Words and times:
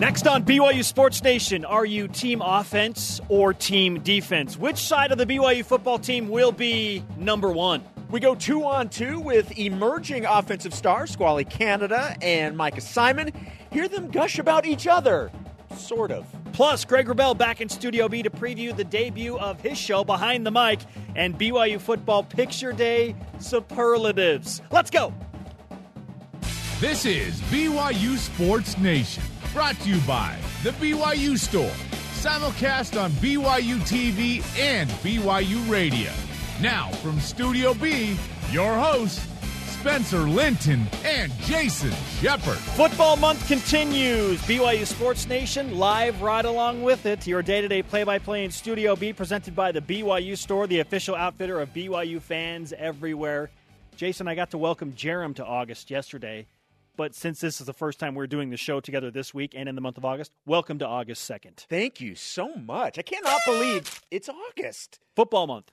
Next 0.00 0.26
on 0.26 0.44
BYU 0.44 0.82
Sports 0.82 1.22
Nation, 1.22 1.62
are 1.66 1.84
you 1.84 2.08
team 2.08 2.40
offense 2.40 3.20
or 3.28 3.52
team 3.52 4.00
defense? 4.00 4.56
Which 4.56 4.78
side 4.78 5.12
of 5.12 5.18
the 5.18 5.26
BYU 5.26 5.62
football 5.62 5.98
team 5.98 6.30
will 6.30 6.52
be 6.52 7.04
number 7.18 7.50
one? 7.50 7.84
We 8.10 8.18
go 8.18 8.34
two 8.34 8.64
on 8.64 8.88
two 8.88 9.20
with 9.20 9.58
emerging 9.58 10.24
offensive 10.24 10.72
stars 10.72 11.10
Squally 11.10 11.44
Canada 11.44 12.16
and 12.22 12.56
Micah 12.56 12.80
Simon. 12.80 13.30
Hear 13.72 13.88
them 13.88 14.10
gush 14.10 14.38
about 14.38 14.64
each 14.64 14.86
other. 14.86 15.30
Sort 15.76 16.12
of. 16.12 16.26
Plus, 16.54 16.86
Greg 16.86 17.06
Wrubell 17.06 17.36
back 17.36 17.60
in 17.60 17.68
Studio 17.68 18.08
B 18.08 18.22
to 18.22 18.30
preview 18.30 18.74
the 18.74 18.84
debut 18.84 19.38
of 19.38 19.60
his 19.60 19.76
show, 19.76 20.02
Behind 20.02 20.46
the 20.46 20.50
Mic, 20.50 20.80
and 21.14 21.38
BYU 21.38 21.78
Football 21.78 22.22
Picture 22.22 22.72
Day 22.72 23.14
Superlatives. 23.38 24.62
Let's 24.70 24.88
go! 24.88 25.12
This 26.80 27.04
is 27.04 27.38
BYU 27.42 28.16
Sports 28.16 28.78
Nation, 28.78 29.22
brought 29.52 29.78
to 29.80 29.88
you 29.88 30.00
by 30.02 30.36
The 30.62 30.70
BYU 30.70 31.36
Store, 31.36 31.72
simulcast 32.14 33.00
on 33.00 33.10
BYU 33.12 33.78
TV 33.80 34.42
and 34.58 34.88
BYU 34.90 35.68
Radio. 35.68 36.10
Now, 36.60 36.90
from 37.02 37.18
Studio 37.18 37.74
B, 37.74 38.16
your 38.52 38.74
hosts, 38.76 39.26
Spencer 39.80 40.28
Linton 40.28 40.86
and 41.04 41.32
Jason 41.40 41.90
Shepard. 42.20 42.58
Football 42.58 43.16
month 43.16 43.44
continues. 43.48 44.40
BYU 44.42 44.86
Sports 44.86 45.26
Nation 45.26 45.78
live 45.78 46.20
right 46.22 46.44
along 46.44 46.82
with 46.82 47.06
it. 47.06 47.26
Your 47.26 47.42
day 47.42 47.60
to 47.60 47.66
day 47.66 47.82
play 47.82 48.04
by 48.04 48.18
play 48.18 48.44
in 48.44 48.50
Studio 48.50 48.94
B, 48.94 49.12
presented 49.12 49.56
by 49.56 49.72
the 49.72 49.80
BYU 49.80 50.36
Store, 50.36 50.66
the 50.66 50.80
official 50.80 51.16
outfitter 51.16 51.60
of 51.60 51.72
BYU 51.72 52.20
fans 52.20 52.72
everywhere. 52.74 53.50
Jason, 53.96 54.28
I 54.28 54.34
got 54.34 54.50
to 54.50 54.58
welcome 54.58 54.92
Jarom 54.92 55.34
to 55.36 55.44
August 55.44 55.90
yesterday. 55.90 56.46
But 57.00 57.14
since 57.14 57.40
this 57.40 57.62
is 57.62 57.66
the 57.66 57.72
first 57.72 57.98
time 57.98 58.14
we're 58.14 58.26
doing 58.26 58.50
the 58.50 58.58
show 58.58 58.78
together 58.78 59.10
this 59.10 59.32
week 59.32 59.54
and 59.56 59.70
in 59.70 59.74
the 59.74 59.80
month 59.80 59.96
of 59.96 60.04
August, 60.04 60.32
welcome 60.44 60.80
to 60.80 60.86
August 60.86 61.26
2nd. 61.30 61.60
Thank 61.60 61.98
you 61.98 62.14
so 62.14 62.54
much. 62.56 62.98
I 62.98 63.02
cannot 63.02 63.40
believe 63.46 64.02
it's 64.10 64.28
August. 64.28 64.98
Football 65.16 65.46
month. 65.46 65.72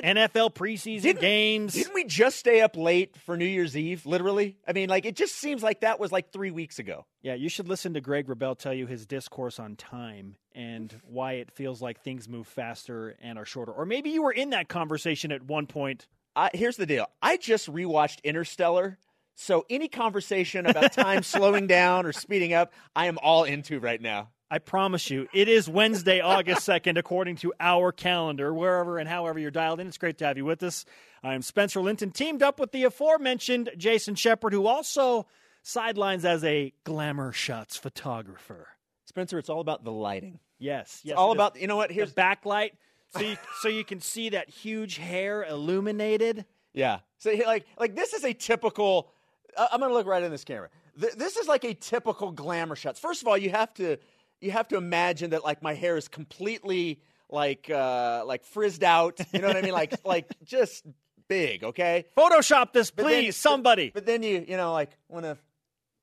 NFL 0.00 0.54
preseason 0.54 1.02
Didn't- 1.02 1.20
games. 1.22 1.72
Didn't 1.74 1.92
we 1.92 2.04
just 2.04 2.36
stay 2.38 2.60
up 2.60 2.76
late 2.76 3.16
for 3.16 3.36
New 3.36 3.46
Year's 3.46 3.76
Eve, 3.76 4.06
literally? 4.06 4.58
I 4.64 4.72
mean, 4.72 4.88
like, 4.88 5.06
it 5.06 5.16
just 5.16 5.34
seems 5.34 5.60
like 5.60 5.80
that 5.80 5.98
was 5.98 6.12
like 6.12 6.30
three 6.30 6.52
weeks 6.52 6.78
ago. 6.78 7.04
Yeah, 7.20 7.34
you 7.34 7.48
should 7.48 7.66
listen 7.66 7.94
to 7.94 8.00
Greg 8.00 8.28
Wrubell 8.28 8.56
tell 8.56 8.72
you 8.72 8.86
his 8.86 9.06
discourse 9.06 9.58
on 9.58 9.74
time 9.74 10.36
and 10.54 10.94
why 11.02 11.32
it 11.32 11.50
feels 11.50 11.82
like 11.82 12.04
things 12.04 12.28
move 12.28 12.46
faster 12.46 13.16
and 13.20 13.40
are 13.40 13.44
shorter. 13.44 13.72
Or 13.72 13.86
maybe 13.86 14.10
you 14.10 14.22
were 14.22 14.30
in 14.30 14.50
that 14.50 14.68
conversation 14.68 15.32
at 15.32 15.42
one 15.42 15.66
point. 15.66 16.06
I, 16.36 16.50
here's 16.54 16.76
the 16.76 16.86
deal 16.86 17.06
I 17.20 17.38
just 17.38 17.66
rewatched 17.68 18.22
Interstellar. 18.22 18.98
So 19.40 19.64
any 19.70 19.88
conversation 19.88 20.66
about 20.66 20.92
time 20.92 21.22
slowing 21.24 21.66
down 21.66 22.04
or 22.04 22.12
speeding 22.12 22.52
up, 22.52 22.74
I 22.94 23.06
am 23.06 23.18
all 23.22 23.44
into 23.44 23.80
right 23.80 24.00
now. 24.00 24.28
I 24.50 24.58
promise 24.58 25.08
you, 25.08 25.28
it 25.32 25.48
is 25.48 25.66
Wednesday, 25.66 26.20
August 26.20 26.68
2nd, 26.68 26.98
according 26.98 27.36
to 27.36 27.54
our 27.58 27.90
calendar, 27.90 28.52
wherever 28.52 28.98
and 28.98 29.08
however 29.08 29.38
you're 29.38 29.50
dialed 29.50 29.80
in. 29.80 29.86
It's 29.86 29.96
great 29.96 30.18
to 30.18 30.26
have 30.26 30.36
you 30.36 30.44
with 30.44 30.62
us. 30.62 30.84
I 31.22 31.32
am 31.32 31.40
Spencer 31.40 31.80
Linton, 31.80 32.10
teamed 32.10 32.42
up 32.42 32.60
with 32.60 32.72
the 32.72 32.84
aforementioned 32.84 33.70
Jason 33.78 34.14
Shepard, 34.14 34.52
who 34.52 34.66
also 34.66 35.26
sidelines 35.62 36.26
as 36.26 36.44
a 36.44 36.74
glamour 36.84 37.32
shots 37.32 37.78
photographer. 37.78 38.68
Spencer, 39.06 39.38
it's 39.38 39.48
all 39.48 39.60
about 39.60 39.84
the 39.84 39.92
lighting. 39.92 40.38
Yes, 40.58 41.00
yes. 41.02 41.12
It's 41.12 41.18
all 41.18 41.32
is. 41.32 41.36
about, 41.36 41.58
you 41.58 41.66
know 41.66 41.76
what? 41.76 41.88
the 41.88 41.94
Here's, 41.94 42.12
backlight, 42.12 42.72
so 43.14 43.20
you, 43.20 43.36
so 43.60 43.68
you 43.68 43.84
can 43.84 44.00
see 44.00 44.28
that 44.30 44.50
huge 44.50 44.98
hair 44.98 45.44
illuminated. 45.44 46.44
yeah. 46.74 46.98
So, 47.16 47.32
like, 47.46 47.64
like 47.78 47.94
this 47.94 48.12
is 48.14 48.24
a 48.24 48.32
typical, 48.34 49.12
I'm 49.56 49.80
going 49.80 49.90
to 49.90 49.94
look 49.94 50.06
right 50.06 50.22
in 50.22 50.30
this 50.30 50.44
camera. 50.44 50.68
Th- 51.00 51.14
this 51.14 51.36
is 51.36 51.48
like 51.48 51.64
a 51.64 51.74
typical 51.74 52.30
glamour 52.32 52.76
shots. 52.76 52.98
First 53.00 53.22
of 53.22 53.28
all, 53.28 53.36
you 53.38 53.50
have 53.50 53.72
to, 53.74 53.96
you 54.40 54.50
have 54.50 54.68
to 54.68 54.76
imagine 54.76 55.30
that 55.30 55.44
like 55.44 55.62
my 55.62 55.74
hair 55.74 55.96
is 55.96 56.08
completely 56.08 57.00
like, 57.28 57.70
uh, 57.70 58.22
like 58.26 58.44
frizzed 58.44 58.82
out. 58.84 59.18
You 59.32 59.40
know 59.40 59.48
what 59.48 59.56
I 59.56 59.62
mean? 59.62 59.72
Like, 59.72 59.94
like 60.04 60.26
just 60.44 60.84
big. 61.28 61.62
Okay. 61.64 62.06
Photoshop 62.16 62.72
this, 62.72 62.90
But 62.90 63.04
please, 63.04 63.24
then- 63.26 63.32
somebody. 63.32 63.90
But 63.94 64.06
then 64.06 64.22
you, 64.22 64.44
you 64.48 64.56
know, 64.56 64.72
like 64.72 64.90
want 65.08 65.24
to 65.26 65.38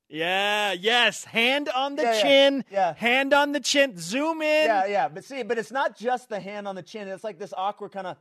yeah, 0.09 0.71
yes. 0.71 1.25
Hand 1.25 1.67
on 1.67 1.97
the 1.97 2.03
Yeah, 2.03 2.13
yeah, 2.13 2.21
chin. 2.21 2.65
yeah. 2.71 2.93
Hand 2.95 3.33
on 3.33 3.51
the 3.51 3.59
chin. 3.59 3.97
Zoom 3.97 4.41
in. 4.41 4.65
Yeah, 4.67 4.85
yeah, 4.85 5.07
but 5.09 5.25
see, 5.25 5.43
but 5.43 5.57
it's 5.57 5.69
not 5.71 5.97
just 5.97 6.29
the 6.29 6.39
hand 6.39 6.65
on 6.65 6.75
the 6.75 6.81
chin. 6.81 7.09
It's 7.09 7.25
like 7.25 7.37
this 7.37 7.53
awkward 7.57 7.91
kind 7.91 8.07
of. 8.07 8.17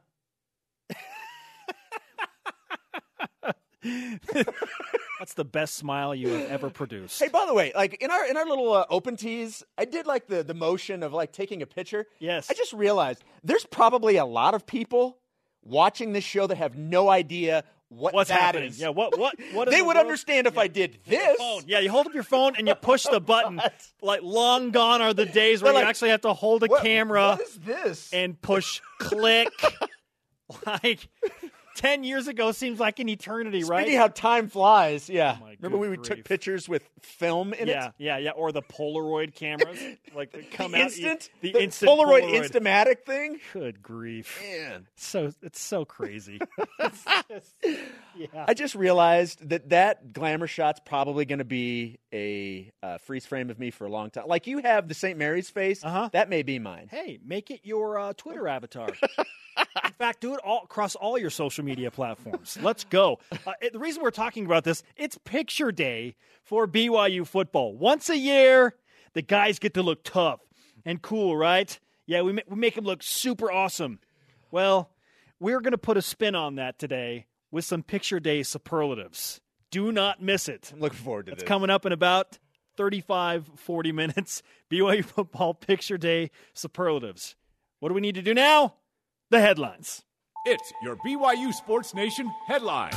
That's 5.18 5.34
the 5.34 5.44
best 5.44 5.76
smile 5.76 6.14
you 6.14 6.28
have 6.28 6.50
ever 6.50 6.70
produced. 6.70 7.18
Hey, 7.20 7.28
by 7.28 7.46
the 7.46 7.54
way, 7.54 7.72
like 7.74 7.94
in 8.02 8.10
our 8.10 8.26
in 8.26 8.36
our 8.36 8.44
little 8.46 8.72
uh, 8.72 8.84
open 8.90 9.16
tees, 9.16 9.62
I 9.78 9.84
did 9.86 10.06
like 10.06 10.26
the 10.26 10.42
the 10.42 10.54
motion 10.54 11.02
of 11.02 11.12
like 11.12 11.32
taking 11.32 11.62
a 11.62 11.66
picture. 11.66 12.06
Yes. 12.18 12.50
I 12.50 12.54
just 12.54 12.72
realized 12.72 13.24
there's 13.42 13.64
probably 13.64 14.16
a 14.16 14.26
lot 14.26 14.54
of 14.54 14.66
people 14.66 15.18
watching 15.62 16.12
this 16.12 16.24
show 16.24 16.46
that 16.46 16.56
have 16.58 16.76
no 16.76 17.08
idea 17.08 17.64
what 17.88 18.12
What's 18.14 18.28
that 18.30 18.40
happening? 18.40 18.68
is. 18.70 18.80
Yeah, 18.80 18.88
what 18.90 19.16
what 19.18 19.36
what? 19.52 19.68
They 19.70 19.78
the 19.78 19.84
would 19.84 19.94
world- 19.96 20.06
understand 20.06 20.46
if 20.48 20.58
I 20.58 20.66
did 20.68 20.98
this. 21.06 21.38
Yeah, 21.66 21.78
you 21.78 21.90
hold 21.90 22.06
up 22.06 22.14
your 22.14 22.22
phone 22.24 22.54
and 22.58 22.66
you 22.68 22.74
push 22.80 23.04
the 23.04 23.20
button. 23.20 23.60
like 24.02 24.20
long 24.22 24.70
gone 24.70 25.00
are 25.00 25.14
the 25.14 25.24
days 25.42 25.62
where 25.62 25.72
They're 25.72 25.82
you 25.82 25.88
actually 25.88 26.10
have 26.10 26.22
to 26.22 26.32
hold 26.34 26.62
a 26.64 26.66
What- 26.66 26.82
camera 26.82 27.28
What 27.38 27.40
is 27.40 27.54
this? 27.60 28.12
and 28.12 28.38
push 28.40 28.80
click. 28.98 29.48
like 30.66 31.08
ten 31.76 32.02
years 32.04 32.26
ago 32.28 32.50
seems 32.52 32.80
like 32.80 32.98
an 32.98 33.08
eternity, 33.08 33.62
right? 33.64 33.82
Speaking 33.82 33.98
how 33.98 34.08
time 34.08 34.48
flies, 34.48 35.08
yeah. 35.08 35.38
Oh 35.40 35.46
Remember 35.60 35.78
we 35.78 35.96
good 35.96 36.04
took 36.04 36.24
pictures 36.24 36.68
with 36.68 36.88
film 37.00 37.52
in 37.54 37.68
yeah, 37.68 37.86
it? 37.88 37.92
yeah, 37.98 38.16
yeah. 38.16 38.24
yeah. 38.24 38.30
Or 38.32 38.50
the 38.52 38.62
Polaroid 38.62 39.34
cameras, 39.34 39.78
like 40.14 40.32
that 40.32 40.50
come 40.50 40.72
the 40.72 40.78
out. 40.78 40.84
instant, 40.84 41.30
the, 41.40 41.52
the 41.52 41.62
instant 41.62 41.90
Polaroid, 41.90 42.22
Polaroid. 42.22 42.50
Instamatic 42.50 43.04
thing. 43.06 43.38
Good 43.52 43.82
grief! 43.82 44.40
Man. 44.42 44.86
So 44.96 45.32
it's 45.42 45.60
so 45.60 45.84
crazy. 45.84 46.40
It's 46.78 47.04
just- 47.28 47.54
yeah. 48.16 48.44
I 48.48 48.54
just 48.54 48.74
realized 48.74 49.46
that 49.50 49.68
that 49.70 50.12
glamour 50.12 50.46
shot's 50.46 50.80
probably 50.84 51.24
going 51.26 51.38
to 51.40 51.44
be 51.44 51.98
a 52.14 52.70
uh, 52.82 52.96
freeze 52.98 53.26
frame 53.26 53.50
of 53.50 53.58
me 53.58 53.70
for 53.70 53.84
a 53.84 53.90
long 53.90 54.08
time. 54.10 54.24
Like 54.26 54.46
you 54.46 54.58
have 54.58 54.88
the 54.88 54.94
St. 54.94 55.18
Mary's 55.18 55.50
face, 55.50 55.84
Uh-huh. 55.84 56.08
that 56.12 56.30
may 56.30 56.42
be 56.42 56.58
mine. 56.58 56.88
Hey, 56.90 57.18
make 57.24 57.50
it 57.50 57.60
your 57.64 57.98
uh, 57.98 58.12
Twitter 58.16 58.48
avatar. 58.48 58.88
In 59.84 59.92
fact, 59.98 60.20
do 60.20 60.34
it 60.34 60.40
all 60.44 60.62
across 60.64 60.94
all 60.94 61.18
your 61.18 61.30
social 61.30 61.64
media 61.66 61.90
platforms. 61.90 62.56
Let's 62.62 62.84
go. 62.84 63.18
Uh, 63.46 63.52
it- 63.60 63.72
the 63.74 63.78
reason 63.78 64.02
we're 64.02 64.10
talking 64.10 64.46
about 64.46 64.64
this, 64.64 64.82
it's 64.96 65.18
picture 65.24 65.70
day 65.72 66.14
for 66.42 66.66
BYU 66.66 67.26
football. 67.26 67.76
Once 67.76 68.08
a 68.08 68.16
year, 68.16 68.74
the 69.12 69.20
guys 69.22 69.58
get 69.58 69.74
to 69.74 69.82
look 69.82 70.02
tough 70.04 70.40
and 70.84 71.02
cool, 71.02 71.36
right? 71.36 71.78
Yeah, 72.06 72.22
we, 72.22 72.32
ma- 72.32 72.42
we 72.48 72.56
make 72.56 72.76
them 72.76 72.84
look 72.84 73.02
super 73.02 73.50
awesome. 73.52 73.98
Well, 74.50 74.90
we're 75.40 75.60
going 75.60 75.72
to 75.72 75.78
put 75.78 75.96
a 75.96 76.02
spin 76.02 76.34
on 76.34 76.54
that 76.54 76.78
today 76.78 77.26
with 77.50 77.64
some 77.64 77.82
picture 77.82 78.20
day 78.20 78.42
superlatives. 78.42 79.40
Do 79.70 79.90
not 79.92 80.22
miss 80.22 80.48
it. 80.48 80.70
I'm 80.72 80.80
looking 80.80 80.98
forward 80.98 81.26
to 81.26 81.30
that. 81.30 81.34
It's 81.34 81.42
this. 81.42 81.48
coming 81.48 81.68
up 81.70 81.84
in 81.84 81.92
about 81.92 82.38
35, 82.76 83.50
40 83.56 83.92
minutes. 83.92 84.42
BYU 84.70 85.04
football 85.04 85.52
picture 85.54 85.98
day 85.98 86.30
superlatives. 86.54 87.34
What 87.80 87.88
do 87.88 87.94
we 87.94 88.00
need 88.00 88.14
to 88.14 88.22
do 88.22 88.32
now? 88.34 88.74
The 89.30 89.40
headlines. 89.40 90.04
It's 90.48 90.72
your 90.80 90.94
BYU 90.94 91.52
Sports 91.52 91.92
Nation 91.92 92.32
headline. 92.46 92.92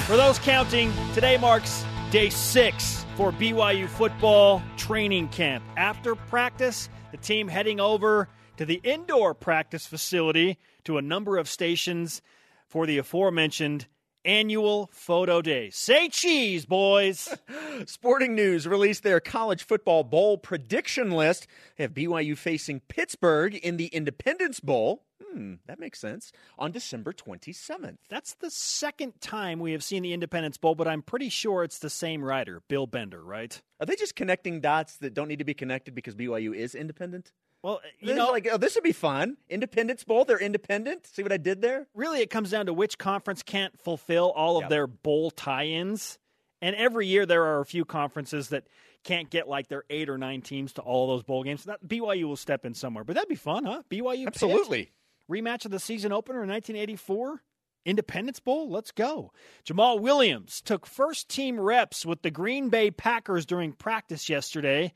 For 0.00 0.16
those 0.16 0.36
counting, 0.40 0.92
today 1.14 1.36
marks 1.36 1.84
day 2.10 2.28
six 2.28 3.06
for 3.14 3.30
BYU 3.30 3.88
football 3.88 4.60
training 4.76 5.28
camp. 5.28 5.62
After 5.76 6.16
practice, 6.16 6.88
the 7.12 7.18
team 7.18 7.46
heading 7.46 7.78
over 7.78 8.28
to 8.56 8.66
the 8.66 8.80
indoor 8.82 9.32
practice 9.32 9.86
facility 9.86 10.58
to 10.82 10.98
a 10.98 11.02
number 11.02 11.36
of 11.36 11.48
stations 11.48 12.20
for 12.66 12.84
the 12.84 12.98
aforementioned 12.98 13.86
annual 14.24 14.90
photo 14.92 15.42
day. 15.42 15.70
Say 15.70 16.08
cheese, 16.08 16.66
boys. 16.66 17.28
Sporting 17.86 18.34
News 18.34 18.66
released 18.66 19.02
their 19.02 19.20
college 19.20 19.64
football 19.64 20.04
bowl 20.04 20.38
prediction 20.38 21.10
list. 21.10 21.46
They 21.76 21.84
have 21.84 21.94
BYU 21.94 22.36
facing 22.36 22.80
Pittsburgh 22.80 23.54
in 23.54 23.76
the 23.76 23.86
Independence 23.86 24.60
Bowl. 24.60 25.02
Hmm, 25.32 25.54
that 25.66 25.80
makes 25.80 25.98
sense. 25.98 26.32
On 26.58 26.70
December 26.70 27.12
27th. 27.12 27.98
That's 28.08 28.34
the 28.34 28.50
second 28.50 29.20
time 29.20 29.58
we 29.58 29.72
have 29.72 29.82
seen 29.82 30.02
the 30.02 30.12
Independence 30.12 30.56
Bowl, 30.56 30.74
but 30.74 30.88
I'm 30.88 31.02
pretty 31.02 31.28
sure 31.28 31.64
it's 31.64 31.78
the 31.78 31.90
same 31.90 32.22
writer, 32.22 32.62
Bill 32.68 32.86
Bender, 32.86 33.22
right? 33.22 33.60
Are 33.80 33.86
they 33.86 33.96
just 33.96 34.16
connecting 34.16 34.60
dots 34.60 34.96
that 34.98 35.14
don't 35.14 35.28
need 35.28 35.40
to 35.40 35.44
be 35.44 35.54
connected 35.54 35.94
because 35.94 36.14
BYU 36.14 36.54
is 36.54 36.74
independent? 36.74 37.32
Well, 37.64 37.80
uh, 37.82 37.88
you 37.98 38.08
This 38.08 38.16
know, 38.16 38.30
like, 38.30 38.46
oh, 38.52 38.58
this 38.58 38.74
would 38.74 38.84
be 38.84 38.92
fun. 38.92 39.38
Independence 39.48 40.04
Bowl, 40.04 40.26
they're 40.26 40.38
independent. 40.38 41.06
See 41.06 41.22
what 41.22 41.32
I 41.32 41.38
did 41.38 41.62
there? 41.62 41.86
really 41.94 42.20
it 42.20 42.28
comes 42.28 42.50
down 42.50 42.66
to 42.66 42.74
which 42.74 42.98
conference 42.98 43.42
can't 43.42 43.80
fulfill 43.80 44.30
all 44.32 44.58
of 44.58 44.64
Yep. 44.64 44.70
their 44.70 44.86
bowl 44.86 45.30
tie-ins. 45.30 46.18
And 46.60 46.76
every 46.76 47.06
year 47.06 47.24
there 47.24 47.42
are 47.44 47.60
a 47.60 47.64
few 47.64 47.86
conferences 47.86 48.50
that 48.50 48.66
can't 49.02 49.30
get 49.30 49.48
like 49.48 49.68
their 49.68 49.84
eight 49.88 50.10
or 50.10 50.18
nine 50.18 50.42
teams 50.42 50.74
to 50.74 50.82
all 50.82 51.06
those 51.06 51.22
bowl 51.22 51.42
games. 51.42 51.64
That 51.64 51.82
BYU 51.86 52.24
will 52.24 52.36
step 52.36 52.66
in 52.66 52.74
somewhere, 52.74 53.02
but 53.02 53.14
that'd 53.14 53.30
be 53.30 53.34
fun, 53.34 53.64
huh? 53.64 53.82
BYU 53.90 54.24
Pitt? 54.26 54.28
Absolutely. 54.28 54.92
rematch 55.30 55.64
of 55.64 55.70
the 55.70 55.80
season 55.80 56.12
opener 56.12 56.42
in 56.42 56.50
1984. 56.50 57.42
Independence 57.86 58.40
Bowl, 58.40 58.68
let's 58.70 58.92
go. 58.92 59.32
Jamaal 59.66 60.00
Williams 60.00 60.60
took 60.60 60.86
first 60.86 61.30
team 61.30 61.58
reps 61.58 62.04
with 62.04 62.20
the 62.20 62.30
Green 62.30 62.68
Bay 62.68 62.90
Packers 62.90 63.46
during 63.46 63.72
practice 63.72 64.28
yesterday. 64.28 64.92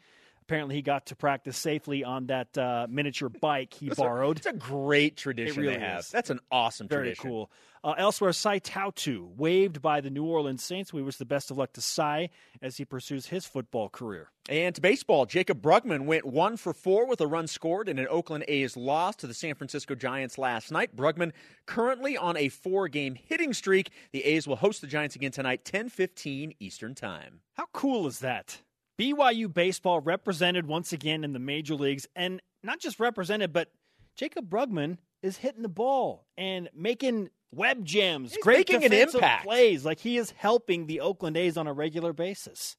Apparently, 0.49 0.77
he 0.77 0.83
got 0.83 1.05
to 1.07 1.15
practice 1.15 1.59
safely 1.59 2.03
on 2.05 2.29
that 2.29 2.57
uh, 2.57 2.87
miniature 2.89 3.29
bike 3.29 3.75
he 3.75 3.91
borrowed. 3.91 4.39
It's 4.39 4.47
a 4.47 4.55
great 4.55 5.15
tradition 5.15 5.61
really 5.61 5.75
they 5.75 5.81
have. 5.81 6.01
is. 6.01 6.09
That's 6.09 6.31
an 6.31 6.41
awesome 6.51 6.89
Very 6.89 7.09
tradition. 7.09 7.29
cool. 7.29 7.51
Uh, 7.85 7.95
elsewhere, 7.99 8.33
Sae 8.33 8.59
Tautu, 8.59 9.29
waived 9.37 9.83
by 9.83 10.01
the 10.01 10.09
New 10.09 10.25
Orleans 10.25 10.65
Saints. 10.65 10.91
We 10.91 11.03
wish 11.03 11.17
the 11.17 11.27
best 11.27 11.51
of 11.51 11.59
luck 11.59 11.75
to 11.75 11.83
Sae 11.83 12.31
as 12.63 12.79
he 12.79 12.87
pursues 12.87 13.27
his 13.27 13.45
football 13.45 13.91
career. 13.91 14.31
And 14.49 14.75
to 14.75 14.81
baseball, 14.81 15.27
Jacob 15.27 15.61
Brugman 15.61 16.07
went 16.07 16.25
one 16.25 16.57
for 16.57 16.73
four 16.73 17.07
with 17.07 17.21
a 17.21 17.27
run 17.27 17.47
scored 17.47 17.87
in 17.87 17.99
an 17.99 18.07
Oakland 18.09 18.47
A's 18.49 18.75
loss 18.75 19.17
to 19.17 19.27
the 19.27 19.35
San 19.35 19.55
Francisco 19.55 19.95
Giants 19.95 20.39
last 20.39 20.73
night. 20.73 20.97
Brugman 20.97 21.33
currently 21.67 22.17
on 22.17 22.39
a 22.39 22.49
four-game 22.49 23.17
hitting 23.17 23.53
streak. 23.53 23.91
The 24.13 24.25
A's 24.25 24.49
will 24.49 24.57
host 24.57 24.81
the 24.81 24.87
Giants 24.87 25.15
again 25.15 25.31
tonight, 25.31 25.67
10:15 25.67 26.57
Eastern 26.59 26.95
Time. 26.95 27.41
How 27.53 27.67
cool 27.75 28.07
is 28.07 28.21
that? 28.21 28.63
BYU 28.99 29.53
baseball 29.53 30.01
represented 30.01 30.67
once 30.67 30.93
again 30.93 31.23
in 31.25 31.33
the 31.33 31.39
major 31.39 31.75
leagues, 31.75 32.07
and 32.17 32.41
not 32.63 32.81
just 32.81 32.99
represented, 32.99 33.53
but 33.53 33.71
Jacob 34.17 34.51
Brugman 34.51 34.99
is 35.23 35.37
hitting 35.37 35.63
the 35.63 35.69
ball 35.69 36.27
and 36.37 36.69
making 36.75 37.31
web 37.55 37.85
gems, 37.85 38.35
He's 38.35 38.43
great 38.43 38.69
making 38.69 38.85
an 38.85 38.93
impact. 38.93 39.45
plays. 39.45 39.85
Like 39.85 40.01
he 40.01 40.17
is 40.19 40.33
helping 40.33 40.87
the 40.87 41.01
Oakland 41.01 41.37
A's 41.37 41.57
on 41.57 41.67
a 41.67 41.73
regular 41.73 42.13
basis. 42.13 42.77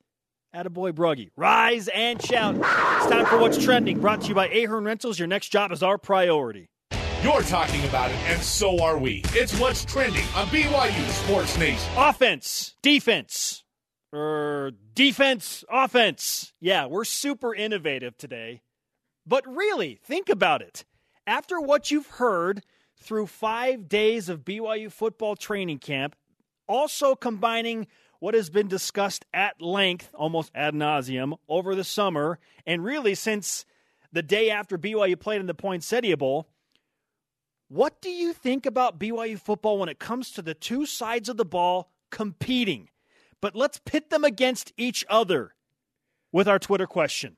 Attaboy 0.56 0.92
Bruggy. 0.94 1.30
Rise 1.38 1.88
and 1.90 2.22
shout. 2.24 2.56
It's 2.56 3.08
time 3.08 3.26
for 3.28 3.38
What's 3.38 3.64
Trending, 3.64 4.00
brought 4.00 4.22
to 4.22 4.28
you 4.28 4.36
by 4.36 4.48
Ahern 4.50 4.84
Rentals. 4.84 5.20
Your 5.20 5.28
next 5.28 5.50
job 5.50 5.72
is 5.72 5.84
our 5.84 5.98
priority. 5.98 6.70
You're 7.24 7.42
talking 7.44 7.84
about 7.86 8.10
it, 8.12 8.18
and 8.28 8.42
so 8.42 8.82
are 8.82 8.98
we. 8.98 9.22
It's 9.34 9.58
what's 9.60 9.84
trending 9.86 10.24
on 10.36 10.48
BYU 10.48 11.10
Sports 11.10 11.58
Nation. 11.58 11.92
offense, 11.98 12.76
defense, 12.82 13.64
or 14.12 14.72
defense, 14.94 15.64
offense. 15.70 16.54
Yeah, 16.60 16.86
we're 16.86 17.06
super 17.06 17.54
innovative 17.54 18.18
today. 18.18 18.62
But 19.26 19.46
really, 19.48 20.00
think 20.04 20.30
about 20.30 20.62
it. 20.62 20.86
After 21.28 21.60
what 21.60 21.92
you've 21.92 22.08
heard 22.08 22.64
through 23.00 23.28
five 23.28 23.88
days 23.88 24.30
of 24.30 24.44
BYU 24.44 24.92
football 24.92 25.36
training 25.36 25.80
camp, 25.80 26.16
also 26.68 27.16
combining 27.16 27.88
what 28.20 28.34
has 28.34 28.50
been 28.50 28.68
discussed 28.68 29.26
at 29.34 29.62
length, 29.62 30.10
almost 30.14 30.52
ad 30.54 30.74
nauseum, 30.74 31.38
over 31.48 31.76
the 31.76 31.84
summer, 31.84 32.40
and 32.66 32.84
really 32.84 33.16
since 33.16 33.66
the 34.12 34.22
day 34.22 34.50
after 34.50 34.78
BYU 34.78 35.20
played 35.20 35.40
in 35.40 35.48
the 35.48 35.54
Poinsettia 35.54 36.18
Bowl, 36.18 36.48
what 37.70 38.02
do 38.02 38.10
you 38.10 38.34
think 38.34 38.66
about 38.66 39.00
BYU 39.00 39.40
football 39.40 39.78
when 39.78 39.90
it 39.90 40.00
comes 40.00 40.32
to 40.32 40.42
the 40.42 40.56
two 40.56 40.86
sides 40.86 41.30
of 41.30 41.38
the 41.38 41.46
ball 41.46 41.92
competing? 42.10 42.90
But 43.42 43.56
let's 43.56 43.80
pit 43.84 44.10
them 44.10 44.24
against 44.24 44.74
each 44.78 45.06
other 45.10 45.56
with 46.32 46.48
our 46.48 46.60
Twitter 46.60 46.88
question. 46.88 47.38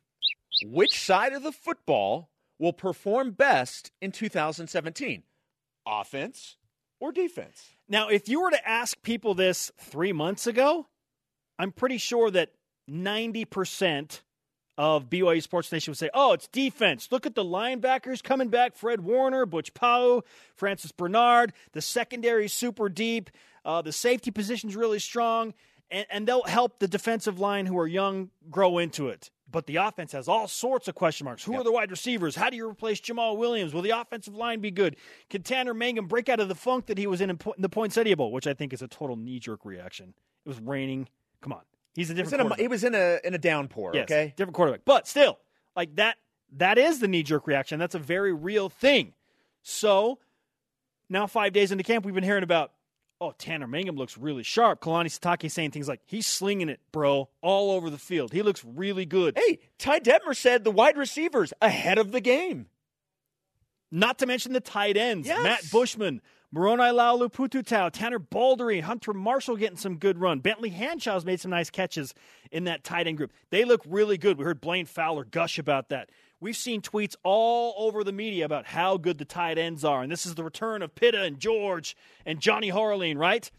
Which 0.64 1.00
side 1.00 1.34
of 1.34 1.44
the 1.44 1.52
football 1.52 2.30
will 2.60 2.74
perform 2.74 3.32
best 3.32 3.92
in 4.02 4.12
2017? 4.12 5.24
Offense 5.88 6.58
or 7.00 7.12
defense? 7.12 7.70
Now, 7.90 8.10
if 8.10 8.30
you 8.30 8.42
were 8.42 8.52
to 8.52 8.70
ask 8.70 9.02
people 9.02 9.34
this 9.34 9.72
three 9.80 10.14
months 10.14 10.48
ago, 10.48 10.88
I'm 11.58 11.72
pretty 11.72 11.98
sure 11.98 12.32
that 12.32 12.50
90% 12.90 14.22
of 14.78 15.10
BYU 15.10 15.42
Sports 15.42 15.72
Nation 15.72 15.92
would 15.92 15.98
say, 15.98 16.10
oh, 16.14 16.34
it's 16.34 16.48
defense. 16.48 17.10
Look 17.12 17.26
at 17.26 17.36
the 17.36 17.44
linebackers 17.44 18.24
coming 18.24 18.50
back 18.50 18.76
Fred 18.76 19.02
Warner, 19.02 19.46
Butch 19.46 19.74
Pau, 19.74 20.24
Francis 20.56 20.92
Bernard. 20.92 21.54
The 21.74 21.82
secondary 21.82 22.46
is 22.46 22.54
super 22.54 22.90
deep. 22.90 23.30
Uh, 23.64 23.82
the 23.82 23.92
safety 23.92 24.32
position's 24.32 24.76
really 24.76 25.00
strong. 25.00 25.54
And, 25.92 26.06
and 26.10 26.28
they'll 26.28 26.44
help 26.44 26.80
the 26.80 26.88
defensive 26.88 27.40
line 27.40 27.66
who 27.66 27.78
are 27.78 27.86
young 27.88 28.30
grow 28.50 28.78
into 28.78 29.10
it. 29.10 29.30
But 29.52 29.68
the 29.68 29.76
offense 29.76 30.14
has 30.14 30.30
all 30.30 30.48
sorts 30.48 30.88
of 30.88 30.96
question 30.96 31.26
marks. 31.26 31.44
Who 31.44 31.56
are 31.56 31.64
the 31.66 31.72
wide 31.74 31.92
receivers? 31.92 32.38
How 32.38 32.50
do 32.50 32.56
you 32.56 32.70
replace 32.70 33.02
Jamaal 33.02 33.36
Williams? 33.36 33.74
Will 33.74 33.82
the 33.82 33.90
offensive 33.90 34.34
line 34.34 34.62
be 34.62 34.72
good? 34.72 34.96
Can 35.30 35.44
Tanner 35.44 35.74
Mangum 35.74 36.08
break 36.08 36.30
out 36.30 36.40
of 36.40 36.48
the 36.48 36.56
funk 36.56 36.86
that 36.86 36.98
he 36.98 37.06
was 37.06 37.20
in 37.20 37.30
in 37.30 37.38
the 37.58 37.68
Poinsettia 37.68 38.16
Bowl, 38.16 38.32
which 38.32 38.48
I 38.48 38.54
think 38.54 38.72
is 38.72 38.82
a 38.82 38.88
total 38.88 39.18
knee 39.18 39.40
jerk 39.40 39.66
reaction? 39.66 40.14
It 40.46 40.48
was 40.50 40.62
raining. 40.62 41.10
Come 41.42 41.52
on, 41.52 41.64
he's 41.94 42.10
a 42.10 42.14
He 42.14 42.22
was 42.22 42.30
different. 42.32 42.34
in 42.34 42.40
a, 42.40 42.50
quarterback. 42.50 42.60
he 42.62 42.68
was 42.70 42.84
in 42.86 42.96
a 42.96 43.20
in 43.26 43.34
a 43.34 43.38
downpour. 43.38 43.92
Yes, 43.94 44.04
Okay, 44.04 44.34
different 44.38 44.56
quarterback, 44.56 44.82
but 44.86 45.06
still, 45.06 45.38
like 45.76 45.96
that. 45.98 46.16
That 46.54 46.78
is 46.78 47.00
the 47.00 47.10
knee 47.10 47.24
jerk 47.24 47.46
reaction. 47.46 47.78
That's 47.78 47.96
a 47.96 48.00
very 48.00 48.32
real 48.32 48.70
thing. 48.70 49.12
So 49.64 50.20
now, 51.10 51.28
five 51.28 51.52
days 51.52 51.74
into 51.74 51.84
camp, 51.84 52.06
we've 52.06 52.16
been 52.16 52.24
hearing 52.24 52.44
about. 52.44 52.72
Oh, 53.24 53.34
Tanner 53.38 53.68
Mangum 53.68 53.98
looks 53.98 54.18
really 54.18 54.42
sharp. 54.42 54.82
Kalani 54.82 55.06
Sitake 55.06 55.52
saying 55.52 55.70
things 55.70 55.88
like, 55.88 56.02
he's 56.06 56.26
slinging 56.26 56.70
it, 56.70 56.80
bro, 56.92 57.30
all 57.42 57.70
over 57.70 57.92
the 57.92 58.00
field. 58.00 58.34
He 58.34 58.42
looks 58.42 58.66
really 58.66 59.06
good. 59.06 59.38
Hey, 59.38 59.60
Ty 59.78 60.00
Detmer 60.00 60.36
said 60.36 60.64
the 60.64 60.72
wide 60.72 60.98
receivers 60.98 61.54
ahead 61.62 62.00
of 62.00 62.12
the 62.12 62.20
game. 62.20 62.66
Not 63.92 64.18
to 64.20 64.26
mention 64.26 64.54
the 64.54 64.60
tight 64.60 64.98
ends. 64.98 65.28
Yes. 65.28 65.44
Matt 65.44 65.72
Bushman, 65.72 66.22
Moroni 66.52 66.82
Laulu 66.82 67.32
Pututau, 67.32 67.92
Tanner 67.92 68.18
Balderree, 68.18 68.82
Hunter 68.82 69.14
Marshall 69.14 69.56
getting 69.56 69.78
some 69.78 69.98
good 69.98 70.18
run. 70.18 70.40
Bentley 70.40 70.72
Hanshaw's 70.72 71.24
made 71.24 71.40
some 71.40 71.52
nice 71.52 71.70
catches 71.70 72.16
in 72.52 72.64
that 72.64 72.84
tight 72.84 73.06
end 73.06 73.18
group. 73.18 73.32
They 73.52 73.66
look 73.66 73.82
really 73.86 74.18
good. 74.18 74.40
We 74.40 74.46
heard 74.46 74.62
Blaine 74.62 74.88
Fowler 74.88 75.26
gush 75.26 75.60
about 75.60 75.90
that. 75.90 76.10
We've 76.42 76.58
seen 76.58 76.82
tweets 76.82 77.16
all 77.24 77.76
over 77.78 78.04
the 78.04 78.12
media 78.12 78.46
about 78.46 78.66
how 78.66 78.98
good 78.98 79.20
the 79.20 79.26
tight 79.26 79.60
ends 79.60 79.86
are. 79.86 80.02
And 80.02 80.12
this 80.12 80.26
is 80.26 80.34
the 80.36 80.44
return 80.44 80.82
of 80.82 80.96
Pitta 80.96 81.22
and 81.22 81.40
George 81.40 81.96
and 82.26 82.40
Jonny 82.40 82.72
Harline, 82.72 83.18
right? 83.18 83.50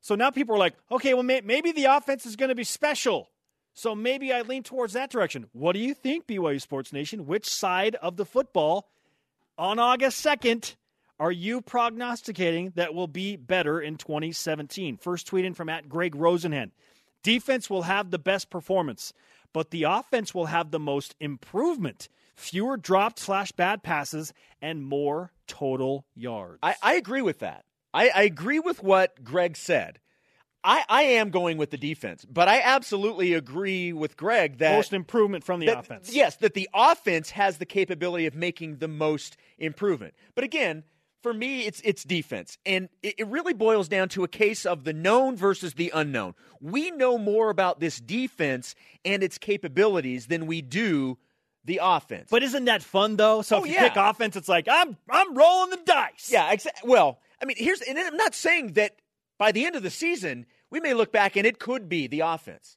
So 0.00 0.16
now 0.16 0.30
people 0.30 0.56
are 0.56 0.58
like, 0.58 0.74
okay, 0.90 1.14
well, 1.14 1.22
may- 1.22 1.42
maybe 1.42 1.70
the 1.70 1.84
offense 1.84 2.26
is 2.26 2.34
going 2.34 2.48
to 2.48 2.56
be 2.56 2.64
special. 2.64 3.30
So 3.72 3.94
maybe 3.94 4.32
I 4.32 4.42
lean 4.42 4.64
towards 4.64 4.94
that 4.94 5.10
direction. 5.10 5.46
What 5.52 5.74
do 5.74 5.78
you 5.78 5.94
think, 5.94 6.26
BYU 6.26 6.60
Sports 6.60 6.92
Nation? 6.92 7.26
Which 7.26 7.48
side 7.48 7.94
of 7.94 8.16
the 8.16 8.24
football 8.24 8.88
on 9.56 9.78
August 9.78 10.24
2nd 10.24 10.74
are 11.20 11.30
you 11.30 11.60
prognosticating 11.60 12.72
that 12.74 12.94
will 12.94 13.06
be 13.06 13.36
better 13.36 13.80
in 13.80 13.96
2017? 13.96 14.96
First 14.96 15.28
tweet 15.28 15.44
in 15.44 15.54
from 15.54 15.68
at 15.68 15.88
Greg 15.88 16.16
Rosenhan. 16.16 16.72
Defense 17.22 17.68
will 17.68 17.82
have 17.82 18.10
the 18.10 18.18
best 18.18 18.50
performance, 18.50 19.12
but 19.52 19.70
the 19.70 19.84
offense 19.84 20.34
will 20.34 20.46
have 20.46 20.70
the 20.70 20.78
most 20.78 21.14
improvement. 21.20 22.08
Fewer 22.36 22.76
dropped 22.76 23.18
slash 23.18 23.52
bad 23.52 23.82
passes 23.82 24.32
and 24.62 24.84
more 24.84 25.32
total 25.46 26.06
yards. 26.14 26.58
I, 26.62 26.76
I 26.82 26.94
agree 26.94 27.22
with 27.22 27.40
that. 27.40 27.64
I, 27.92 28.10
I 28.10 28.22
agree 28.22 28.60
with 28.60 28.82
what 28.82 29.24
Greg 29.24 29.56
said. 29.56 29.98
I, 30.64 30.84
I 30.88 31.02
am 31.02 31.30
going 31.30 31.56
with 31.56 31.70
the 31.70 31.76
defense, 31.76 32.24
but 32.24 32.48
I 32.48 32.60
absolutely 32.60 33.32
agree 33.34 33.92
with 33.92 34.16
Greg 34.16 34.58
that 34.58 34.74
most 34.74 34.92
improvement 34.92 35.44
from 35.44 35.60
the 35.60 35.66
that- 35.66 35.78
offense. 35.78 36.12
Yes, 36.12 36.36
that 36.36 36.54
the 36.54 36.68
offense 36.74 37.30
has 37.30 37.58
the 37.58 37.66
capability 37.66 38.26
of 38.26 38.34
making 38.34 38.78
the 38.78 38.88
most 38.88 39.36
improvement. 39.58 40.14
But 40.34 40.44
again, 40.44 40.84
for 41.22 41.32
me, 41.34 41.66
it's 41.66 41.80
it's 41.84 42.04
defense, 42.04 42.58
and 42.64 42.88
it, 43.02 43.14
it 43.18 43.26
really 43.26 43.54
boils 43.54 43.88
down 43.88 44.08
to 44.10 44.24
a 44.24 44.28
case 44.28 44.64
of 44.66 44.84
the 44.84 44.92
known 44.92 45.36
versus 45.36 45.74
the 45.74 45.90
unknown. 45.94 46.34
We 46.60 46.90
know 46.90 47.18
more 47.18 47.50
about 47.50 47.80
this 47.80 47.98
defense 48.00 48.74
and 49.04 49.22
its 49.22 49.38
capabilities 49.38 50.26
than 50.26 50.46
we 50.46 50.62
do 50.62 51.18
the 51.64 51.80
offense. 51.82 52.28
But 52.30 52.42
isn't 52.42 52.64
that 52.66 52.82
fun 52.82 53.16
though? 53.16 53.42
So 53.42 53.58
Oh, 53.58 53.64
if 53.64 53.68
you 53.68 53.74
yeah. 53.74 53.88
pick 53.88 53.96
offense, 53.96 54.36
it's 54.36 54.48
like 54.48 54.66
I'm 54.70 54.96
I'm 55.10 55.34
rolling 55.36 55.70
the 55.70 55.80
dice. 55.84 56.30
Yeah, 56.30 56.54
exa- 56.54 56.68
well, 56.84 57.18
I 57.42 57.44
mean, 57.44 57.56
here's, 57.58 57.80
and 57.82 57.98
I'm 57.98 58.16
not 58.16 58.34
saying 58.34 58.72
that 58.74 58.96
by 59.38 59.52
the 59.52 59.64
end 59.66 59.76
of 59.76 59.82
the 59.82 59.90
season, 59.90 60.46
we 60.70 60.80
may 60.80 60.94
look 60.94 61.12
back 61.12 61.36
and 61.36 61.46
it 61.46 61.58
could 61.58 61.88
be 61.88 62.06
the 62.06 62.20
offense. 62.20 62.76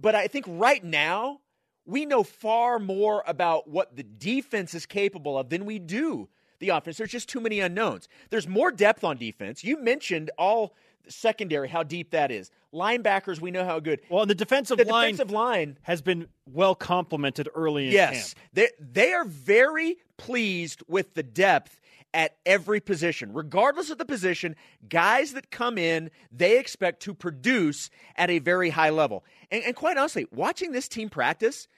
But 0.00 0.14
I 0.14 0.26
think 0.26 0.46
right 0.48 0.82
now, 0.82 1.40
we 1.86 2.06
know 2.06 2.22
far 2.22 2.78
more 2.78 3.22
about 3.26 3.68
what 3.68 3.94
the 3.94 4.02
defense 4.02 4.74
is 4.74 4.86
capable 4.86 5.38
of 5.38 5.50
than 5.50 5.64
we 5.66 5.78
do 5.78 6.28
the 6.64 6.74
offense. 6.74 6.96
There's 6.96 7.10
just 7.10 7.28
too 7.28 7.40
many 7.40 7.60
unknowns. 7.60 8.08
There's 8.30 8.48
more 8.48 8.70
depth 8.70 9.04
on 9.04 9.16
defense. 9.16 9.62
You 9.64 9.80
mentioned 9.82 10.30
all 10.38 10.74
secondary, 11.08 11.68
how 11.68 11.82
deep 11.82 12.10
that 12.10 12.30
is. 12.30 12.50
Linebackers, 12.72 13.40
we 13.40 13.50
know 13.50 13.64
how 13.64 13.78
good. 13.78 14.00
Well, 14.08 14.22
and 14.22 14.30
the 14.30 14.34
defensive 14.34 14.78
The 14.78 14.84
line 14.84 15.12
defensive 15.12 15.30
line 15.30 15.78
has 15.82 16.00
been 16.02 16.26
well 16.50 16.74
complemented 16.74 17.48
early 17.54 17.86
in 17.86 17.92
Yes, 17.92 18.34
camp. 18.34 18.46
they 18.54 18.68
they 18.80 19.12
are 19.12 19.24
very 19.24 19.98
pleased 20.16 20.82
with 20.88 21.14
the 21.14 21.22
depth 21.22 21.80
at 22.14 22.36
every 22.46 22.80
position, 22.80 23.32
regardless 23.32 23.90
of 23.90 23.98
the 23.98 24.04
position. 24.04 24.56
Guys 24.88 25.32
that 25.34 25.50
come 25.50 25.76
in, 25.78 26.10
they 26.32 26.58
expect 26.58 27.02
to 27.02 27.12
produce 27.14 27.90
at 28.16 28.30
a 28.30 28.38
very 28.38 28.70
high 28.70 28.90
level. 28.90 29.24
And, 29.50 29.62
and 29.64 29.76
quite 29.76 29.96
honestly, 29.98 30.26
watching 30.32 30.72
this 30.72 30.88
team 30.88 31.10
practice, 31.10 31.68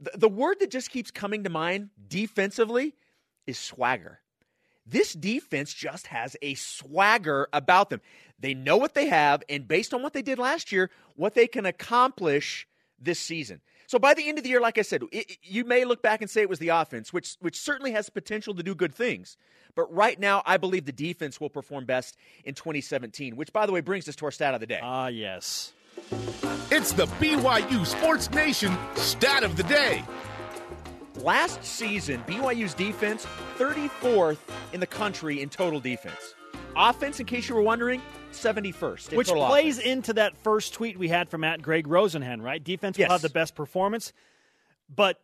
the, 0.00 0.12
the 0.16 0.28
word 0.28 0.58
that 0.60 0.70
just 0.70 0.90
keeps 0.90 1.10
coming 1.10 1.44
to 1.44 1.50
mind 1.50 1.90
defensively 2.08 2.94
is 3.46 3.58
swagger. 3.58 4.20
This 4.86 5.12
defense 5.12 5.72
just 5.72 6.08
has 6.08 6.36
a 6.42 6.54
swagger 6.54 7.48
about 7.52 7.90
them. 7.90 8.00
They 8.38 8.54
know 8.54 8.76
what 8.76 8.94
they 8.94 9.06
have, 9.06 9.42
and 9.48 9.68
based 9.68 9.94
on 9.94 10.02
what 10.02 10.12
they 10.12 10.22
did 10.22 10.38
last 10.38 10.72
year, 10.72 10.90
what 11.14 11.34
they 11.34 11.46
can 11.46 11.66
accomplish 11.66 12.66
this 12.98 13.20
season. 13.20 13.60
So 13.86 13.98
by 13.98 14.14
the 14.14 14.28
end 14.28 14.38
of 14.38 14.44
the 14.44 14.50
year, 14.50 14.60
like 14.60 14.78
I 14.78 14.82
said, 14.82 15.02
it, 15.12 15.36
you 15.42 15.64
may 15.64 15.84
look 15.84 16.02
back 16.02 16.22
and 16.22 16.30
say 16.30 16.40
it 16.40 16.48
was 16.48 16.58
the 16.58 16.70
offense, 16.70 17.12
which 17.12 17.36
which 17.40 17.60
certainly 17.60 17.92
has 17.92 18.08
potential 18.08 18.54
to 18.54 18.62
do 18.62 18.74
good 18.74 18.94
things. 18.94 19.36
But 19.74 19.92
right 19.92 20.18
now, 20.18 20.42
I 20.46 20.56
believe 20.56 20.86
the 20.86 20.92
defense 20.92 21.40
will 21.40 21.50
perform 21.50 21.84
best 21.84 22.16
in 22.44 22.54
2017. 22.54 23.36
Which, 23.36 23.52
by 23.52 23.66
the 23.66 23.72
way, 23.72 23.80
brings 23.80 24.08
us 24.08 24.16
to 24.16 24.24
our 24.24 24.30
stat 24.30 24.54
of 24.54 24.60
the 24.60 24.66
day. 24.66 24.80
Ah, 24.82 25.08
yes. 25.08 25.72
It's 26.70 26.92
the 26.92 27.06
BYU 27.06 27.86
Sports 27.86 28.30
Nation 28.30 28.76
stat 28.94 29.42
of 29.44 29.56
the 29.56 29.62
day. 29.64 30.02
Last 31.16 31.62
season, 31.64 32.22
BYU's 32.26 32.74
defense 32.74 33.26
34th 33.58 34.38
in 34.72 34.80
the 34.80 34.86
country 34.86 35.42
in 35.42 35.48
total 35.50 35.78
defense. 35.78 36.34
Offense, 36.74 37.20
in 37.20 37.26
case 37.26 37.48
you 37.48 37.54
were 37.54 37.62
wondering, 37.62 38.00
71st. 38.32 39.14
Which 39.14 39.28
plays 39.28 39.76
offense. 39.78 39.92
into 39.92 40.12
that 40.14 40.36
first 40.38 40.72
tweet 40.72 40.98
we 40.98 41.08
had 41.08 41.28
from 41.28 41.44
at 41.44 41.60
Greg 41.60 41.86
Rosenhan, 41.86 42.40
right? 42.42 42.62
Defense 42.62 42.96
will 42.96 43.02
Yes. 43.02 43.10
have 43.12 43.22
the 43.22 43.28
best 43.28 43.54
performance, 43.54 44.12
but 44.88 45.20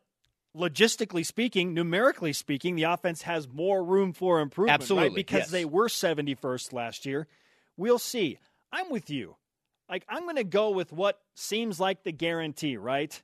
logistically 0.54 1.24
speaking, 1.24 1.72
numerically 1.72 2.34
speaking, 2.34 2.76
the 2.76 2.82
offense 2.82 3.22
has 3.22 3.48
more 3.48 3.82
room 3.82 4.12
for 4.12 4.40
improvement, 4.40 4.70
right? 4.72 4.82
Absolutely, 4.82 5.16
Because 5.16 5.38
yes. 5.40 5.50
they 5.50 5.64
were 5.64 5.88
71st 5.88 6.72
last 6.74 7.06
year. 7.06 7.26
We'll 7.78 7.98
see. 7.98 8.38
I'm 8.70 8.90
with 8.90 9.08
you. 9.08 9.36
Like 9.88 10.04
I'm 10.06 10.24
going 10.24 10.36
to 10.36 10.44
go 10.44 10.70
with 10.70 10.92
what 10.92 11.18
seems 11.34 11.80
like 11.80 12.02
the 12.04 12.12
guarantee, 12.12 12.76
right? 12.76 13.22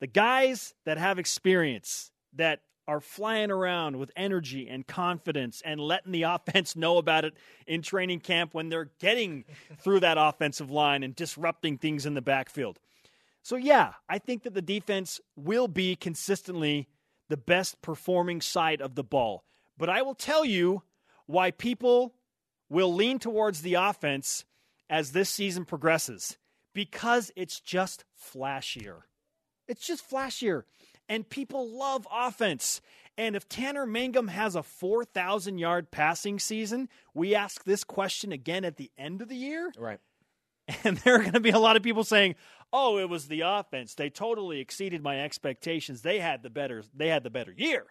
The 0.00 0.06
guys 0.06 0.74
that 0.84 0.98
have 0.98 1.18
experience 1.18 2.10
that 2.34 2.60
are 2.88 3.00
flying 3.00 3.50
around 3.50 3.98
with 3.98 4.12
energy 4.16 4.68
and 4.68 4.86
confidence 4.86 5.62
and 5.64 5.80
letting 5.80 6.12
the 6.12 6.22
offense 6.34 6.76
know 6.76 6.98
about 6.98 7.24
it 7.24 7.34
in 7.66 7.82
training 7.82 8.20
camp 8.20 8.54
when 8.54 8.68
they're 8.68 8.90
getting 9.00 9.44
through 9.78 10.00
that 10.00 10.18
offensive 10.18 10.70
line 10.70 11.02
and 11.02 11.16
disrupting 11.16 11.78
things 11.78 12.06
in 12.06 12.14
the 12.14 12.22
backfield. 12.22 12.78
So, 13.42 13.56
yeah, 13.56 13.94
I 14.08 14.18
think 14.18 14.42
that 14.42 14.54
the 14.54 14.62
defense 14.62 15.20
will 15.36 15.68
be 15.68 15.94
consistently 15.96 16.88
the 17.28 17.36
best 17.36 17.80
performing 17.82 18.40
side 18.40 18.80
of 18.80 18.94
the 18.94 19.04
ball. 19.04 19.44
But 19.78 19.88
I 19.88 20.02
will 20.02 20.14
tell 20.14 20.44
you 20.44 20.82
why 21.26 21.50
people 21.50 22.14
will 22.68 22.92
lean 22.92 23.18
towards 23.18 23.62
the 23.62 23.74
offense 23.74 24.44
as 24.88 25.12
this 25.12 25.30
season 25.30 25.64
progresses 25.64 26.38
because 26.72 27.30
it's 27.36 27.60
just 27.60 28.04
flashier. 28.20 29.02
It's 29.68 29.86
just 29.86 30.08
flashier. 30.08 30.62
And 31.08 31.28
people 31.28 31.68
love 31.68 32.06
offense. 32.12 32.80
And 33.18 33.34
if 33.34 33.48
Tanner 33.48 33.86
Mangum 33.86 34.28
has 34.28 34.54
a 34.54 34.62
4,000 34.62 35.58
yard 35.58 35.90
passing 35.90 36.38
season, 36.38 36.88
we 37.14 37.34
ask 37.34 37.64
this 37.64 37.84
question 37.84 38.32
again 38.32 38.64
at 38.64 38.76
the 38.76 38.90
end 38.98 39.22
of 39.22 39.28
the 39.28 39.36
year. 39.36 39.72
Right. 39.78 40.00
And 40.84 40.96
there 41.04 41.14
are 41.16 41.20
going 41.20 41.32
to 41.32 41.40
be 41.40 41.50
a 41.50 41.58
lot 41.58 41.76
of 41.76 41.82
people 41.82 42.04
saying, 42.04 42.34
"Oh, 42.72 42.98
it 42.98 43.08
was 43.08 43.28
the 43.28 43.42
offense. 43.42 43.94
They 43.94 44.10
totally 44.10 44.60
exceeded 44.60 45.02
my 45.02 45.20
expectations. 45.20 46.02
They 46.02 46.18
had 46.18 46.42
the 46.42 46.50
better 46.50 46.82
they 46.94 47.08
had 47.08 47.22
the 47.22 47.30
better 47.30 47.52
year." 47.56 47.86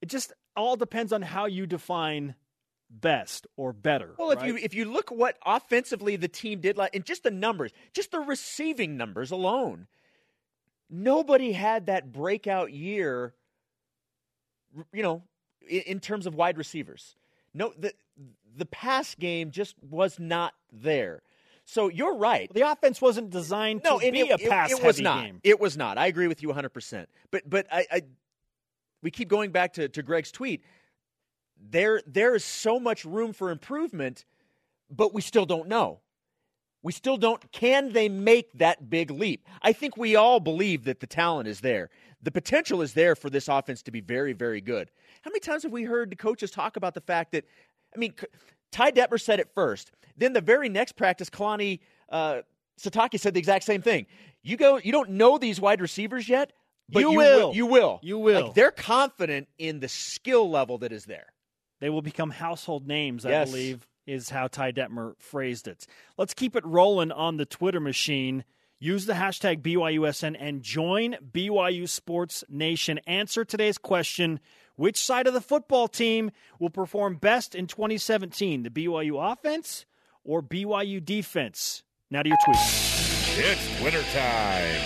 It 0.00 0.08
just 0.08 0.32
all 0.56 0.76
depends 0.76 1.12
on 1.12 1.22
how 1.22 1.46
you 1.46 1.66
define 1.66 2.36
best 2.90 3.46
or 3.56 3.72
better. 3.72 4.14
Well, 4.16 4.30
if 4.30 4.38
right? 4.38 4.48
you 4.48 4.56
if 4.56 4.74
you 4.74 4.84
look 4.84 5.10
what 5.10 5.36
offensively 5.44 6.16
the 6.16 6.28
team 6.28 6.60
did, 6.60 6.76
like 6.76 6.94
and 6.94 7.04
just 7.04 7.24
the 7.24 7.30
numbers, 7.30 7.72
just 7.92 8.12
the 8.12 8.20
receiving 8.20 8.96
numbers 8.96 9.30
alone, 9.30 9.86
nobody 10.90 11.52
had 11.52 11.86
that 11.86 12.12
breakout 12.12 12.72
year. 12.72 13.34
You 14.92 15.02
know, 15.02 15.22
in, 15.68 15.80
in 15.82 16.00
terms 16.00 16.26
of 16.26 16.34
wide 16.34 16.58
receivers, 16.58 17.16
no, 17.54 17.72
the 17.78 17.92
the 18.56 18.66
pass 18.66 19.14
game 19.14 19.50
just 19.50 19.74
was 19.82 20.18
not 20.18 20.54
there. 20.72 21.22
So 21.64 21.88
you're 21.88 22.14
right. 22.16 22.52
the 22.54 22.62
offense 22.70 23.00
wasn't 23.00 23.30
designed 23.30 23.82
No, 23.84 23.98
to 23.98 24.10
be 24.10 24.20
it, 24.20 24.40
a 24.40 24.48
pass 24.48 24.72
it, 24.72 24.78
it 24.78 24.84
was 24.84 25.00
not. 25.00 25.24
game. 25.24 25.40
It 25.44 25.60
was 25.60 25.76
not. 25.76 25.98
I 25.98 26.06
agree 26.06 26.26
with 26.26 26.42
you 26.42 26.48
100. 26.48 26.70
percent 26.70 27.08
But 27.30 27.48
but 27.48 27.66
I, 27.70 27.86
I 27.90 28.02
we 29.02 29.10
keep 29.10 29.28
going 29.28 29.52
back 29.52 29.74
to, 29.74 29.88
to 29.88 30.02
Greg's 30.02 30.32
tweet. 30.32 30.62
There 31.70 32.00
there 32.06 32.34
is 32.34 32.44
so 32.44 32.80
much 32.80 33.04
room 33.04 33.32
for 33.32 33.50
improvement, 33.50 34.24
but 34.90 35.12
we 35.12 35.20
still 35.20 35.44
don't 35.46 35.68
know. 35.68 36.00
We 36.82 36.92
still 36.92 37.16
don't. 37.16 37.50
Can 37.52 37.92
they 37.92 38.08
make 38.08 38.52
that 38.54 38.88
big 38.88 39.10
leap? 39.10 39.44
I 39.62 39.72
think 39.72 39.96
we 39.96 40.14
all 40.16 40.40
believe 40.40 40.84
that 40.84 41.00
the 41.00 41.06
talent 41.06 41.48
is 41.48 41.60
there. 41.60 41.90
The 42.22 42.30
potential 42.30 42.82
is 42.82 42.94
there 42.94 43.16
for 43.16 43.30
this 43.30 43.48
offense 43.48 43.82
to 43.82 43.90
be 43.90 44.00
very, 44.00 44.32
very 44.32 44.60
good. 44.60 44.90
How 45.22 45.30
many 45.30 45.40
times 45.40 45.64
have 45.64 45.72
we 45.72 45.84
heard 45.84 46.10
the 46.10 46.16
coaches 46.16 46.50
talk 46.50 46.76
about 46.76 46.94
the 46.94 47.00
fact 47.00 47.32
that, 47.32 47.44
I 47.94 47.98
mean, 47.98 48.14
Ty 48.72 48.92
Detmer 48.92 49.20
said 49.20 49.40
it 49.40 49.50
first. 49.54 49.90
Then 50.16 50.32
the 50.32 50.40
very 50.40 50.68
next 50.68 50.92
practice, 50.92 51.30
Kalani 51.30 51.80
uh, 52.10 52.42
Sitake 52.80 53.18
said 53.18 53.34
the 53.34 53.40
exact 53.40 53.64
same 53.64 53.82
thing. 53.82 54.06
You 54.42 54.56
go, 54.56 54.78
you 54.78 54.92
don't 54.92 55.10
know 55.10 55.38
these 55.38 55.60
wide 55.60 55.80
receivers 55.80 56.28
yet, 56.28 56.52
but 56.88 57.00
You 57.00 57.12
you, 57.12 57.18
will. 57.18 57.54
You 57.54 57.66
will. 57.66 58.00
You 58.02 58.18
will. 58.18 58.46
Like, 58.46 58.54
they're 58.54 58.70
confident 58.70 59.48
in 59.58 59.80
the 59.80 59.88
skill 59.88 60.48
level 60.48 60.78
that 60.78 60.92
is 60.92 61.04
there. 61.04 61.26
They 61.80 61.90
will 61.90 62.02
become 62.02 62.30
household 62.30 62.86
names, 62.86 63.24
I 63.24 63.30
Yes. 63.30 63.48
believe, 63.50 63.86
is 64.08 64.30
how 64.30 64.48
Ty 64.48 64.72
Detmer 64.72 65.14
phrased 65.18 65.68
it. 65.68 65.86
Let's 66.16 66.34
keep 66.34 66.56
it 66.56 66.64
rolling 66.64 67.12
on 67.12 67.36
the 67.36 67.44
Twitter 67.44 67.80
machine. 67.80 68.44
Use 68.80 69.06
the 69.06 69.12
hashtag 69.12 69.60
BYUSN 69.60 70.36
and 70.38 70.62
join 70.62 71.16
BYU 71.32 71.88
Sports 71.88 72.42
Nation. 72.48 72.98
Answer 73.06 73.44
today's 73.44 73.76
question 73.76 74.40
Which 74.76 74.96
side 74.96 75.26
of 75.26 75.34
the 75.34 75.40
football 75.40 75.88
team 75.88 76.30
will 76.58 76.70
perform 76.70 77.16
best 77.16 77.54
in 77.54 77.66
2017? 77.66 78.62
The 78.62 78.70
BYU 78.70 79.32
offense 79.32 79.84
or 80.24 80.42
BYU 80.42 81.04
defense? 81.04 81.82
Now 82.10 82.22
to 82.22 82.28
your 82.28 82.38
tweet. 82.44 82.56
It's 82.56 83.80
Twitter 83.80 84.02
time. 84.12 84.80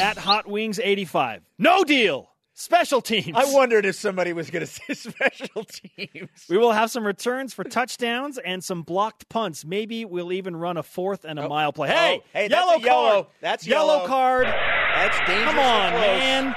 At 0.00 0.18
Hot 0.18 0.46
Wings 0.46 0.78
85. 0.78 1.42
No 1.58 1.84
deal. 1.84 2.30
Special 2.58 3.02
teams. 3.02 3.32
I 3.34 3.52
wondered 3.52 3.84
if 3.84 3.96
somebody 3.96 4.32
was 4.32 4.48
going 4.48 4.64
to 4.66 4.66
say 4.66 4.94
special 4.94 5.64
teams. 5.64 6.46
We 6.48 6.56
will 6.56 6.72
have 6.72 6.90
some 6.90 7.06
returns 7.06 7.52
for 7.52 7.64
touchdowns 7.64 8.38
and 8.38 8.64
some 8.64 8.82
blocked 8.82 9.28
punts. 9.28 9.62
Maybe 9.66 10.06
we'll 10.06 10.32
even 10.32 10.56
run 10.56 10.78
a 10.78 10.82
fourth 10.82 11.26
and 11.26 11.38
a 11.38 11.42
oh. 11.44 11.48
mile 11.48 11.72
play. 11.74 11.90
Oh. 11.90 11.92
Hey, 11.92 12.16
Oh, 12.16 12.24
hey, 12.32 12.48
that's 12.48 12.64
yellow 12.64 12.76
a 12.78 12.80
yellow. 12.80 13.12
card. 13.22 13.26
That's 13.42 13.66
yellow 13.66 13.92
yellow. 13.96 14.06
card. 14.06 14.46
That's 14.46 15.18
dangerous. 15.28 15.44
Come 15.50 15.58
on, 15.58 15.90
close. 15.92 16.00
man. 16.00 16.54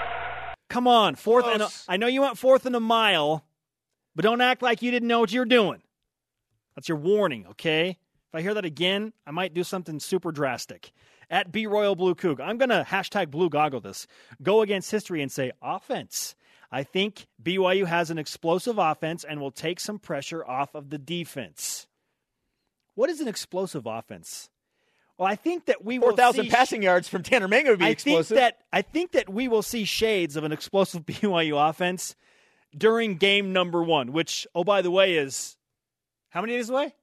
Come 0.69 0.87
on, 0.87 1.15
fourth 1.15 1.45
and 1.45 1.55
a, 1.55 1.65
Close. 1.65 1.85
I 1.89 1.97
know 1.97 2.07
you 2.07 2.21
went 2.21 2.37
fourth 2.37 2.65
and 2.65 2.77
a 2.77 2.79
mile, 2.79 3.43
but 4.15 4.23
don't 4.23 4.39
act 4.39 4.61
like 4.61 4.81
you 4.81 4.91
didn't 4.91 5.07
know 5.09 5.19
what 5.19 5.33
you're 5.33 5.43
doing. 5.43 5.81
That's 6.75 6.87
your 6.87 6.97
warning, 6.99 7.45
okay? 7.51 7.89
If 7.89 8.35
I 8.35 8.41
hear 8.41 8.53
that 8.53 8.63
again, 8.63 9.11
I 9.27 9.31
might 9.31 9.53
do 9.53 9.65
something 9.65 9.99
super 9.99 10.31
drastic 10.31 10.93
at 11.29 11.51
B 11.51 11.67
Royal 11.67 11.95
Blue 11.95 12.15
Coug. 12.15 12.39
I'm 12.39 12.57
going 12.57 12.69
to 12.69 12.85
hashtag 12.87 13.29
blue 13.29 13.49
goggle 13.49 13.81
this, 13.81 14.07
go 14.41 14.61
against 14.61 14.91
history 14.91 15.21
and 15.21 15.31
say 15.31 15.51
offense. 15.61 16.35
I 16.71 16.83
think 16.83 17.27
BYU 17.41 17.85
has 17.85 18.11
an 18.11 18.17
explosive 18.19 18.77
offense 18.77 19.23
and 19.23 19.39
will 19.41 19.51
take 19.51 19.79
some 19.79 19.97
pressure 19.97 20.45
off 20.45 20.75
of 20.75 20.89
the 20.89 20.99
defense. 20.99 21.87
What 22.93 23.09
is 23.09 23.21
an 23.21 23.27
explosive 23.27 23.85
offense? 23.85 24.49
Well, 25.17 25.27
I 25.27 25.35
think 25.35 25.65
that 25.65 25.83
we 25.83 25.97
4, 25.97 26.01
will 26.01 26.15
four 26.15 26.17
thousand 26.17 26.49
passing 26.49 26.81
yards 26.81 27.09
from 27.09 27.23
Tanner 27.23 27.47
Mangum 27.47 27.71
would 27.71 27.79
be 27.79 27.85
I 27.85 27.89
explosive. 27.89 28.37
Think 28.37 28.39
that, 28.39 28.57
I 28.71 28.81
think 28.81 29.11
that 29.13 29.29
we 29.29 29.47
will 29.47 29.63
see 29.63 29.83
shades 29.83 30.35
of 30.35 30.43
an 30.43 30.51
explosive 30.51 31.05
BYU 31.05 31.69
offense 31.69 32.15
during 32.77 33.15
game 33.17 33.51
number 33.51 33.83
one, 33.83 34.11
which, 34.11 34.47
oh 34.53 34.63
by 34.63 34.81
the 34.81 34.91
way, 34.91 35.17
is 35.17 35.57
how 36.29 36.41
many 36.41 36.53
days 36.53 36.69
away? 36.69 36.93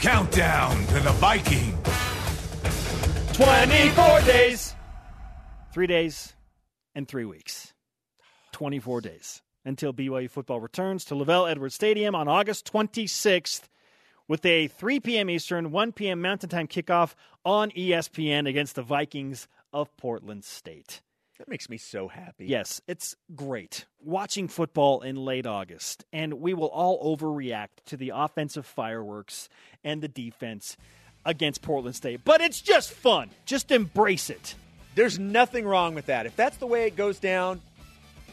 Countdown 0.00 0.86
to 0.86 0.94
the 0.94 1.12
Vikings. 1.20 1.81
24 3.34 4.20
days, 4.22 4.74
three 5.72 5.86
days, 5.86 6.34
and 6.94 7.08
three 7.08 7.24
weeks. 7.24 7.72
24 8.52 9.00
days 9.00 9.40
until 9.64 9.94
BYU 9.94 10.28
football 10.28 10.60
returns 10.60 11.02
to 11.06 11.14
LaVell 11.14 11.50
Edwards 11.50 11.74
Stadium 11.74 12.14
on 12.14 12.28
August 12.28 12.70
26th 12.70 13.62
with 14.28 14.44
a 14.44 14.68
3 14.68 15.00
p.m. 15.00 15.30
Eastern, 15.30 15.70
1 15.70 15.92
p.m. 15.92 16.20
Mountain 16.20 16.50
Time 16.50 16.68
kickoff 16.68 17.14
on 17.42 17.70
ESPN 17.70 18.46
against 18.46 18.74
the 18.74 18.82
Vikings 18.82 19.48
of 19.72 19.96
Portland 19.96 20.44
State. 20.44 21.00
That 21.38 21.48
makes 21.48 21.70
me 21.70 21.78
so 21.78 22.08
happy. 22.08 22.46
Yes, 22.46 22.82
it's 22.86 23.16
great 23.34 23.86
watching 23.98 24.46
football 24.46 25.00
in 25.00 25.16
late 25.16 25.46
August, 25.46 26.04
and 26.12 26.34
we 26.34 26.52
will 26.52 26.68
all 26.68 27.16
overreact 27.16 27.84
to 27.86 27.96
the 27.96 28.12
offensive 28.14 28.66
fireworks 28.66 29.48
and 29.82 30.02
the 30.02 30.08
defense 30.08 30.76
against 31.24 31.62
Portland 31.62 31.96
State. 31.96 32.20
But 32.24 32.40
it's 32.40 32.60
just 32.60 32.92
fun. 32.92 33.30
Just 33.46 33.70
embrace 33.70 34.30
it. 34.30 34.54
There's 34.94 35.18
nothing 35.18 35.66
wrong 35.66 35.94
with 35.94 36.06
that. 36.06 36.26
If 36.26 36.36
that's 36.36 36.56
the 36.58 36.66
way 36.66 36.86
it 36.86 36.96
goes 36.96 37.18
down, 37.18 37.60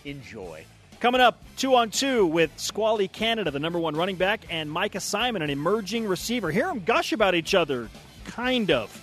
enjoy. 0.03 0.65
Coming 0.99 1.21
up, 1.21 1.41
two 1.55 1.75
on 1.75 1.91
two 1.91 2.25
with 2.25 2.51
Squally 2.57 3.07
Canada, 3.07 3.51
the 3.51 3.59
number 3.59 3.79
one 3.79 3.95
running 3.95 4.17
back, 4.17 4.41
and 4.49 4.69
Micah 4.69 4.99
Simon, 4.99 5.41
an 5.41 5.49
emerging 5.49 6.05
receiver. 6.05 6.51
Hear 6.51 6.67
them 6.67 6.83
gush 6.83 7.13
about 7.13 7.35
each 7.35 7.55
other, 7.55 7.89
kind 8.25 8.69
of. 8.69 8.93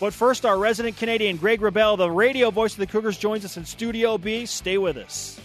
But 0.00 0.12
first, 0.12 0.44
our 0.44 0.58
resident 0.58 0.96
Canadian, 0.96 1.36
Greg 1.36 1.60
Wrubell, 1.60 1.96
the 1.96 2.10
radio 2.10 2.50
voice 2.50 2.72
of 2.72 2.78
the 2.78 2.86
Cougars, 2.86 3.16
joins 3.16 3.44
us 3.44 3.56
in 3.56 3.64
Studio 3.64 4.18
B. 4.18 4.46
Stay 4.46 4.78
with 4.78 4.96
us. 4.96 5.40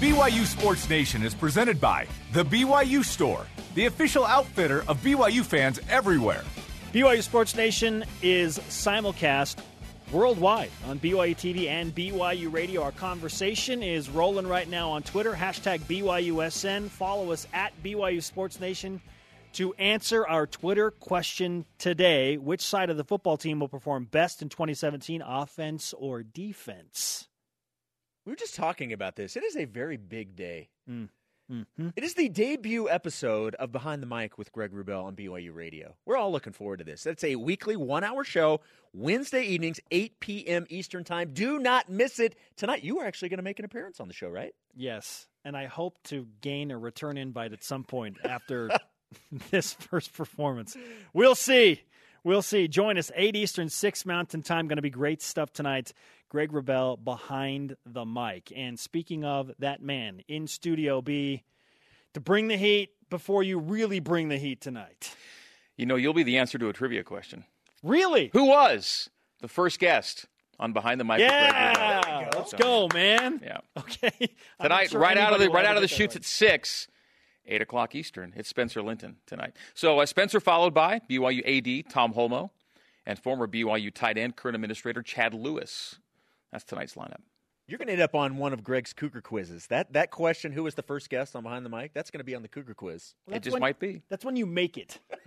BYU 0.00 0.44
Sports 0.44 0.88
Nation 0.90 1.22
is 1.22 1.34
presented 1.34 1.80
by 1.80 2.06
The 2.32 2.44
BYU 2.44 3.02
Store, 3.04 3.46
the 3.76 3.84
official 3.84 4.24
outfitter 4.24 4.82
of 4.88 4.96
BYU 5.02 5.44
fans 5.44 5.78
everywhere. 5.90 6.42
BYU 6.94 7.22
Sports 7.22 7.54
Nation 7.54 8.04
is 8.22 8.58
simulcast 8.58 9.58
worldwide 10.10 10.70
on 10.86 10.98
BYU 10.98 11.36
TV 11.36 11.68
and 11.68 11.94
BYU 11.94 12.50
Radio. 12.50 12.82
Our 12.82 12.92
conversation 12.92 13.82
is 13.82 14.08
rolling 14.08 14.46
right 14.46 14.66
now 14.68 14.90
on 14.90 15.02
Twitter, 15.02 15.34
hashtag 15.34 15.80
BYUSN. 15.80 16.88
Follow 16.88 17.32
us 17.32 17.46
at 17.52 17.74
BYU 17.82 18.22
Sports 18.22 18.60
Nation 18.60 18.98
to 19.52 19.74
answer 19.74 20.26
our 20.26 20.46
Twitter 20.46 20.90
question 20.90 21.66
today. 21.76 22.38
Which 22.38 22.62
side 22.62 22.88
of 22.88 22.96
the 22.96 23.04
football 23.04 23.36
team 23.36 23.60
will 23.60 23.68
perform 23.68 24.06
best 24.06 24.40
in 24.40 24.48
2017, 24.48 25.20
offense 25.20 25.92
or 25.98 26.22
defense? 26.22 27.28
We 28.24 28.32
were 28.32 28.36
just 28.36 28.54
talking 28.54 28.94
about 28.94 29.16
this. 29.16 29.36
It 29.36 29.44
is 29.44 29.54
a 29.54 29.66
very 29.66 29.98
big 29.98 30.34
day. 30.34 30.70
Mm. 30.90 31.10
Mm-hmm. 31.50 31.90
It 31.94 32.02
is 32.02 32.14
the 32.14 32.28
debut 32.28 32.88
episode 32.88 33.54
of 33.56 33.70
Behind 33.70 34.02
the 34.02 34.06
Mic 34.06 34.36
with 34.36 34.52
Greg 34.52 34.72
Wrubell 34.72 35.04
on 35.04 35.14
BYU 35.14 35.54
Radio. 35.54 35.94
We're 36.04 36.16
all 36.16 36.32
looking 36.32 36.52
forward 36.52 36.78
to 36.78 36.84
this. 36.84 37.06
It's 37.06 37.22
a 37.22 37.36
weekly 37.36 37.76
one 37.76 38.02
hour 38.02 38.24
show, 38.24 38.60
Wednesday 38.92 39.44
evenings, 39.44 39.78
8 39.90 40.18
p.m. 40.18 40.66
Eastern 40.68 41.04
Time. 41.04 41.30
Do 41.32 41.58
not 41.58 41.88
miss 41.88 42.18
it. 42.18 42.34
Tonight, 42.56 42.82
you 42.82 42.98
are 42.98 43.06
actually 43.06 43.28
going 43.28 43.38
to 43.38 43.44
make 43.44 43.60
an 43.60 43.64
appearance 43.64 44.00
on 44.00 44.08
the 44.08 44.14
show, 44.14 44.28
right? 44.28 44.54
Yes. 44.74 45.28
And 45.44 45.56
I 45.56 45.66
hope 45.66 45.98
to 46.04 46.26
gain 46.40 46.72
a 46.72 46.78
return 46.78 47.16
invite 47.16 47.52
at 47.52 47.62
some 47.62 47.84
point 47.84 48.16
after 48.24 48.70
this 49.50 49.72
first 49.72 50.12
performance. 50.14 50.76
We'll 51.12 51.36
see. 51.36 51.82
We'll 52.24 52.42
see. 52.42 52.66
Join 52.66 52.98
us 52.98 53.12
8 53.14 53.36
Eastern, 53.36 53.68
6 53.68 54.04
Mountain 54.04 54.42
Time. 54.42 54.66
Going 54.66 54.76
to 54.78 54.82
be 54.82 54.90
great 54.90 55.22
stuff 55.22 55.52
tonight. 55.52 55.92
Greg 56.28 56.52
Wrubell 56.52 57.02
behind 57.02 57.76
the 57.84 58.04
mic. 58.04 58.52
And 58.54 58.78
speaking 58.78 59.24
of 59.24 59.52
that 59.58 59.82
man 59.82 60.22
in 60.28 60.46
Studio 60.46 61.00
B, 61.00 61.44
to 62.14 62.20
bring 62.20 62.48
the 62.48 62.56
heat 62.56 62.90
before 63.10 63.42
you 63.42 63.58
really 63.58 64.00
bring 64.00 64.28
the 64.28 64.38
heat 64.38 64.60
tonight. 64.60 65.14
You 65.76 65.86
know, 65.86 65.96
you'll 65.96 66.14
be 66.14 66.22
the 66.22 66.38
answer 66.38 66.58
to 66.58 66.68
a 66.68 66.72
trivia 66.72 67.04
question. 67.04 67.44
Really? 67.82 68.30
Who 68.32 68.44
was 68.44 69.10
the 69.40 69.48
first 69.48 69.78
guest 69.78 70.26
on 70.58 70.72
Behind 70.72 70.98
the 70.98 71.04
Mic? 71.04 71.20
Yeah, 71.20 72.30
let's 72.34 72.54
go, 72.54 72.88
man. 72.92 73.40
Yeah. 73.44 73.58
Okay. 73.78 74.30
Tonight, 74.60 74.90
sure 74.90 75.00
right 75.00 75.18
out 75.18 75.34
of 75.34 75.40
the 75.40 75.50
right 75.50 75.66
out 75.66 75.76
of 75.76 75.82
the 75.82 75.88
get 75.88 75.96
shoots 75.96 76.14
right. 76.14 76.22
at 76.22 76.24
six, 76.24 76.88
eight 77.46 77.60
o'clock 77.60 77.94
Eastern. 77.94 78.32
It's 78.34 78.48
Spencer 78.48 78.82
Linton 78.82 79.16
tonight. 79.26 79.54
So 79.74 80.00
uh, 80.00 80.06
Spencer 80.06 80.40
followed 80.40 80.72
by 80.72 81.00
BYU 81.10 81.42
AD 81.44 81.90
Tom 81.92 82.14
Holmoe 82.14 82.50
and 83.04 83.18
former 83.18 83.46
BYU 83.46 83.92
tight 83.92 84.18
end 84.18 84.36
current 84.36 84.54
administrator 84.54 85.02
Chad 85.02 85.34
Lewis. 85.34 85.96
That's 86.52 86.64
tonight's 86.64 86.94
lineup. 86.94 87.20
You're 87.68 87.78
going 87.78 87.88
to 87.88 87.94
end 87.94 88.02
up 88.02 88.14
on 88.14 88.36
one 88.36 88.52
of 88.52 88.62
Greg's 88.62 88.92
Cougar 88.92 89.22
quizzes. 89.22 89.66
That 89.66 89.92
that 89.94 90.12
question, 90.12 90.52
who 90.52 90.62
was 90.62 90.76
the 90.76 90.84
first 90.84 91.10
guest 91.10 91.34
on 91.34 91.42
Behind 91.42 91.66
the 91.66 91.68
Mic, 91.68 91.92
that's 91.92 92.12
going 92.12 92.20
to 92.20 92.24
be 92.24 92.36
on 92.36 92.42
the 92.42 92.48
Cougar 92.48 92.74
quiz. 92.74 93.14
Well, 93.26 93.36
it 93.36 93.42
just 93.42 93.54
when- 93.54 93.60
might 93.60 93.80
be. 93.80 94.02
That's 94.08 94.24
when 94.24 94.36
you 94.36 94.46
make 94.46 94.78
it. 94.78 95.00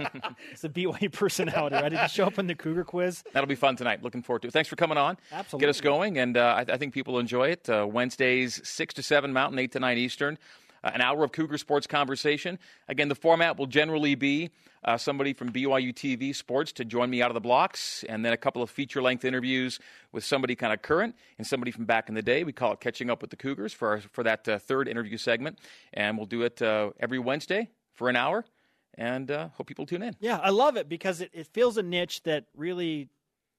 it's 0.51 0.63
a 0.63 0.69
BYU 0.69 1.11
personality, 1.11 1.75
right? 1.75 1.89
Did 1.89 1.99
you 1.99 2.07
show 2.07 2.25
up 2.25 2.39
in 2.39 2.47
the 2.47 2.55
Cougar 2.55 2.85
quiz? 2.85 3.23
That'll 3.33 3.47
be 3.47 3.55
fun 3.55 3.75
tonight. 3.75 4.03
Looking 4.03 4.21
forward 4.23 4.43
to 4.43 4.47
it. 4.47 4.53
Thanks 4.53 4.69
for 4.69 4.77
coming 4.77 4.97
on. 4.97 5.17
Absolutely. 5.33 5.65
Get 5.65 5.69
us 5.69 5.81
going, 5.81 6.17
and 6.17 6.37
uh, 6.37 6.63
I, 6.65 6.73
I 6.73 6.77
think 6.77 6.93
people 6.93 7.15
will 7.15 7.19
enjoy 7.19 7.49
it. 7.49 7.69
Uh, 7.69 7.85
Wednesdays, 7.89 8.61
6 8.63 8.93
to 8.93 9.03
7 9.03 9.33
Mountain, 9.33 9.59
8 9.59 9.73
to 9.73 9.79
9 9.81 9.97
Eastern. 9.97 10.37
Uh, 10.83 10.91
an 10.93 11.01
hour 11.01 11.23
of 11.23 11.31
Cougar 11.31 11.57
Sports 11.57 11.87
conversation. 11.87 12.57
Again, 12.87 13.09
the 13.09 13.15
format 13.15 13.57
will 13.57 13.67
generally 13.67 14.15
be 14.15 14.49
uh, 14.83 14.97
somebody 14.97 15.33
from 15.33 15.51
BYU 15.51 15.93
TV 15.93 16.33
Sports 16.33 16.71
to 16.73 16.85
join 16.85 17.09
me 17.09 17.21
out 17.21 17.29
of 17.29 17.33
the 17.33 17.41
blocks, 17.41 18.03
and 18.07 18.25
then 18.25 18.33
a 18.33 18.37
couple 18.37 18.61
of 18.61 18.69
feature 18.69 19.01
length 19.01 19.25
interviews 19.25 19.79
with 20.11 20.23
somebody 20.23 20.55
kind 20.55 20.73
of 20.73 20.81
current 20.81 21.15
and 21.37 21.45
somebody 21.45 21.71
from 21.71 21.85
back 21.85 22.09
in 22.09 22.15
the 22.15 22.21
day. 22.21 22.43
We 22.43 22.53
call 22.53 22.73
it 22.73 22.79
Catching 22.79 23.09
Up 23.09 23.21
with 23.21 23.29
the 23.29 23.35
Cougars 23.35 23.73
for, 23.73 23.89
our, 23.89 24.01
for 24.01 24.23
that 24.23 24.47
uh, 24.47 24.59
third 24.59 24.87
interview 24.87 25.17
segment. 25.17 25.59
And 25.93 26.17
we'll 26.17 26.27
do 26.27 26.43
it 26.43 26.61
uh, 26.61 26.91
every 26.99 27.19
Wednesday 27.19 27.69
for 27.93 28.09
an 28.09 28.15
hour, 28.15 28.45
and 28.97 29.29
uh, 29.29 29.49
hope 29.55 29.67
people 29.67 29.85
tune 29.85 30.01
in. 30.01 30.15
Yeah, 30.19 30.37
I 30.37 30.51
love 30.51 30.77
it 30.77 30.87
because 30.87 31.19
it, 31.21 31.31
it 31.33 31.47
fills 31.47 31.77
a 31.77 31.83
niche 31.83 32.23
that 32.23 32.45
really 32.55 33.09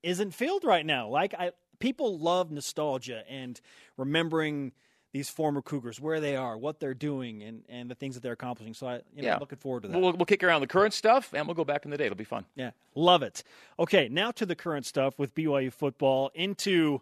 isn't 0.02 0.32
filled 0.32 0.64
right 0.64 0.84
now. 0.86 1.08
Like 1.08 1.34
I 1.34 1.52
people 1.78 2.18
love 2.18 2.50
nostalgia 2.50 3.24
and 3.28 3.60
remembering 3.96 4.72
these 5.12 5.28
former 5.28 5.60
Cougars, 5.62 6.00
where 6.00 6.20
they 6.20 6.36
are, 6.36 6.56
what 6.56 6.78
they're 6.78 6.94
doing, 6.94 7.42
and, 7.42 7.62
and 7.68 7.90
the 7.90 7.94
things 7.94 8.14
that 8.14 8.22
they're 8.22 8.32
accomplishing. 8.34 8.74
So 8.74 8.86
I 8.86 8.94
you 9.14 9.22
know, 9.22 9.28
Yeah. 9.28 9.34
I'm 9.34 9.40
looking 9.40 9.58
forward 9.58 9.82
to 9.82 9.88
that. 9.88 9.98
We'll, 10.00 10.12
we'll 10.12 10.24
kick 10.26 10.42
around 10.44 10.60
the 10.60 10.66
current 10.68 10.94
stuff, 10.94 11.32
and 11.34 11.46
we'll 11.46 11.54
go 11.56 11.64
back 11.64 11.84
in 11.84 11.90
the 11.90 11.96
day. 11.96 12.06
It'll 12.06 12.16
be 12.16 12.24
fun. 12.24 12.44
Yeah, 12.54 12.70
love 12.94 13.22
it. 13.22 13.42
Okay, 13.78 14.08
now 14.08 14.30
to 14.32 14.46
the 14.46 14.54
current 14.54 14.86
stuff 14.86 15.18
with 15.18 15.34
BYU 15.34 15.72
football 15.72 16.30
into 16.34 17.00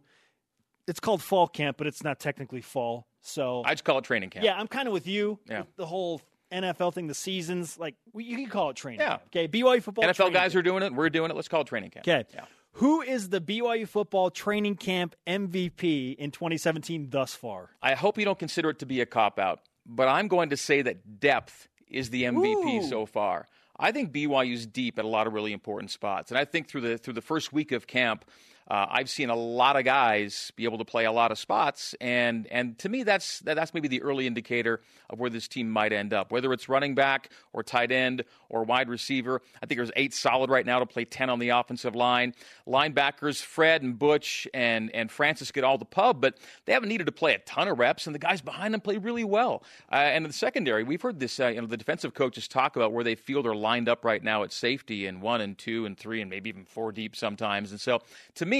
it's 0.87 1.01
called 1.01 1.23
fall 1.23 1.47
camp, 1.47 1.77
but 1.77 1.87
it's 1.87 2.03
not 2.03 2.18
technically 2.18 2.62
fall. 2.62 3.07
So 3.21 3.62
I 3.66 3.75
just 3.75 3.85
call 3.85 3.99
it 3.99 4.05
training 4.05 4.31
camp. 4.31 4.44
yeah, 4.44 4.59
I'm 4.59 4.68
kind 4.68 4.88
of 4.88 4.94
with 4.94 5.07
you. 5.07 5.38
Yeah. 5.47 5.61
with 5.61 5.77
the 5.77 5.85
whole 5.87 6.23
NFL 6.51 6.94
thing, 6.94 7.09
the 7.09 7.14
seasons, 7.14 7.79
like 7.79 7.94
you 8.14 8.37
can 8.37 8.47
call 8.47 8.71
it 8.71 8.77
training. 8.77 9.01
Yeah. 9.01 9.09
camp. 9.18 9.23
Okay, 9.27 9.49
BYU 9.49 9.83
football. 9.83 10.05
NFL 10.05 10.33
guys 10.33 10.53
camp. 10.53 10.61
are 10.61 10.62
doing 10.62 10.83
it. 10.83 10.94
We're 10.94 11.11
doing 11.11 11.31
it. 11.31 11.35
Let's 11.35 11.49
call 11.49 11.61
it 11.61 11.66
training 11.66 11.90
camp. 11.90 12.09
Okay. 12.09 12.25
Yeah. 12.33 12.44
Who 12.72 13.02
is 13.02 13.31
the 13.31 13.40
BYU 13.40 13.88
football 13.88 14.31
training 14.31 14.76
camp 14.76 15.16
MVP 15.26 16.16
in 16.16 16.31
2017 16.31 17.11
thus 17.11 17.35
far? 17.35 17.70
I 17.83 17.94
hope 17.94 18.18
you 18.18 18.24
don't 18.24 18.38
consider 18.38 18.70
it 18.70 18.78
to 18.81 18.87
be 18.87 19.00
a 19.00 19.07
cop 19.07 19.38
out, 19.38 19.61
but 19.85 20.09
I'm 20.09 20.28
going 20.28 20.50
to 20.50 20.57
say 20.57 20.83
that 20.83 21.18
depth 21.20 21.68
is 21.88 22.11
the 22.11 22.24
MVP 22.24 22.85
Ooh. 22.85 22.88
so 22.88 23.07
far. 23.07 23.46
I 23.81 23.92
think 23.92 24.12
BYU's 24.12 24.66
deep 24.66 24.98
at 24.98 25.04
a 25.04 25.09
lot 25.09 25.26
of 25.26 25.33
really 25.33 25.52
important 25.52 25.90
spots, 25.90 26.31
and 26.31 26.38
I 26.38 26.44
think 26.44 26.68
through 26.68 26.81
the 26.83 26.98
through 26.98 27.14
the 27.14 27.20
first 27.20 27.52
week 27.52 27.72
of 27.72 27.87
camp, 27.87 28.24
uh, 28.68 28.87
I've 28.90 29.09
seen 29.09 29.31
a 29.31 29.35
lot 29.35 29.76
of 29.76 29.85
guys 29.85 30.52
be 30.54 30.64
able 30.64 30.78
to 30.78 30.85
play 30.85 31.07
a 31.07 31.12
lot 31.12 31.33
of 31.33 31.38
spots, 31.38 31.94
and 32.02 32.46
and 32.48 32.78
to 32.81 32.88
me 32.88 33.02
that's 33.02 33.40
that, 33.40 33.54
that's 33.54 33.72
maybe 33.72 33.88
the 33.88 34.02
early 34.02 34.26
indicator 34.26 34.83
of 35.09 35.18
where 35.18 35.31
this 35.31 35.48
team 35.48 35.70
might 35.70 35.92
end 35.92 36.12
up, 36.12 36.31
whether 36.31 36.52
it's 36.52 36.68
running 36.68 36.94
back 36.94 37.31
or 37.54 37.62
tight 37.62 37.90
end 37.90 38.24
or 38.50 38.64
wide 38.64 38.90
receiver. 38.90 39.40
I 39.62 39.66
think 39.66 39.78
there's 39.78 39.90
eight 39.96 40.12
solid 40.12 40.50
right 40.50 40.66
now 40.66 40.81
to 40.81 40.87
play 40.87 41.07
ten 41.07 41.31
on 41.31 41.38
the 41.38 41.48
offensive 41.48 41.94
line. 41.94 42.35
Linebackers 42.66 43.40
Fred 43.40 43.83
and 43.83 43.98
Butch 43.98 44.46
and 44.52 44.94
and 44.94 45.11
Francis 45.11 45.50
get 45.50 45.64
all 45.64 45.78
the 45.78 45.87
pub, 45.87 46.20
but 46.20 46.37
they 46.66 46.74
haven't 46.74 46.90
needed 46.90 47.07
to 47.07 47.12
play 47.12 47.33
a 47.35 47.38
ton 47.38 47.68
of 47.68 47.78
reps, 47.78 48.07
and 48.07 48.14
the 48.14 48.18
guys 48.18 48.42
behind 48.42 48.74
them 48.74 48.83
play 48.83 48.98
really 48.98 49.24
well. 49.24 49.62
Uh, 49.90 49.96
and 49.96 50.26
in 50.26 50.28
the 50.28 50.35
secondary, 50.35 50.85
we've 50.85 51.00
heard 51.00 51.20
this. 51.20 51.40
Uh, 51.40 51.46
you 51.46 51.61
know, 51.61 51.66
the 51.66 51.78
defensive 51.78 52.12
coaches 52.12 52.46
talk 52.46 52.76
about 52.76 52.92
where 52.92 53.02
they 53.02 53.14
feel 53.14 53.42
they're 53.42 53.54
lined 53.54 53.88
up 53.88 54.04
right 54.04 54.22
now 54.22 54.42
at 54.42 54.52
safety 54.52 55.07
and 55.07 55.22
one 55.22 55.40
and 55.40 55.57
two 55.57 55.87
and 55.87 55.96
three 55.96 56.20
and 56.20 56.28
maybe 56.28 56.50
even 56.50 56.66
four 56.66 56.92
deep 56.92 57.16
sometimes. 57.16 57.70
And 57.70 57.81
so, 57.81 58.02
to 58.35 58.44
me, 58.44 58.58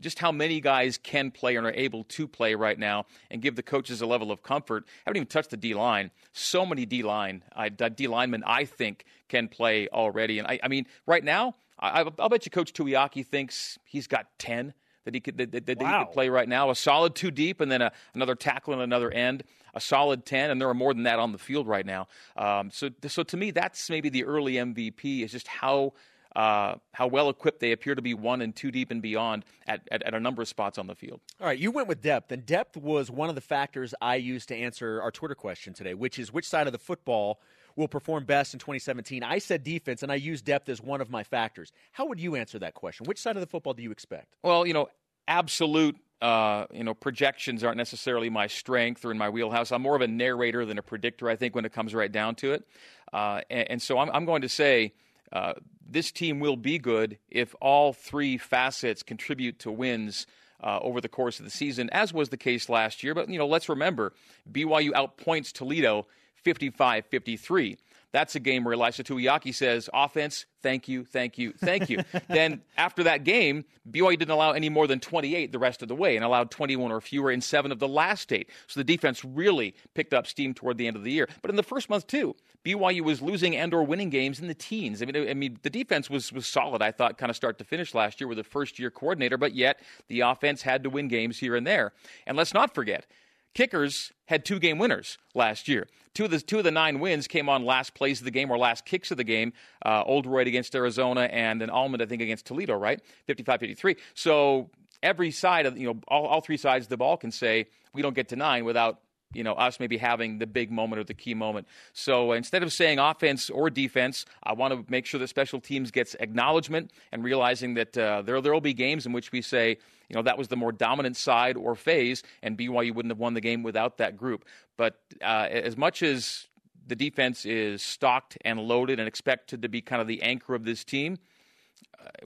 just 0.00 0.18
how 0.18 0.30
many 0.30 0.60
guys 0.60 0.98
can 0.98 1.30
play 1.30 1.56
and 1.56 1.66
are 1.66 1.72
able 1.72 2.04
to 2.04 2.28
play 2.28 2.54
right 2.54 2.78
now 2.78 3.06
and 3.30 3.42
give 3.42 3.56
the 3.56 3.62
coaches 3.62 4.00
a 4.00 4.06
level 4.06 4.30
of 4.30 4.42
comfort. 4.42 4.84
haven't 5.04 5.16
even 5.16 5.26
touched 5.26 5.50
the 5.50 5.56
D 5.56 5.74
line. 5.74 6.10
So 6.32 6.64
many 6.64 6.86
D 6.86 7.02
line, 7.02 7.42
I, 7.54 7.68
D 7.68 8.06
linemen, 8.06 8.44
I 8.46 8.64
think, 8.64 9.04
can 9.28 9.48
play 9.48 9.88
already. 9.88 10.38
And 10.38 10.46
I, 10.46 10.60
I 10.62 10.68
mean, 10.68 10.86
right 11.06 11.24
now, 11.24 11.56
I, 11.78 12.04
I'll 12.18 12.28
bet 12.28 12.44
you 12.44 12.50
Coach 12.50 12.72
Tuiaki 12.72 13.26
thinks 13.26 13.78
he's 13.84 14.06
got 14.06 14.26
10 14.38 14.74
that 15.04 15.14
he 15.14 15.20
could, 15.20 15.38
that, 15.38 15.52
that, 15.52 15.66
that 15.66 15.80
he 15.80 15.84
could 15.86 16.12
play 16.12 16.28
right 16.28 16.48
now. 16.48 16.70
A 16.70 16.74
solid 16.74 17.14
two 17.14 17.30
deep 17.30 17.60
and 17.60 17.70
then 17.70 17.82
a, 17.82 17.92
another 18.14 18.34
tackle 18.34 18.74
and 18.74 18.82
another 18.82 19.10
end. 19.10 19.42
A 19.74 19.80
solid 19.80 20.24
10, 20.24 20.50
and 20.50 20.60
there 20.60 20.68
are 20.68 20.74
more 20.74 20.92
than 20.92 21.04
that 21.04 21.18
on 21.18 21.30
the 21.30 21.38
field 21.38 21.68
right 21.68 21.86
now. 21.86 22.08
Um, 22.36 22.70
so, 22.70 22.90
so 23.06 23.22
to 23.22 23.36
me, 23.36 23.50
that's 23.50 23.90
maybe 23.90 24.08
the 24.08 24.24
early 24.24 24.54
MVP 24.54 25.22
is 25.22 25.30
just 25.30 25.46
how 25.46 25.92
uh, 26.36 26.74
how 26.92 27.06
well 27.06 27.28
equipped 27.28 27.60
they 27.60 27.72
appear 27.72 27.94
to 27.94 28.02
be 28.02 28.14
one 28.14 28.42
and 28.42 28.54
two 28.54 28.70
deep 28.70 28.90
and 28.90 29.02
beyond 29.02 29.44
at, 29.66 29.86
at, 29.90 30.02
at 30.02 30.14
a 30.14 30.20
number 30.20 30.42
of 30.42 30.48
spots 30.48 30.78
on 30.78 30.86
the 30.86 30.94
field. 30.94 31.20
All 31.40 31.46
right, 31.46 31.58
you 31.58 31.70
went 31.70 31.88
with 31.88 32.00
depth, 32.00 32.30
and 32.32 32.44
depth 32.44 32.76
was 32.76 33.10
one 33.10 33.28
of 33.28 33.34
the 33.34 33.40
factors 33.40 33.94
I 34.00 34.16
used 34.16 34.48
to 34.48 34.56
answer 34.56 35.00
our 35.02 35.10
Twitter 35.10 35.34
question 35.34 35.74
today, 35.74 35.94
which 35.94 36.18
is 36.18 36.32
which 36.32 36.48
side 36.48 36.66
of 36.66 36.72
the 36.72 36.78
football 36.78 37.40
will 37.76 37.88
perform 37.88 38.24
best 38.24 38.52
in 38.54 38.58
2017. 38.58 39.22
I 39.22 39.38
said 39.38 39.62
defense, 39.62 40.02
and 40.02 40.10
I 40.10 40.16
used 40.16 40.44
depth 40.44 40.68
as 40.68 40.82
one 40.82 41.00
of 41.00 41.10
my 41.10 41.22
factors. 41.22 41.72
How 41.92 42.06
would 42.06 42.20
you 42.20 42.34
answer 42.34 42.58
that 42.58 42.74
question? 42.74 43.06
Which 43.06 43.20
side 43.20 43.36
of 43.36 43.40
the 43.40 43.46
football 43.46 43.72
do 43.72 43.82
you 43.82 43.92
expect? 43.92 44.34
Well, 44.42 44.66
you 44.66 44.74
know, 44.74 44.88
absolute 45.28 45.96
uh, 46.20 46.66
you 46.72 46.82
know 46.82 46.94
projections 46.94 47.62
aren't 47.62 47.76
necessarily 47.76 48.28
my 48.28 48.48
strength 48.48 49.04
or 49.04 49.12
in 49.12 49.18
my 49.18 49.28
wheelhouse. 49.28 49.70
I'm 49.70 49.82
more 49.82 49.94
of 49.94 50.02
a 50.02 50.08
narrator 50.08 50.66
than 50.66 50.76
a 50.76 50.82
predictor. 50.82 51.28
I 51.28 51.36
think 51.36 51.54
when 51.54 51.64
it 51.64 51.72
comes 51.72 51.94
right 51.94 52.10
down 52.10 52.34
to 52.36 52.52
it, 52.52 52.66
uh, 53.12 53.42
and, 53.48 53.70
and 53.70 53.82
so 53.82 53.98
I'm, 53.98 54.10
I'm 54.10 54.24
going 54.24 54.42
to 54.42 54.48
say. 54.48 54.92
Uh, 55.30 55.52
this 55.88 56.12
team 56.12 56.38
will 56.40 56.56
be 56.56 56.78
good 56.78 57.18
if 57.30 57.54
all 57.60 57.92
three 57.92 58.36
facets 58.36 59.02
contribute 59.02 59.58
to 59.60 59.70
wins 59.70 60.26
uh, 60.62 60.78
over 60.82 61.00
the 61.00 61.08
course 61.08 61.38
of 61.38 61.44
the 61.44 61.50
season, 61.50 61.88
as 61.90 62.12
was 62.12 62.28
the 62.28 62.36
case 62.36 62.68
last 62.68 63.02
year. 63.02 63.14
But, 63.14 63.28
you 63.28 63.38
know, 63.38 63.46
let's 63.46 63.68
remember 63.68 64.12
BYU 64.50 64.90
outpoints 64.90 65.52
Toledo 65.52 66.06
55 66.34 67.06
53. 67.06 67.78
That's 68.12 68.34
a 68.34 68.40
game 68.40 68.64
where 68.64 68.74
Ilaisa 68.74 69.04
Tuiaki 69.04 69.54
says, 69.54 69.90
offense, 69.92 70.46
thank 70.62 70.88
you, 70.88 71.04
thank 71.04 71.36
you, 71.36 71.52
thank 71.52 71.90
you. 71.90 72.02
then 72.28 72.62
after 72.76 73.02
that 73.02 73.24
game, 73.24 73.64
BYU 73.90 74.18
didn't 74.18 74.30
allow 74.30 74.52
any 74.52 74.70
more 74.70 74.86
than 74.86 74.98
28 74.98 75.52
the 75.52 75.58
rest 75.58 75.82
of 75.82 75.88
the 75.88 75.94
way 75.94 76.16
and 76.16 76.24
allowed 76.24 76.50
21 76.50 76.90
or 76.90 77.00
fewer 77.02 77.30
in 77.30 77.42
seven 77.42 77.70
of 77.70 77.78
the 77.78 77.88
last 77.88 78.32
eight. 78.32 78.48
So 78.66 78.80
the 78.80 78.84
defense 78.84 79.24
really 79.24 79.74
picked 79.94 80.14
up 80.14 80.26
steam 80.26 80.54
toward 80.54 80.78
the 80.78 80.86
end 80.86 80.96
of 80.96 81.04
the 81.04 81.12
year. 81.12 81.28
But 81.42 81.50
in 81.50 81.56
the 81.56 81.62
first 81.62 81.90
month, 81.90 82.06
too, 82.06 82.34
BYU 82.64 83.02
was 83.02 83.20
losing 83.20 83.54
and 83.56 83.74
or 83.74 83.82
winning 83.82 84.10
games 84.10 84.40
in 84.40 84.48
the 84.48 84.54
teens. 84.54 85.02
I 85.02 85.06
mean, 85.06 85.28
I 85.28 85.34
mean, 85.34 85.58
the 85.62 85.70
defense 85.70 86.08
was 86.08 86.32
was 86.32 86.46
solid. 86.46 86.82
I 86.82 86.90
thought, 86.90 87.18
kind 87.18 87.30
of 87.30 87.36
start 87.36 87.58
to 87.58 87.64
finish 87.64 87.94
last 87.94 88.20
year 88.20 88.28
with 88.28 88.38
a 88.38 88.44
first 88.44 88.78
year 88.78 88.90
coordinator, 88.90 89.36
but 89.36 89.54
yet 89.54 89.80
the 90.08 90.20
offense 90.20 90.62
had 90.62 90.82
to 90.84 90.90
win 90.90 91.08
games 91.08 91.38
here 91.38 91.56
and 91.56 91.66
there. 91.66 91.92
And 92.26 92.36
let's 92.36 92.54
not 92.54 92.74
forget, 92.74 93.06
kickers 93.54 94.12
had 94.26 94.44
two 94.44 94.58
game 94.58 94.78
winners 94.78 95.18
last 95.34 95.68
year. 95.68 95.86
Two 96.14 96.24
of 96.24 96.30
the 96.30 96.40
two 96.40 96.58
of 96.58 96.64
the 96.64 96.70
nine 96.70 97.00
wins 97.00 97.26
came 97.26 97.48
on 97.48 97.64
last 97.64 97.94
plays 97.94 98.20
of 98.20 98.24
the 98.24 98.30
game 98.30 98.50
or 98.50 98.58
last 98.58 98.84
kicks 98.84 99.10
of 99.10 99.16
the 99.16 99.24
game. 99.24 99.52
Uh, 99.84 100.02
Oldroyd 100.04 100.46
against 100.46 100.74
Arizona 100.74 101.22
and 101.22 101.60
then 101.60 101.70
Almond, 101.70 102.02
I 102.02 102.06
think, 102.06 102.22
against 102.22 102.46
Toledo, 102.46 102.76
right? 102.76 103.00
55-53. 103.28 103.96
So 104.14 104.70
every 105.02 105.30
side 105.30 105.66
of 105.66 105.78
you 105.78 105.86
know 105.86 106.00
all, 106.08 106.26
all 106.26 106.40
three 106.40 106.56
sides 106.56 106.86
of 106.86 106.90
the 106.90 106.96
ball 106.96 107.16
can 107.16 107.30
say 107.30 107.68
we 107.92 108.02
don't 108.02 108.14
get 108.14 108.28
to 108.28 108.36
nine 108.36 108.64
without 108.64 109.00
you 109.32 109.44
know 109.44 109.52
us 109.52 109.78
maybe 109.78 109.96
having 109.96 110.38
the 110.38 110.46
big 110.46 110.70
moment 110.70 111.00
or 111.00 111.04
the 111.04 111.14
key 111.14 111.34
moment. 111.34 111.66
So 111.92 112.32
instead 112.32 112.62
of 112.62 112.72
saying 112.72 112.98
offense 112.98 113.50
or 113.50 113.70
defense, 113.70 114.24
I 114.42 114.54
want 114.54 114.74
to 114.74 114.90
make 114.90 115.06
sure 115.06 115.20
that 115.20 115.28
special 115.28 115.60
teams 115.60 115.90
gets 115.90 116.16
acknowledgement 116.18 116.92
and 117.12 117.22
realizing 117.22 117.74
that 117.74 117.96
uh, 117.96 118.22
there 118.22 118.40
there 118.40 118.52
will 118.52 118.60
be 118.60 118.74
games 118.74 119.06
in 119.06 119.12
which 119.12 119.32
we 119.32 119.42
say 119.42 119.78
you 120.08 120.16
know 120.16 120.22
that 120.22 120.38
was 120.38 120.48
the 120.48 120.56
more 120.56 120.72
dominant 120.72 121.16
side 121.16 121.56
or 121.56 121.74
phase, 121.74 122.22
and 122.42 122.56
BYU 122.56 122.94
wouldn't 122.94 123.10
have 123.10 123.18
won 123.18 123.34
the 123.34 123.40
game 123.40 123.62
without 123.62 123.98
that 123.98 124.16
group. 124.16 124.44
But 124.76 125.00
uh, 125.22 125.48
as 125.50 125.76
much 125.76 126.02
as 126.02 126.46
the 126.86 126.96
defense 126.96 127.44
is 127.44 127.82
stocked 127.82 128.38
and 128.44 128.60
loaded 128.60 128.98
and 128.98 129.06
expected 129.06 129.62
to 129.62 129.68
be 129.68 129.80
kind 129.82 130.00
of 130.00 130.08
the 130.08 130.22
anchor 130.22 130.54
of 130.54 130.64
this 130.64 130.84
team 130.84 131.18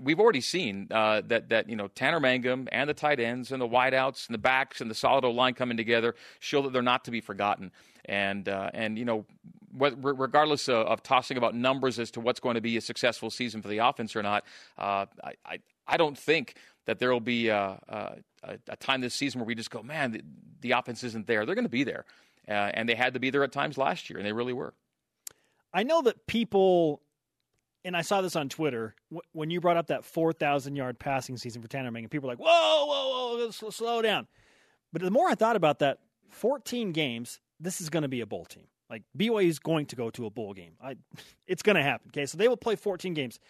we've 0.00 0.20
already 0.20 0.40
seen 0.40 0.88
uh, 0.90 1.22
that 1.26 1.48
that 1.48 1.68
you 1.68 1.76
know 1.76 1.88
Tanner 1.88 2.20
Mangum 2.20 2.68
and 2.72 2.88
the 2.88 2.94
tight 2.94 3.20
ends 3.20 3.52
and 3.52 3.60
the 3.60 3.68
wideouts 3.68 4.26
and 4.26 4.34
the 4.34 4.38
backs 4.38 4.80
and 4.80 4.90
the 4.90 4.94
solid 4.94 5.24
O 5.24 5.30
line 5.30 5.54
coming 5.54 5.76
together 5.76 6.14
show 6.40 6.62
that 6.62 6.72
they're 6.72 6.82
not 6.82 7.04
to 7.04 7.10
be 7.10 7.20
forgotten. 7.20 7.72
And 8.04 8.48
uh, 8.48 8.70
and 8.74 8.98
you 8.98 9.04
know, 9.04 9.26
regardless 9.74 10.68
of, 10.68 10.86
of, 10.86 11.02
tossing 11.02 11.36
about 11.36 11.54
numbers 11.54 11.98
as 11.98 12.10
to 12.12 12.20
what's 12.20 12.40
going 12.40 12.56
to 12.56 12.60
be 12.60 12.76
a 12.76 12.80
successful 12.80 13.30
season 13.30 13.62
for 13.62 13.68
the 13.68 13.78
offense 13.78 14.16
or 14.16 14.22
not, 14.22 14.44
uh, 14.76 15.06
I, 15.22 15.34
I, 15.46 15.58
I 15.86 15.96
don't 15.96 16.18
think 16.18 16.56
that 16.86 16.98
there 16.98 17.12
will 17.12 17.20
be 17.20 17.48
a, 17.48 17.78
a, 17.88 18.56
a, 18.68 18.76
time 18.76 19.00
this 19.00 19.14
season 19.14 19.40
where 19.40 19.46
we 19.46 19.54
just 19.54 19.70
go, 19.70 19.82
man, 19.82 20.12
the, 20.12 20.22
the 20.60 20.70
offense 20.72 21.04
isn't 21.04 21.26
there. 21.26 21.46
They're 21.46 21.54
going 21.54 21.64
to 21.64 21.70
be 21.70 21.84
there, 21.84 22.04
uh, 22.48 22.52
and 22.52 22.88
they 22.88 22.94
had 22.94 23.14
to 23.14 23.20
be 23.20 23.30
there 23.30 23.44
at 23.44 23.52
times 23.52 23.78
last 23.78 24.10
year, 24.10 24.18
and 24.18 24.26
they 24.26 24.32
really 24.32 24.52
were. 24.52 24.74
I 25.72 25.84
know 25.84 26.02
that 26.02 26.26
people 26.26 27.02
and 27.84 27.96
I 27.96 28.02
saw 28.02 28.20
this 28.20 28.36
on 28.36 28.48
Twitter 28.48 28.94
when 29.32 29.50
you 29.50 29.60
brought 29.60 29.76
up 29.76 29.88
that 29.88 30.04
4,000 30.04 30.76
yard 30.76 30.98
passing 30.98 31.36
season 31.36 31.62
for 31.62 31.68
Tanner 31.68 31.88
and 31.88 32.10
People 32.10 32.28
were 32.28 32.34
like, 32.34 32.38
whoa, 32.38 32.86
whoa, 32.86 33.36
whoa, 33.36 33.50
slow, 33.50 33.70
slow 33.70 34.02
down. 34.02 34.28
But 34.92 35.02
the 35.02 35.10
more 35.10 35.28
I 35.28 35.34
thought 35.34 35.56
about 35.56 35.80
that, 35.80 35.98
14 36.30 36.92
games, 36.92 37.40
this 37.58 37.80
is 37.80 37.90
going 37.90 38.02
to 38.02 38.08
be 38.08 38.20
a 38.20 38.26
bowl 38.26 38.44
team. 38.44 38.66
Like 38.88 39.02
BYU 39.16 39.48
is 39.48 39.58
going 39.58 39.86
to 39.86 39.96
go 39.96 40.10
to 40.10 40.26
a 40.26 40.30
bowl 40.30 40.52
game. 40.52 40.74
I, 40.82 40.96
it's 41.46 41.62
going 41.62 41.76
to 41.76 41.82
happen. 41.82 42.10
Okay, 42.10 42.26
so 42.26 42.38
they 42.38 42.48
will 42.48 42.56
play 42.56 42.76
14 42.76 43.14
games. 43.14 43.40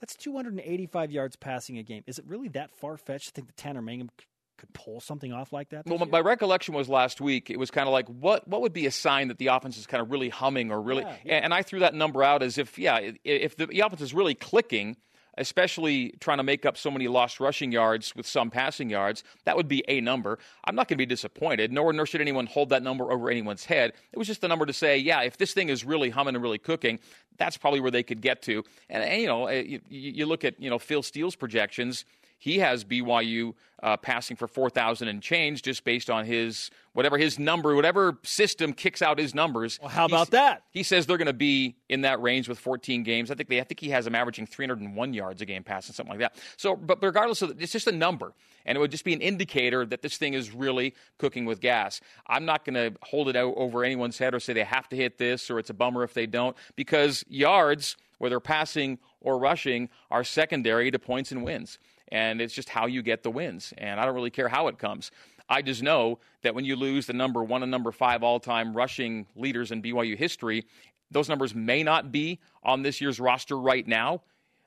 That's 0.00 0.14
285 0.16 1.10
yards 1.10 1.36
passing 1.36 1.78
a 1.78 1.82
game. 1.82 2.04
Is 2.06 2.18
it 2.18 2.26
really 2.26 2.48
that 2.48 2.70
far 2.74 2.96
fetched 2.96 3.28
to 3.28 3.32
think 3.32 3.46
that 3.48 3.56
Tanner 3.56 3.82
Mangum 3.82 4.10
could 4.58 4.72
pull 4.72 5.00
something 5.00 5.32
off 5.32 5.52
like 5.52 5.70
that? 5.70 5.86
Well, 5.86 5.98
year? 5.98 6.08
my 6.10 6.20
recollection 6.20 6.74
was 6.74 6.88
last 6.88 7.20
week. 7.20 7.50
It 7.50 7.58
was 7.58 7.70
kind 7.70 7.88
of 7.88 7.92
like 7.92 8.08
what 8.08 8.46
what 8.48 8.60
would 8.62 8.72
be 8.72 8.86
a 8.86 8.90
sign 8.90 9.28
that 9.28 9.38
the 9.38 9.48
offense 9.48 9.76
is 9.78 9.86
kind 9.86 10.02
of 10.02 10.10
really 10.10 10.28
humming 10.28 10.70
or 10.70 10.80
really. 10.80 11.02
Yeah, 11.02 11.16
yeah. 11.24 11.34
And 11.36 11.54
I 11.54 11.62
threw 11.62 11.80
that 11.80 11.94
number 11.94 12.22
out 12.22 12.42
as 12.42 12.58
if 12.58 12.78
yeah, 12.78 13.10
if 13.24 13.56
the 13.56 13.80
offense 13.80 14.00
is 14.00 14.14
really 14.14 14.34
clicking, 14.34 14.96
especially 15.36 16.14
trying 16.20 16.38
to 16.38 16.42
make 16.42 16.64
up 16.64 16.76
so 16.76 16.90
many 16.90 17.08
lost 17.08 17.40
rushing 17.40 17.72
yards 17.72 18.14
with 18.14 18.26
some 18.26 18.50
passing 18.50 18.90
yards, 18.90 19.24
that 19.44 19.56
would 19.56 19.68
be 19.68 19.84
a 19.88 20.00
number. 20.00 20.38
I'm 20.64 20.74
not 20.74 20.88
going 20.88 20.96
to 20.96 21.02
be 21.02 21.06
disappointed, 21.06 21.72
nor, 21.72 21.92
nor 21.92 22.06
should 22.06 22.20
anyone 22.20 22.46
hold 22.46 22.70
that 22.70 22.82
number 22.82 23.10
over 23.10 23.30
anyone's 23.30 23.64
head. 23.64 23.92
It 24.12 24.18
was 24.18 24.26
just 24.26 24.44
a 24.44 24.48
number 24.48 24.66
to 24.66 24.72
say, 24.72 24.98
yeah, 24.98 25.22
if 25.22 25.36
this 25.36 25.52
thing 25.52 25.68
is 25.68 25.84
really 25.84 26.10
humming 26.10 26.34
and 26.34 26.42
really 26.42 26.58
cooking, 26.58 26.98
that's 27.38 27.56
probably 27.56 27.80
where 27.80 27.90
they 27.90 28.02
could 28.02 28.20
get 28.20 28.42
to. 28.42 28.64
And, 28.88 29.02
and 29.02 29.20
you 29.20 29.26
know, 29.26 29.46
eh, 29.46 29.62
you, 29.62 29.80
you 29.88 30.26
look 30.26 30.44
at 30.44 30.60
you 30.60 30.70
know 30.70 30.78
Phil 30.78 31.02
Steele's 31.02 31.36
projections 31.36 32.04
he 32.38 32.58
has 32.58 32.84
BYU 32.84 33.54
uh, 33.82 33.96
passing 33.96 34.36
for 34.36 34.48
4,000 34.48 35.08
and 35.08 35.22
change 35.22 35.62
just 35.62 35.84
based 35.84 36.08
on 36.10 36.24
his 36.24 36.70
whatever 36.92 37.18
his 37.18 37.38
number, 37.38 37.74
whatever 37.74 38.18
system 38.22 38.72
kicks 38.72 39.02
out 39.02 39.18
his 39.18 39.34
numbers. 39.34 39.78
Well, 39.80 39.90
how 39.90 40.06
about 40.06 40.30
that? 40.30 40.62
He 40.70 40.82
says 40.82 41.06
they're 41.06 41.18
going 41.18 41.26
to 41.26 41.34
be 41.34 41.76
in 41.88 42.00
that 42.02 42.20
range 42.22 42.48
with 42.48 42.58
14 42.58 43.02
games. 43.02 43.30
I 43.30 43.34
think 43.34 43.48
they, 43.48 43.60
I 43.60 43.64
think 43.64 43.80
he 43.80 43.90
has 43.90 44.06
them 44.06 44.14
averaging 44.14 44.46
301 44.46 45.12
yards 45.12 45.42
a 45.42 45.46
game 45.46 45.62
passing, 45.62 45.94
something 45.94 46.10
like 46.10 46.20
that. 46.20 46.36
So, 46.56 46.74
but 46.74 47.02
regardless 47.02 47.42
of 47.42 47.60
it's 47.60 47.72
just 47.72 47.86
a 47.86 47.92
number, 47.92 48.32
and 48.64 48.76
it 48.76 48.80
would 48.80 48.90
just 48.90 49.04
be 49.04 49.12
an 49.12 49.20
indicator 49.20 49.84
that 49.86 50.02
this 50.02 50.16
thing 50.16 50.34
is 50.34 50.52
really 50.52 50.94
cooking 51.18 51.44
with 51.44 51.60
gas. 51.60 52.00
I'm 52.26 52.46
not 52.46 52.64
going 52.64 52.74
to 52.74 52.98
hold 53.02 53.28
it 53.28 53.36
out 53.36 53.54
over 53.56 53.84
anyone's 53.84 54.18
head 54.18 54.34
or 54.34 54.40
say 54.40 54.54
they 54.54 54.64
have 54.64 54.88
to 54.88 54.96
hit 54.96 55.18
this 55.18 55.50
or 55.50 55.58
it's 55.58 55.70
a 55.70 55.74
bummer 55.74 56.02
if 56.02 56.14
they 56.14 56.26
don't 56.26 56.56
because 56.76 57.24
yards, 57.28 57.96
whether 58.18 58.40
passing 58.40 58.98
or 59.20 59.38
rushing, 59.38 59.90
are 60.10 60.24
secondary 60.24 60.90
to 60.90 60.98
points 60.98 61.30
and 61.30 61.44
wins 61.44 61.78
and 62.08 62.40
it's 62.40 62.54
just 62.54 62.68
how 62.68 62.86
you 62.86 63.02
get 63.02 63.22
the 63.22 63.30
wins. 63.30 63.72
And 63.76 64.00
I 64.00 64.04
don't 64.04 64.14
really 64.14 64.30
care 64.30 64.48
how 64.48 64.68
it 64.68 64.78
comes. 64.78 65.10
I 65.48 65.62
just 65.62 65.82
know 65.82 66.18
that 66.42 66.54
when 66.54 66.64
you 66.64 66.76
lose 66.76 67.06
the 67.06 67.12
number 67.12 67.42
one 67.42 67.62
and 67.62 67.70
number 67.70 67.92
five 67.92 68.22
all 68.22 68.40
time 68.40 68.76
rushing 68.76 69.26
leaders 69.36 69.70
in 69.70 69.82
BYU 69.82 70.16
history, 70.16 70.64
those 71.10 71.28
numbers 71.28 71.54
may 71.54 71.82
not 71.82 72.10
be 72.10 72.40
on 72.62 72.82
this 72.82 73.00
year's 73.00 73.20
roster 73.20 73.56
right 73.56 73.86
now. 73.86 74.22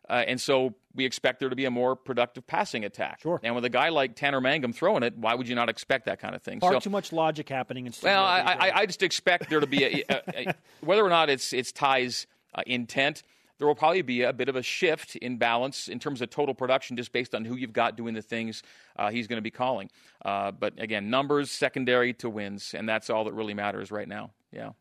Uh, 0.10 0.23
and 0.28 0.41
so 0.41 0.73
we 0.95 1.06
expect 1.06 1.39
there 1.39 1.49
to 1.49 1.56
be 1.56 1.65
a 1.65 1.71
more 1.71 1.95
productive 1.95 2.47
passing 2.47 2.84
attack. 2.84 3.19
Sure. 3.21 3.39
And 3.43 3.54
with 3.54 3.63
a 3.63 3.69
guy 3.69 3.89
like 3.89 4.15
Tanner 4.15 4.41
Mangum 4.41 4.73
throwing 4.73 5.04
it, 5.04 5.15
why 5.15 5.36
would 5.36 5.47
you 5.47 5.54
not 5.54 5.69
expect 5.69 6.06
that 6.06 6.19
kind 6.19 6.34
of 6.34 6.41
thing? 6.41 6.60
Far 6.60 6.73
so, 6.73 6.80
too 6.80 6.89
much 6.89 7.13
logic 7.13 7.47
happening. 7.47 7.86
In 7.86 7.93
well, 8.02 8.23
I, 8.23 8.39
I, 8.39 8.71
I, 8.80 8.86
just 8.88 9.04
expect 9.04 9.49
there 9.49 9.60
to 9.60 9.67
be 9.67 9.84
a, 9.84 10.04
a, 10.10 10.21
a, 10.49 10.56
whether 10.82 11.06
or 11.06 11.10
not 11.10 11.30
it's 11.30 11.54
it's 11.54 11.71
Ty's 11.71 12.25
uh, 12.56 12.63
intent 12.65 13.21
there 13.59 13.67
will 13.67 13.75
probably 13.75 14.01
be 14.01 14.23
a 14.23 14.33
bit 14.33 14.49
of 14.49 14.55
a 14.55 14.63
shift 14.63 15.17
in 15.17 15.37
balance 15.37 15.89
in 15.89 15.99
terms 15.99 16.21
of 16.21 16.29
total 16.29 16.55
production 16.55 16.97
just 16.97 17.11
based 17.11 17.35
on 17.35 17.45
who 17.45 17.55
you've 17.55 17.73
got 17.73 17.95
doing 17.95 18.13
the 18.13 18.21
things 18.21 18.63
uh, 18.95 19.11
he's 19.11 19.27
going 19.27 19.37
to 19.37 19.43
be 19.43 19.51
calling. 19.51 19.91
Uh, 20.25 20.51
but 20.51 20.73
again, 20.79 21.09
numbers 21.09 21.51
secondary 21.51 22.13
to 22.13 22.29
wins, 22.29 22.73
and 22.73 22.87
that's 22.87 23.09
all 23.09 23.25
that 23.25 23.33
really 23.33 23.53
matters 23.53 23.91
right 23.91 24.07
now. 24.07 24.31
Yeah. 24.51 24.71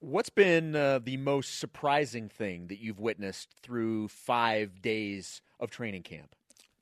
What's 0.00 0.30
been 0.30 0.74
uh, 0.74 1.00
the 1.02 1.16
most 1.18 1.60
surprising 1.60 2.28
thing 2.28 2.66
that 2.66 2.78
you've 2.78 3.00
witnessed 3.00 3.48
through 3.62 4.08
five 4.08 4.82
days 4.82 5.40
of 5.60 5.70
training 5.70 6.02
camp? 6.02 6.34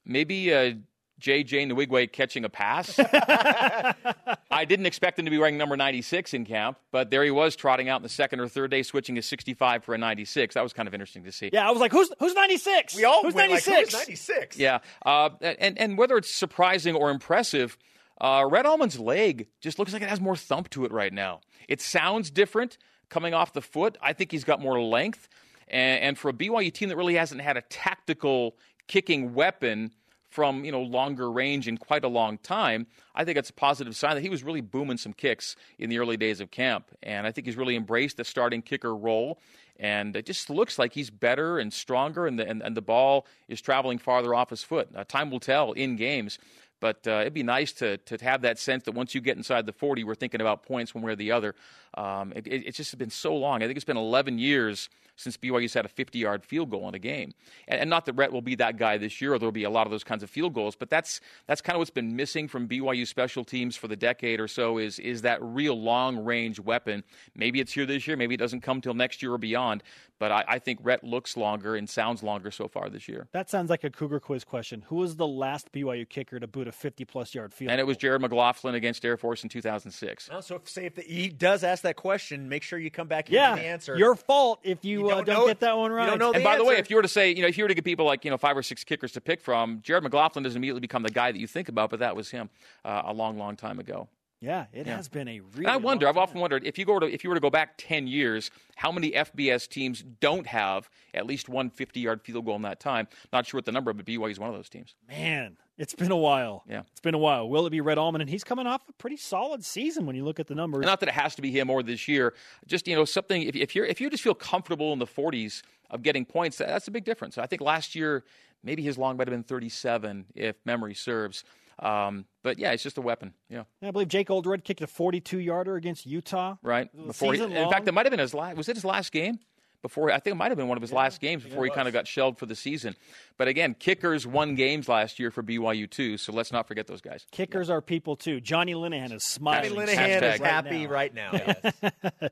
Maybe 0.05 0.52
uh, 0.52 0.74
JJ 1.23 1.71
Nwigwe 1.71 2.11
catching 2.11 2.45
a 2.45 2.49
pass. 2.49 2.99
I 4.51 4.65
didn't 4.67 4.87
expect 4.87 5.19
him 5.19 5.25
to 5.25 5.31
be 5.31 5.39
wearing 5.39 5.57
number 5.57 5.77
96 5.77 6.35
in 6.35 6.45
camp, 6.45 6.79
but 6.91 7.11
there 7.11 7.23
he 7.23 7.31
was 7.31 7.55
trotting 7.55 7.89
out 7.89 7.97
in 7.97 8.03
the 8.03 8.09
second 8.09 8.41
or 8.41 8.49
third 8.49 8.73
day, 8.73 8.83
switching 8.83 9.17
a 9.17 9.23
65 9.23 9.85
for 9.85 9.95
a 9.95 9.99
96. 9.99 10.55
That 10.55 10.63
was 10.63 10.73
kind 10.73 10.89
of 10.89 10.95
interesting 10.95 11.23
to 11.25 11.33
see. 11.33 11.51
Yeah, 11.53 11.67
I 11.67 11.71
was 11.71 11.81
like, 11.81 11.93
who's 11.93 12.11
who's 12.19 12.35
96? 12.35 12.97
We 12.97 13.05
all 13.05 13.23
who's 13.23 13.37
96? 13.37 13.69
Like, 13.69 13.85
who's 13.85 13.93
96? 13.95 14.59
Yeah, 14.59 14.81
uh, 15.07 15.31
and 15.41 15.79
and 15.79 15.97
whether 15.97 16.17
it's 16.17 16.35
surprising 16.35 16.97
or 16.97 17.11
impressive, 17.11 17.79
uh, 18.21 18.45
Rhett 18.51 18.67
Almond's 18.67 18.99
leg 18.99 19.47
just 19.61 19.79
looks 19.79 19.93
like 19.93 20.03
it 20.03 20.09
has 20.09 20.21
more 20.21 20.37
thump 20.37 20.71
to 20.71 20.85
it 20.85 20.93
right 20.93 21.13
now. 21.13 21.41
It 21.69 21.81
sounds 21.81 22.31
different 22.31 22.79
coming 23.09 23.33
off 23.33 23.53
the 23.53 23.63
foot. 23.63 23.97
I 24.03 24.13
think 24.13 24.33
he's 24.33 24.45
got 24.45 24.61
more 24.61 24.83
length, 24.83 25.29
and, 25.69 26.03
and 26.03 26.19
for 26.19 26.31
a 26.31 26.33
BYU 26.33 26.73
team 26.73 26.89
that 26.89 26.97
really 26.97 27.15
hasn't 27.15 27.41
had 27.41 27.57
a 27.57 27.63
tactical 27.63 28.57
kicking 28.89 29.35
weapon 29.35 29.93
from 30.33 30.64
you 30.64 30.73
know 30.73 30.81
longer 30.81 31.31
range 31.31 31.68
in 31.68 31.77
quite 31.77 32.05
a 32.05 32.09
long 32.09 32.38
time, 32.38 32.87
I 33.14 33.25
think 33.25 33.37
it's 33.38 33.51
a 33.51 33.55
positive 33.55 33.95
sign 33.95 34.14
that 34.14 34.23
he 34.23 34.31
was 34.31 34.42
really 34.42 34.62
booming 34.62 34.97
some 34.97 35.12
kicks 35.12 35.57
in 35.79 35.90
the 35.90 35.99
early 35.99 36.16
days 36.16 36.40
of 36.40 36.51
camp, 36.51 36.87
and 37.03 37.27
I 37.27 37.33
think 37.33 37.47
he's 37.47 37.57
really 37.57 37.77
embraced 37.77 38.16
the 38.16 38.25
starting 38.25 38.62
kicker 38.62 38.97
role. 38.97 39.38
And 39.79 40.14
it 40.14 40.27
just 40.27 40.49
looks 40.49 40.79
like 40.79 40.92
he's 40.92 41.11
better 41.11 41.59
and 41.59 41.73
stronger, 41.73 42.27
and 42.27 42.38
the, 42.38 42.49
and, 42.49 42.62
and 42.62 42.77
the 42.77 42.83
ball 42.83 43.27
is 43.49 43.61
traveling 43.61 43.99
farther 43.99 44.35
off 44.35 44.51
his 44.51 44.62
foot. 44.62 44.88
Uh, 44.95 45.03
time 45.03 45.31
will 45.31 45.40
tell 45.40 45.73
in 45.73 45.97
games. 45.97 46.38
But 46.79 47.07
uh, 47.07 47.21
it'd 47.21 47.33
be 47.33 47.45
nice 47.45 47.73
to, 47.75 47.97
to 47.99 48.16
have 48.25 48.42
that 48.42 48.59
sense 48.59 48.85
that 48.85 48.92
once 48.92 49.14
you 49.14 49.21
get 49.21 49.37
inside 49.37 49.66
the 49.66 49.73
40, 49.73 50.03
we're 50.03 50.16
thinking 50.16 50.40
about 50.40 50.64
points 50.64 50.95
one 50.95 51.05
way 51.05 51.12
or 51.12 51.16
the 51.16 51.31
other. 51.31 51.55
Um, 51.95 52.33
it, 52.35 52.47
it, 52.47 52.66
it's 52.66 52.77
just 52.77 52.99
been 52.99 53.09
so 53.09 53.37
long. 53.37 53.62
I 53.62 53.66
think 53.66 53.77
it's 53.77 53.85
been 53.85 53.97
11 53.97 54.38
years 54.38 54.88
since 55.16 55.37
BYU's 55.37 55.75
had 55.75 55.85
a 55.85 55.88
50 55.88 56.18
yard 56.18 56.44
field 56.44 56.70
goal 56.70 56.88
in 56.88 56.94
a 56.94 56.98
game. 56.98 57.33
And, 57.68 57.81
and, 57.81 57.90
not 57.90 58.07
that 58.07 58.14
Rhett 58.14 58.33
will 58.33 58.42
be 58.42 58.55
that 58.57 58.77
guy 58.77 58.98
this 58.98 59.20
year, 59.20 59.35
or 59.35 59.38
there'll 59.38 59.53
be 59.53 59.64
a 59.64 59.70
lot 59.70 59.87
of 59.87 59.90
those 59.90 60.05
kinds 60.05 60.22
of 60.22 60.31
field 60.31 60.55
goals, 60.55 60.77
but 60.77 60.88
that's 60.90 61.20
that's 61.46 61.61
kind 61.61 61.77
of 61.77 61.79
what's 61.79 61.90
been 61.90 62.16
missing 62.16 62.48
from 62.48 62.68
BYU 62.68 63.07
special 63.07 63.44
teams 63.44 63.77
for 63.77 63.88
the 63.88 63.96
decade 63.96 64.40
or 64.40 64.48
so 64.48 64.79
is 64.79 64.98
is 64.98 65.22
that 65.22 65.42
real 65.42 65.81
long 65.81 66.25
range 66.25 66.59
weapon. 66.59 67.05
Maybe 67.35 67.61
it's 67.61 67.72
here 67.72 67.87
this 67.87 68.07
year, 68.07 68.16
maybe 68.16 68.35
it 68.35 68.38
doesn't 68.38 68.62
come 68.62 68.81
till 68.81 68.94
next 68.94 69.22
year 69.22 69.33
or 69.33 69.38
beyond. 69.38 69.83
But 70.22 70.31
I, 70.31 70.44
I 70.46 70.59
think 70.61 70.79
Rhett 70.85 71.03
looks 71.03 71.37
longer 71.37 71.75
and 71.75 71.90
sounds 71.90 72.22
longer 72.22 72.53
so 72.53 72.68
far 72.68 72.88
this 72.88 73.09
year. 73.09 73.27
That 73.33 73.51
sounds 73.51 73.70
like 73.70 73.83
a 73.83 73.90
Cougar 73.90 74.20
quiz 74.20 74.44
question. 74.44 74.85
Who 74.87 74.96
was 74.96 75.16
the 75.16 75.27
last 75.27 75.72
BYU 75.72 76.09
kicker 76.09 76.38
to 76.38 76.46
boot 76.46 76.68
a 76.68 76.72
50 76.72 77.05
plus 77.07 77.35
yard 77.35 77.53
field? 77.53 77.72
And 77.72 77.81
it 77.81 77.85
was 77.85 77.96
Jared 77.96 78.20
McLaughlin 78.20 78.77
against 78.77 79.05
Air 79.05 79.16
Force 79.16 79.42
in 79.42 79.48
2006. 79.48 80.29
Oh, 80.31 80.40
so 80.40 80.55
if, 80.55 80.68
say 80.68 80.85
if 80.87 80.94
the, 80.94 81.03
he 81.03 81.29
does 81.29 81.64
ask 81.64 81.83
that 81.83 81.96
question, 81.96 82.48
make 82.48 82.62
sure 82.62 82.79
you 82.79 82.88
come 82.88 83.09
back 83.09 83.27
and 83.27 83.35
yeah, 83.35 83.57
the 83.57 83.62
answer. 83.62 83.98
Your 83.98 84.14
fault 84.14 84.61
if 84.62 84.85
you, 84.85 85.02
you 85.03 85.11
don't, 85.11 85.29
uh, 85.29 85.35
don't 85.35 85.47
get 85.47 85.61
that 85.61 85.77
one 85.77 85.93
right. 85.93 86.09
and 86.09 86.21
by 86.21 86.38
answer. 86.38 86.59
the 86.59 86.65
way, 86.65 86.77
if 86.77 86.91
you 86.91 86.97
were 86.97 87.03
to 87.03 87.09
say, 87.09 87.31
you 87.31 87.43
know, 87.43 87.49
if 87.49 87.59
you 87.59 87.65
were 87.65 87.69
to 87.69 87.75
get 87.75 87.85
people 87.85 88.07
like, 88.07 88.25
you 88.25 88.31
know, 88.31 88.38
five 88.38 88.57
or 88.57 88.62
six 88.62 88.85
kickers 88.85 89.12
to 89.12 89.21
pick 89.21 89.41
from, 89.41 89.81
Jared 89.83 90.03
McLaughlin 90.03 90.43
doesn't 90.43 90.57
immediately 90.57 90.81
become 90.81 91.03
the 91.03 91.11
guy 91.11 91.33
that 91.33 91.38
you 91.38 91.47
think 91.47 91.69
about, 91.69 91.91
but 91.91 92.01
that 92.01 92.17
was 92.17 92.31
him 92.31 92.51
uh, 92.85 93.03
a 93.07 93.12
long, 93.12 93.38
long 93.38 93.57
time 93.57 93.79
ago. 93.79 94.09
Yeah, 94.42 94.66
it 94.72 94.87
Yeah. 94.88 94.96
has 94.96 95.09
been 95.09 95.28
a 95.28 95.38
really. 95.40 95.59
And 95.66 95.68
I 95.68 95.76
wonder. 95.76 96.09
I've 96.09 96.16
often 96.18 96.40
wondered 96.40 96.64
if 96.66 96.76
you 96.76 96.85
go 96.85 96.98
to 96.98 97.07
if 97.07 97.22
you 97.22 97.31
were 97.31 97.37
to 97.37 97.40
go 97.40 97.48
back 97.48 97.74
ten 97.78 98.07
years, 98.09 98.50
how 98.76 98.90
many 98.90 99.12
FBS 99.12 99.68
teams 99.68 100.02
don't 100.20 100.46
have 100.48 100.90
at 101.14 101.26
least 101.26 101.48
one 101.48 101.70
50-yard 101.70 102.20
field 102.22 102.44
goal 102.44 102.57
in 102.57 102.62
that 102.62 102.81
time? 102.81 103.07
Not 103.33 103.46
sure 103.46 103.59
what 103.59 103.64
the 103.66 103.72
number, 103.72 103.92
but 103.92 104.05
BYU 104.05 104.31
is 104.33 104.40
one 104.40 104.50
of 104.50 104.57
those 104.57 104.68
teams. 104.68 104.96
Man, 105.09 105.57
it's 105.78 105.94
been 105.94 106.11
a 106.11 106.16
while. 106.16 106.64
Yeah. 106.68 106.81
It's 106.90 107.00
been 107.00 107.14
a 107.14 107.18
while. 107.18 107.48
Will 107.48 107.66
it 107.66 107.70
be 107.70 107.81
Rhett 107.81 107.98
Almond? 107.98 108.20
And 108.22 108.28
he's 108.28 108.42
coming 108.42 108.66
off 108.66 108.83
a 108.88 108.92
pretty 108.94 109.16
solid 109.16 109.64
season 109.64 110.07
when 110.07 110.16
you 110.16 110.24
look 110.24 110.40
at 110.40 110.48
the 110.48 110.55
numbers. 110.57 110.78
And 110.81 110.87
not 110.87 110.98
that 111.00 111.09
it 111.09 111.14
has 111.14 111.37
to 111.37 111.42
be 111.42 111.52
him 111.52 111.70
or 111.70 111.85
this 111.85 112.09
year. 112.09 112.35
Just 112.66 112.88
you 112.88 112.96
know 112.96 113.05
something. 113.05 113.42
If, 113.42 113.55
if 113.55 113.76
you're 113.76 113.87
if 113.87 114.00
you 114.00 114.11
just 114.11 114.24
feel 114.24 114.35
comfortable 114.35 114.92
in 114.92 114.98
the 114.98 115.07
40s 115.07 115.62
of 115.90 116.02
getting 116.02 116.24
points, 116.24 116.59
that- 116.59 116.66
that's 116.66 116.88
a 116.88 116.90
big 116.90 117.05
difference. 117.05 117.38
I 117.38 117.46
think 117.46 117.62
last 117.62 117.94
year 117.94 118.24
maybe 118.64 118.83
his 118.83 118.98
long 118.98 119.16
might 119.16 119.28
have 119.28 119.33
been 119.35 119.44
37 119.44 120.26
if 120.35 120.57
memory 120.64 120.94
serves. 120.94 121.44
Um, 121.79 122.27
but 122.43 122.59
yeah, 122.59 122.73
it's 122.73 122.83
just 122.83 122.99
a 122.99 123.03
weapon. 123.03 123.35
Yeah, 123.49 123.65
I 123.83 123.91
believe 123.91 124.09
Jake 124.09 124.31
Oldroyd 124.31 124.65
kicked 124.65 124.83
a 124.83 124.87
42 124.87 125.39
yarder 125.39 125.77
against 125.77 126.07
Utah. 126.07 126.57
right. 126.63 126.89
Before 127.07 127.33
he, 127.33 127.39
season 127.39 127.53
in 127.53 127.69
fact, 127.71 127.83
long? 127.83 127.89
it 127.89 127.95
might 127.95 128.07
have 128.07 128.11
been 128.11 128.21
his 128.21 128.35
last. 128.35 128.57
Was 128.57 128.69
it 128.69 128.77
his 128.77 128.85
last 128.85 129.13
game? 129.13 129.39
Before 129.83 130.13
I 130.13 130.21
think 130.21 130.35
it 130.35 130.37
might 130.37 130.53
have 130.53 130.59
been 130.59 130.69
one 130.69 130.79
of 130.79 130.83
his 130.83 130.93
last 130.93 131.21
games 131.21 131.43
before 131.43 131.65
he 131.65 131.71
kind 131.73 131.89
of 131.89 131.93
got 131.93 132.07
shelled 132.07 132.39
for 132.39 132.47
the 132.47 132.55
season. 132.55 132.95
But 133.37 133.49
again, 133.49 133.75
kickers 133.75 134.25
won 134.25 134.55
games 134.55 134.89
last 134.89 135.19
year 135.19 135.33
for 135.33 135.43
BYU 135.43 135.91
too, 135.91 136.19
so 136.19 136.33
let's 136.33 136.53
not 136.53 136.69
forget 136.69 136.87
those 136.87 137.01
guys. 137.01 137.27
Kickers 137.33 137.69
are 137.69 137.81
people 137.83 138.15
too. 138.15 138.41
Johnny 138.41 138.75
Linehan 138.75 139.13
is 139.13 139.25
smiling. 139.25 139.75
Johnny 139.75 139.87
Linehan 139.87 140.21
Hashtag. 140.21 140.35
is 140.35 140.41
happy 140.41 140.87
Right 140.87 141.13
right 141.13 141.15
now. 141.15 141.31
yes. 141.33 142.13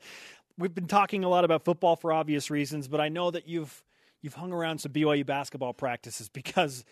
We've 0.59 0.73
been 0.75 0.87
talking 0.87 1.25
a 1.25 1.29
lot 1.29 1.45
about 1.45 1.65
football 1.65 1.97
for 1.97 2.13
obvious 2.13 2.51
reasons, 2.51 2.87
but 2.87 3.01
I 3.01 3.09
know 3.09 3.33
that 3.33 3.49
you've 3.49 3.83
you've 4.23 4.35
hung 4.35 4.53
around 4.53 4.79
some 4.79 4.93
BYU 4.93 5.27
basketball 5.27 5.73
practices 5.73 6.29
because 6.33 6.85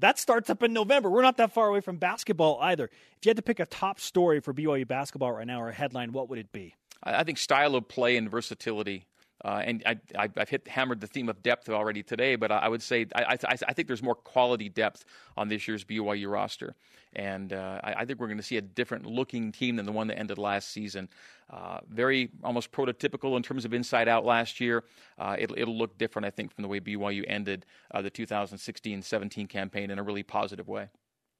that 0.00 0.18
starts 0.18 0.50
up 0.50 0.62
in 0.62 0.72
November. 0.72 1.08
We're 1.08 1.22
not 1.22 1.36
that 1.36 1.52
far 1.52 1.68
away 1.68 1.80
from 1.80 1.96
basketball 1.96 2.58
either. 2.60 2.84
If 2.84 3.24
you 3.24 3.30
had 3.30 3.36
to 3.36 3.42
pick 3.42 3.60
a 3.60 3.66
top 3.66 4.00
story 4.00 4.40
for 4.40 4.52
BYU 4.52 4.86
basketball 4.86 5.32
right 5.32 5.46
now 5.46 5.60
or 5.60 5.68
a 5.68 5.72
headline, 5.72 6.12
what 6.12 6.28
would 6.28 6.38
it 6.38 6.52
be? 6.52 6.74
I, 7.02 7.24
think 7.24 7.38
style 7.38 7.74
of 7.76 7.88
play 7.88 8.16
and 8.16 8.30
versatility. 8.30 9.04
Uh, 9.44 9.62
and 9.64 9.82
I, 9.86 10.28
I've 10.36 10.48
hit 10.48 10.68
hammered 10.68 11.00
the 11.00 11.06
theme 11.06 11.28
of 11.28 11.42
depth 11.42 11.68
already 11.68 12.02
today, 12.02 12.36
but 12.36 12.52
I, 12.52 12.58
I 12.58 12.68
would 12.68 12.82
say 12.82 13.06
I, 13.14 13.38
I, 13.48 13.56
I 13.68 13.72
think 13.72 13.88
there's 13.88 14.02
more 14.02 14.14
quality 14.14 14.68
depth 14.68 15.04
on 15.36 15.48
this 15.48 15.66
year's 15.66 15.84
BYU 15.84 16.30
roster, 16.30 16.74
and 17.14 17.52
uh, 17.52 17.80
I, 17.82 18.04
think 18.04 18.20
we're 18.20 18.26
going 18.26 18.36
to 18.36 18.42
see 18.44 18.58
a 18.58 18.62
different 18.62 19.06
looking 19.06 19.50
team 19.50 19.76
than 19.76 19.86
the 19.86 19.92
one 19.92 20.06
that 20.08 20.18
ended 20.18 20.38
last 20.38 20.70
season. 20.70 21.08
Uh, 21.48 21.80
very 21.88 22.30
almost 22.44 22.70
prototypical 22.70 23.36
in 23.36 23.42
terms 23.42 23.64
of 23.64 23.74
inside 23.74 24.06
out 24.06 24.24
last 24.24 24.60
year. 24.60 24.84
Uh, 25.18 25.34
it'll, 25.38 25.58
it'll 25.58 25.76
look 25.76 25.98
different, 25.98 26.26
I 26.26 26.30
think, 26.30 26.54
from 26.54 26.62
the 26.62 26.68
way 26.68 26.78
BYU 26.78 27.24
ended 27.26 27.66
uh, 27.90 28.02
the 28.02 28.10
2016-17 28.10 29.48
campaign 29.48 29.90
in 29.90 29.98
a 29.98 30.02
really 30.02 30.22
positive 30.22 30.68
way. 30.68 30.88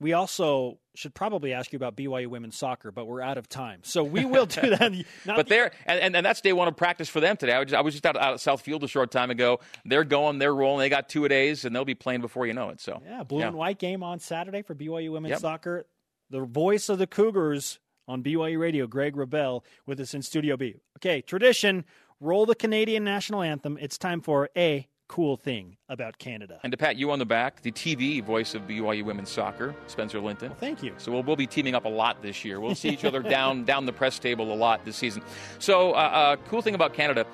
We 0.00 0.14
also 0.14 0.78
should 0.94 1.14
probably 1.14 1.52
ask 1.52 1.72
you 1.72 1.76
about 1.76 1.94
BYU 1.94 2.26
women's 2.26 2.56
soccer, 2.56 2.90
but 2.90 3.06
we're 3.06 3.20
out 3.20 3.36
of 3.36 3.48
time. 3.48 3.80
So 3.84 4.02
we 4.02 4.24
will 4.24 4.46
do 4.46 4.70
that. 4.70 4.92
But 5.26 5.46
they're 5.48 5.72
and, 5.86 6.16
and, 6.16 6.26
that's 6.26 6.40
day 6.40 6.52
one 6.52 6.68
of 6.68 6.76
practice 6.76 7.08
for 7.08 7.20
them 7.20 7.36
today. 7.36 7.52
I 7.52 7.58
was 7.58 7.66
just, 7.66 7.78
I 7.78 7.80
was 7.82 7.94
just 7.94 8.06
out, 8.06 8.16
out 8.16 8.34
at 8.34 8.40
South 8.40 8.62
Field 8.62 8.82
a 8.82 8.88
short 8.88 9.10
time 9.10 9.30
ago. 9.30 9.60
They're 9.84 10.04
going, 10.04 10.38
they're 10.38 10.54
rolling. 10.54 10.80
They 10.80 10.88
got 10.88 11.08
two 11.08 11.26
a 11.26 11.28
days, 11.28 11.64
and 11.64 11.76
they'll 11.76 11.84
be 11.84 11.94
playing 11.94 12.22
before 12.22 12.46
you 12.46 12.54
know 12.54 12.70
it. 12.70 12.80
So 12.80 13.02
Yeah, 13.04 13.22
blue 13.22 13.42
and 13.42 13.56
white 13.56 13.78
game 13.78 14.02
on 14.02 14.18
Saturday 14.18 14.62
for 14.62 14.74
BYU 14.74 15.12
women's 15.12 15.32
Yep. 15.32 15.40
soccer. 15.40 15.86
The 16.30 16.40
voice 16.40 16.88
of 16.88 16.98
the 16.98 17.06
Cougars 17.06 17.78
on 18.08 18.22
BYU 18.22 18.58
Radio, 18.58 18.86
Greg 18.86 19.14
Wrubell, 19.14 19.62
with 19.86 20.00
us 20.00 20.14
in 20.14 20.22
Studio 20.22 20.56
B. 20.56 20.76
Okay, 20.98 21.20
tradition. 21.20 21.84
Roll 22.20 22.46
the 22.46 22.54
Canadian 22.54 23.04
national 23.04 23.42
anthem. 23.42 23.78
It's 23.80 23.98
time 23.98 24.20
for 24.20 24.48
a 24.56 24.88
cool 25.10 25.36
thing 25.36 25.76
about 25.88 26.16
Canada. 26.18 26.60
And 26.62 26.70
to 26.70 26.76
pat 26.76 26.94
you 26.94 27.10
on 27.10 27.18
the 27.18 27.26
back, 27.26 27.62
the 27.62 27.72
TV 27.72 28.22
voice 28.22 28.54
of 28.54 28.62
BYU 28.62 29.02
women's 29.04 29.28
soccer, 29.28 29.74
Spencer 29.88 30.20
Linton. 30.20 30.52
Thank 30.60 30.84
you. 30.84 30.94
So 30.98 31.10
we'll, 31.10 31.24
we'll 31.24 31.34
be 31.34 31.48
teaming 31.48 31.74
up 31.74 31.84
a 31.84 31.88
lot 31.88 32.22
this 32.22 32.44
year. 32.44 32.60
We'll 32.60 32.76
see 32.76 32.90
each 32.90 33.04
other 33.04 33.20
down 33.36 33.64
down 33.64 33.86
the 33.86 33.92
press 33.92 34.20
table 34.20 34.52
a 34.52 34.54
lot 34.54 34.84
this 34.84 34.96
season. 34.96 35.22
So, 35.58 35.94
uh, 35.94 35.96
uh, 35.96 36.36
cool 36.48 36.62
thing 36.62 36.76
about 36.76 36.94
Canada, 36.94 37.26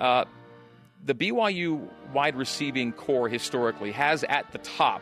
uh, 0.00 0.24
the 1.04 1.14
BYU 1.14 1.88
wide 2.12 2.34
receiving 2.34 2.90
corps 2.90 3.28
historically 3.28 3.92
has 3.92 4.24
at 4.24 4.50
the 4.50 4.58
top 4.58 5.00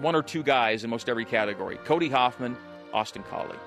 one 0.00 0.14
or 0.14 0.22
two 0.22 0.42
guys 0.42 0.84
in 0.84 0.90
most 0.90 1.08
every 1.08 1.24
category: 1.24 1.78
Cody 1.78 2.10
Hoffman, 2.10 2.58
Austin 2.92 3.22
Collie. 3.22 3.58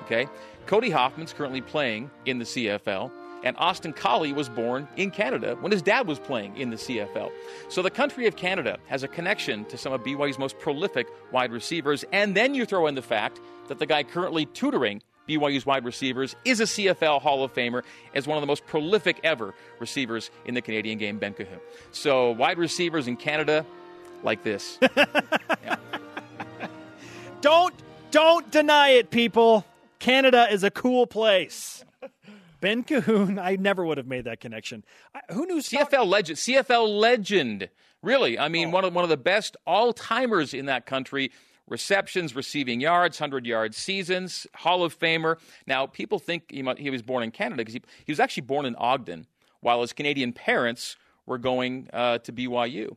Okay, 0.00 0.26
Cody 0.66 0.90
Hoffman's 0.90 1.32
currently 1.32 1.62
playing 1.62 2.10
in 2.26 2.38
the 2.38 2.44
CFL. 2.44 3.10
And 3.44 3.56
Austin 3.58 3.92
Collie 3.92 4.32
was 4.32 4.48
born 4.48 4.88
in 4.96 5.12
Canada 5.12 5.56
when 5.60 5.70
his 5.70 5.82
dad 5.82 6.08
was 6.08 6.18
playing 6.18 6.56
in 6.56 6.70
the 6.70 6.76
CFL. 6.76 7.30
So 7.68 7.82
the 7.82 7.90
country 7.90 8.26
of 8.26 8.34
Canada 8.34 8.78
has 8.86 9.04
a 9.04 9.08
connection 9.08 9.64
to 9.66 9.78
some 9.78 9.92
of 9.92 10.02
BYU's 10.02 10.38
most 10.38 10.58
prolific 10.58 11.06
wide 11.30 11.52
receivers. 11.52 12.04
And 12.10 12.36
then 12.36 12.54
you 12.54 12.66
throw 12.66 12.88
in 12.88 12.96
the 12.96 13.02
fact 13.02 13.40
that 13.68 13.78
the 13.78 13.86
guy 13.86 14.02
currently 14.02 14.46
tutoring 14.46 15.02
BYU's 15.28 15.64
wide 15.64 15.84
receivers 15.84 16.34
is 16.44 16.60
a 16.60 16.64
CFL 16.64 17.20
Hall 17.20 17.44
of 17.44 17.54
Famer 17.54 17.82
as 18.14 18.26
one 18.26 18.36
of 18.36 18.42
the 18.42 18.46
most 18.46 18.66
prolific 18.66 19.20
ever 19.22 19.54
receivers 19.78 20.30
in 20.44 20.54
the 20.54 20.60
Canadian 20.60 20.98
game, 20.98 21.18
Ben 21.18 21.34
Cahoon. 21.34 21.60
So 21.92 22.32
wide 22.32 22.58
receivers 22.58 23.06
in 23.06 23.16
Canada, 23.16 23.64
like 24.22 24.42
this. 24.42 24.78
Don't 27.44 27.74
don't 28.10 28.50
deny 28.50 28.90
it, 28.90 29.10
people. 29.10 29.66
Canada 29.98 30.46
is 30.50 30.64
a 30.64 30.70
cool 30.70 31.06
place. 31.06 31.83
Ben 32.64 32.82
Cahoon, 32.82 33.38
I 33.38 33.56
never 33.56 33.84
would 33.84 33.98
have 33.98 34.06
made 34.06 34.24
that 34.24 34.40
connection. 34.40 34.86
Who 35.30 35.44
knew 35.44 35.58
CFL 35.58 36.06
legend. 36.06 36.38
CFL 36.38 36.98
legend. 36.98 37.68
Really, 38.00 38.38
I 38.38 38.48
mean, 38.48 38.70
one 38.70 38.86
of 38.86 38.94
one 38.94 39.04
of 39.04 39.10
the 39.10 39.18
best 39.18 39.54
all 39.66 39.92
timers 39.92 40.54
in 40.54 40.64
that 40.64 40.86
country. 40.86 41.30
Receptions, 41.68 42.34
receiving 42.34 42.80
yards, 42.80 43.18
hundred 43.18 43.44
yard 43.44 43.74
seasons, 43.74 44.46
Hall 44.54 44.82
of 44.82 44.98
Famer. 44.98 45.36
Now, 45.66 45.84
people 45.84 46.18
think 46.18 46.44
he, 46.50 46.62
mu- 46.62 46.74
he 46.74 46.88
was 46.88 47.02
born 47.02 47.22
in 47.22 47.32
Canada 47.32 47.58
because 47.58 47.74
he, 47.74 47.82
he 48.06 48.12
was 48.12 48.18
actually 48.18 48.44
born 48.44 48.64
in 48.64 48.74
Ogden, 48.76 49.26
while 49.60 49.82
his 49.82 49.92
Canadian 49.92 50.32
parents 50.32 50.96
were 51.26 51.36
going 51.36 51.90
uh, 51.92 52.16
to 52.20 52.32
BYU. 52.32 52.96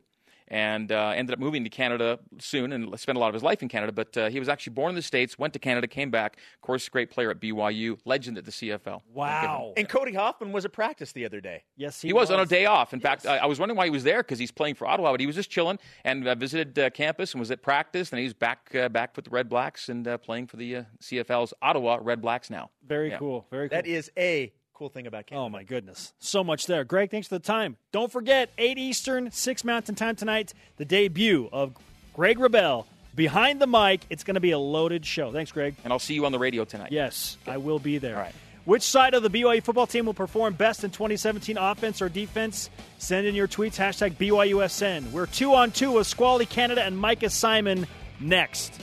And 0.50 0.90
uh, 0.92 1.12
ended 1.14 1.34
up 1.34 1.38
moving 1.38 1.62
to 1.64 1.70
Canada 1.70 2.18
soon 2.38 2.72
and 2.72 2.98
spent 2.98 3.16
a 3.16 3.20
lot 3.20 3.28
of 3.28 3.34
his 3.34 3.42
life 3.42 3.62
in 3.62 3.68
Canada. 3.68 3.92
But 3.92 4.16
uh, 4.16 4.30
he 4.30 4.38
was 4.38 4.48
actually 4.48 4.72
born 4.72 4.88
in 4.90 4.94
the 4.96 5.02
States, 5.02 5.38
went 5.38 5.52
to 5.52 5.58
Canada, 5.58 5.86
came 5.86 6.10
back. 6.10 6.36
Of 6.54 6.60
course, 6.62 6.88
great 6.88 7.10
player 7.10 7.30
at 7.30 7.38
BYU, 7.40 7.98
legend 8.06 8.38
at 8.38 8.44
the 8.46 8.50
CFL. 8.50 9.02
Wow. 9.12 9.74
and 9.76 9.88
Cody 9.88 10.14
Hoffman 10.14 10.52
was 10.52 10.64
at 10.64 10.72
practice 10.72 11.12
the 11.12 11.24
other 11.26 11.40
day. 11.40 11.64
Yes, 11.76 12.00
he, 12.00 12.08
He 12.08 12.12
was 12.14 12.30
on 12.30 12.40
a 12.40 12.46
day 12.46 12.64
off. 12.66 12.94
In 12.94 13.00
fact, 13.00 13.26
I, 13.26 13.38
I 13.38 13.46
was 13.46 13.58
wondering 13.58 13.76
why 13.76 13.84
he 13.84 13.90
was 13.90 14.04
there 14.04 14.22
because 14.22 14.38
he's 14.38 14.50
playing 14.50 14.74
for 14.76 14.86
Ottawa, 14.86 15.10
but 15.12 15.20
he 15.20 15.26
was 15.26 15.36
just 15.36 15.50
chilling 15.50 15.78
and 16.04 16.26
uh, 16.26 16.34
visited 16.34 16.78
uh, 16.78 16.90
campus 16.90 17.32
and 17.32 17.40
was 17.40 17.50
at 17.50 17.60
practice. 17.62 18.10
And 18.10 18.18
he's 18.20 18.32
back 18.34 18.74
uh, 18.74 18.88
back 18.88 19.14
with 19.16 19.26
the 19.26 19.30
Red 19.30 19.48
Blacks 19.48 19.88
and 19.90 20.08
uh, 20.08 20.16
playing 20.18 20.46
for 20.46 20.56
the 20.56 20.76
uh, 20.76 20.82
CFL's 21.02 21.52
Ottawa 21.60 21.98
Red 22.00 22.22
Blacks 22.22 22.48
now. 22.48 22.70
Very 22.86 23.10
Yeah. 23.10 23.18
cool. 23.18 23.46
Very 23.50 23.68
cool. 23.68 23.76
That 23.76 23.86
is 23.86 24.10
a 24.16 24.50
cool 24.78 24.88
thing 24.88 25.08
about 25.08 25.26
Canada. 25.26 25.44
Oh 25.44 25.48
my 25.48 25.64
goodness. 25.64 26.12
So 26.20 26.44
much 26.44 26.66
there. 26.66 26.84
Greg, 26.84 27.10
thanks 27.10 27.26
for 27.26 27.34
the 27.34 27.44
time. 27.44 27.76
Don't 27.90 28.12
forget, 28.12 28.50
8 28.56 28.78
Eastern, 28.78 29.32
6 29.32 29.64
Mountain 29.64 29.96
Time 29.96 30.14
tonight, 30.14 30.54
the 30.76 30.84
debut 30.84 31.48
of 31.50 31.74
Greg 32.14 32.38
Wrubell 32.38 32.86
behind 33.16 33.60
the 33.60 33.66
mic. 33.66 34.02
It's 34.08 34.22
going 34.22 34.36
to 34.36 34.40
be 34.40 34.52
a 34.52 34.58
loaded 34.58 35.04
show. 35.04 35.32
Thanks, 35.32 35.50
Greg. 35.50 35.74
And 35.82 35.92
I'll 35.92 35.98
see 35.98 36.14
you 36.14 36.24
on 36.26 36.30
the 36.30 36.38
radio 36.38 36.64
tonight. 36.64 36.92
Yes, 36.92 37.38
I 37.44 37.56
will 37.56 37.80
be 37.80 37.98
there. 37.98 38.14
All 38.14 38.22
right. 38.22 38.34
Which 38.66 38.82
side 38.82 39.14
of 39.14 39.24
the 39.24 39.30
BYU 39.30 39.64
football 39.64 39.88
team 39.88 40.06
will 40.06 40.14
perform 40.14 40.54
best 40.54 40.84
in 40.84 40.90
2017 40.90 41.56
offense 41.56 42.00
or 42.00 42.08
defense? 42.08 42.70
Send 42.98 43.26
in 43.26 43.34
your 43.34 43.48
tweets, 43.48 43.74
hashtag 43.74 44.12
BYUSN. 44.12 45.10
We're 45.10 45.26
two 45.26 45.54
on 45.54 45.72
two 45.72 45.90
with 45.90 46.06
Squally 46.06 46.46
Canada 46.46 46.84
and 46.84 46.96
Micah 46.96 47.30
Simon 47.30 47.88
next. 48.20 48.80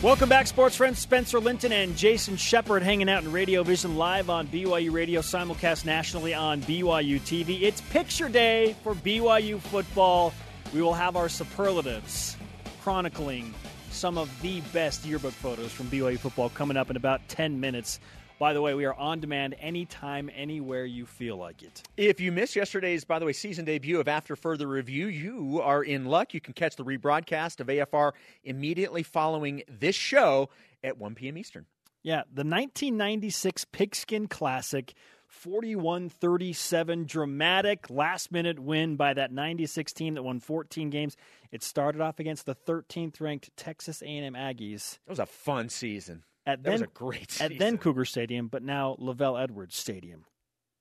Welcome 0.00 0.28
back, 0.28 0.46
sports 0.46 0.76
friends. 0.76 1.00
Spencer 1.00 1.40
Linton 1.40 1.72
and 1.72 1.96
Jason 1.96 2.36
Shepard 2.36 2.84
hanging 2.84 3.08
out 3.08 3.24
in 3.24 3.32
Radio 3.32 3.64
Vision 3.64 3.96
live 3.96 4.30
on 4.30 4.46
BYU 4.46 4.92
Radio, 4.92 5.22
simulcast 5.22 5.84
nationally 5.84 6.32
on 6.32 6.60
BYU 6.62 7.18
TV. 7.18 7.62
It's 7.62 7.80
picture 7.80 8.28
day 8.28 8.76
for 8.84 8.94
BYU 8.94 9.60
football. 9.60 10.32
We 10.72 10.82
will 10.82 10.94
have 10.94 11.16
our 11.16 11.28
superlatives 11.28 12.36
chronicling 12.80 13.52
some 13.90 14.18
of 14.18 14.30
the 14.40 14.60
best 14.72 15.04
yearbook 15.04 15.32
photos 15.32 15.72
from 15.72 15.88
BYU 15.88 16.16
football 16.16 16.50
coming 16.50 16.76
up 16.76 16.90
in 16.90 16.96
about 16.96 17.26
10 17.26 17.58
minutes. 17.58 17.98
By 18.38 18.52
the 18.52 18.62
way, 18.62 18.74
we 18.74 18.84
are 18.84 18.94
on 18.94 19.18
demand 19.18 19.56
anytime, 19.58 20.30
anywhere 20.32 20.84
you 20.84 21.06
feel 21.06 21.36
like 21.36 21.62
it. 21.62 21.82
If 21.96 22.20
you 22.20 22.30
missed 22.30 22.54
yesterday's, 22.54 23.04
by 23.04 23.18
the 23.18 23.26
way, 23.26 23.32
season 23.32 23.64
debut 23.64 23.98
of 23.98 24.06
After 24.06 24.36
Further 24.36 24.68
Review, 24.68 25.08
you 25.08 25.60
are 25.60 25.82
in 25.82 26.04
luck. 26.04 26.34
You 26.34 26.40
can 26.40 26.54
catch 26.54 26.76
the 26.76 26.84
rebroadcast 26.84 27.58
of 27.58 27.66
AFR 27.66 28.12
immediately 28.44 29.02
following 29.02 29.64
this 29.68 29.96
show 29.96 30.50
at 30.84 30.98
1 30.98 31.16
p.m. 31.16 31.36
Eastern. 31.36 31.66
Yeah, 32.04 32.22
the 32.32 32.44
1996 32.44 33.64
Pigskin 33.72 34.28
Classic, 34.28 34.94
41 35.26 36.08
37, 36.08 37.06
dramatic 37.06 37.90
last 37.90 38.30
minute 38.30 38.60
win 38.60 38.94
by 38.94 39.14
that 39.14 39.32
96 39.32 39.92
team 39.92 40.14
that 40.14 40.22
won 40.22 40.38
14 40.38 40.90
games. 40.90 41.16
It 41.50 41.64
started 41.64 42.00
off 42.00 42.20
against 42.20 42.46
the 42.46 42.54
13th 42.54 43.20
ranked 43.20 43.50
Texas 43.56 44.00
A&M 44.00 44.34
Aggies 44.34 44.98
it 45.06 45.10
was 45.10 45.18
a 45.18 45.26
fun 45.26 45.68
season. 45.68 46.22
At 46.48 46.62
That 46.62 46.70
then, 46.70 46.72
was 46.72 46.82
a 46.82 46.86
great 46.86 47.30
season. 47.30 47.52
at 47.52 47.58
then 47.58 47.76
Cougar 47.76 48.06
Stadium, 48.06 48.48
but 48.48 48.62
now 48.62 48.96
LaVell 48.98 49.40
Edwards 49.40 49.76
Stadium. 49.76 50.24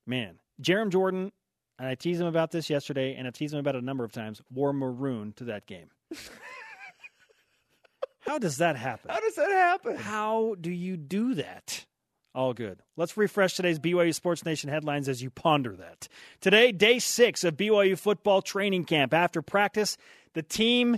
Man, 0.05 0.39
Jarom 0.61 0.89
Jordan, 0.89 1.33
and 1.77 1.87
I 1.89 1.95
teased 1.95 2.21
him 2.21 2.27
about 2.27 2.51
this 2.51 2.69
yesterday, 2.69 3.15
and 3.15 3.27
I 3.27 3.31
teased 3.31 3.53
him 3.53 3.59
about 3.59 3.75
it 3.75 3.83
a 3.83 3.85
number 3.85 4.05
of 4.05 4.13
times, 4.13 4.41
wore 4.49 4.71
maroon 4.71 5.33
to 5.33 5.43
that 5.45 5.65
game. 5.67 5.89
How 8.21 8.37
does 8.39 8.57
that 8.57 8.77
happen? 8.77 9.11
How 9.11 9.19
does 9.19 9.35
that 9.35 9.51
happen? 9.51 9.97
How 9.97 10.55
do 10.59 10.71
you 10.71 10.95
do 10.95 11.35
that? 11.35 11.85
All 12.33 12.53
good. 12.53 12.81
Let's 12.95 13.17
refresh 13.17 13.55
today's 13.55 13.79
BYU 13.79 14.13
Sports 14.13 14.45
Nation 14.45 14.69
headlines 14.69 15.09
as 15.09 15.21
you 15.21 15.29
ponder 15.29 15.75
that. 15.75 16.07
Today, 16.39 16.71
day 16.71 16.99
six 16.99 17.43
of 17.43 17.57
BYU 17.57 17.97
football 17.97 18.41
training 18.41 18.85
camp. 18.85 19.13
After 19.13 19.41
practice, 19.41 19.97
the 20.33 20.43
team 20.43 20.97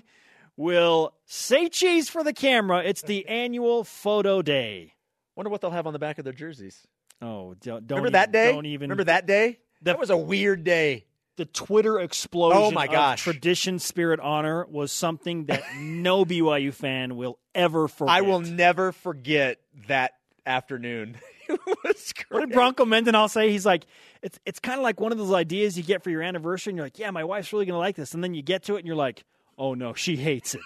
will 0.60 1.14
say 1.26 1.70
cheese 1.70 2.10
for 2.10 2.22
the 2.24 2.34
camera. 2.34 2.84
It's 2.84 3.02
the 3.02 3.26
annual 3.28 3.84
photo 3.86 4.42
day. 4.42 4.94
Wonder 5.36 5.50
what 5.50 5.62
they'll 5.62 5.72
have 5.72 5.88
on 5.88 5.94
the 5.94 6.00
back 6.00 6.18
of 6.20 6.26
their 6.26 6.34
jerseys. 6.34 6.86
Oh, 7.22 7.56
don't, 7.62 7.88
don't 7.88 7.98
Remember 7.98 8.08
even, 8.08 8.12
that 8.14 8.32
day? 8.34 8.52
Don't 8.52 8.66
even 8.66 8.90
Remember 8.90 9.06
that 9.06 9.26
day? 9.26 9.60
The- 9.82 9.92
that 9.92 10.00
was 10.00 10.10
a 10.10 10.18
weird 10.18 10.66
day. 10.66 11.06
the 11.38 11.46
Twitter 11.46 11.98
explosion 12.00 12.62
Oh, 12.62 12.72
my 12.72 12.86
of 12.86 12.92
gosh. 12.92 13.24
tradition, 13.24 13.80
spirit, 13.80 14.20
honor 14.20 14.66
was 14.70 14.92
something 14.92 15.46
that 15.46 15.64
no 15.78 16.26
BYU 16.26 16.74
fan 16.74 17.16
will 17.16 17.40
ever 17.56 17.88
forget. 17.88 18.14
I 18.14 18.22
will 18.22 18.42
never 18.42 18.92
forget 18.92 19.60
that 19.88 20.12
afternoon. 20.46 21.18
it 21.48 21.60
was 21.86 22.12
great. 22.14 22.26
What 22.30 22.40
did 22.50 22.54
Bronco 22.54 22.84
Mendenhall 22.84 23.30
say? 23.30 23.50
He's 23.52 23.66
like, 23.66 23.86
it's 24.22 24.38
it's 24.46 24.60
kind 24.60 24.78
of 24.78 24.84
like 24.84 25.00
one 25.00 25.14
of 25.14 25.18
those 25.18 25.32
ideas 25.32 25.78
you 25.78 25.84
get 25.84 26.04
for 26.04 26.10
your 26.10 26.22
anniversary, 26.22 26.72
and 26.72 26.78
you're 26.78 26.86
like, 26.86 27.00
yeah, 27.00 27.12
my 27.12 27.24
wife's 27.24 27.54
really 27.54 27.66
gonna 27.66 27.80
like 27.80 27.96
this, 27.96 28.14
and 28.14 28.22
then 28.22 28.34
you 28.34 28.42
get 28.42 28.64
to 28.64 28.76
it, 28.76 28.80
and 28.80 28.88
you're 28.88 28.96
like, 28.98 29.24
oh 29.60 29.74
no, 29.76 29.94
she 29.94 30.16
hates 30.16 30.56
it. 30.56 30.62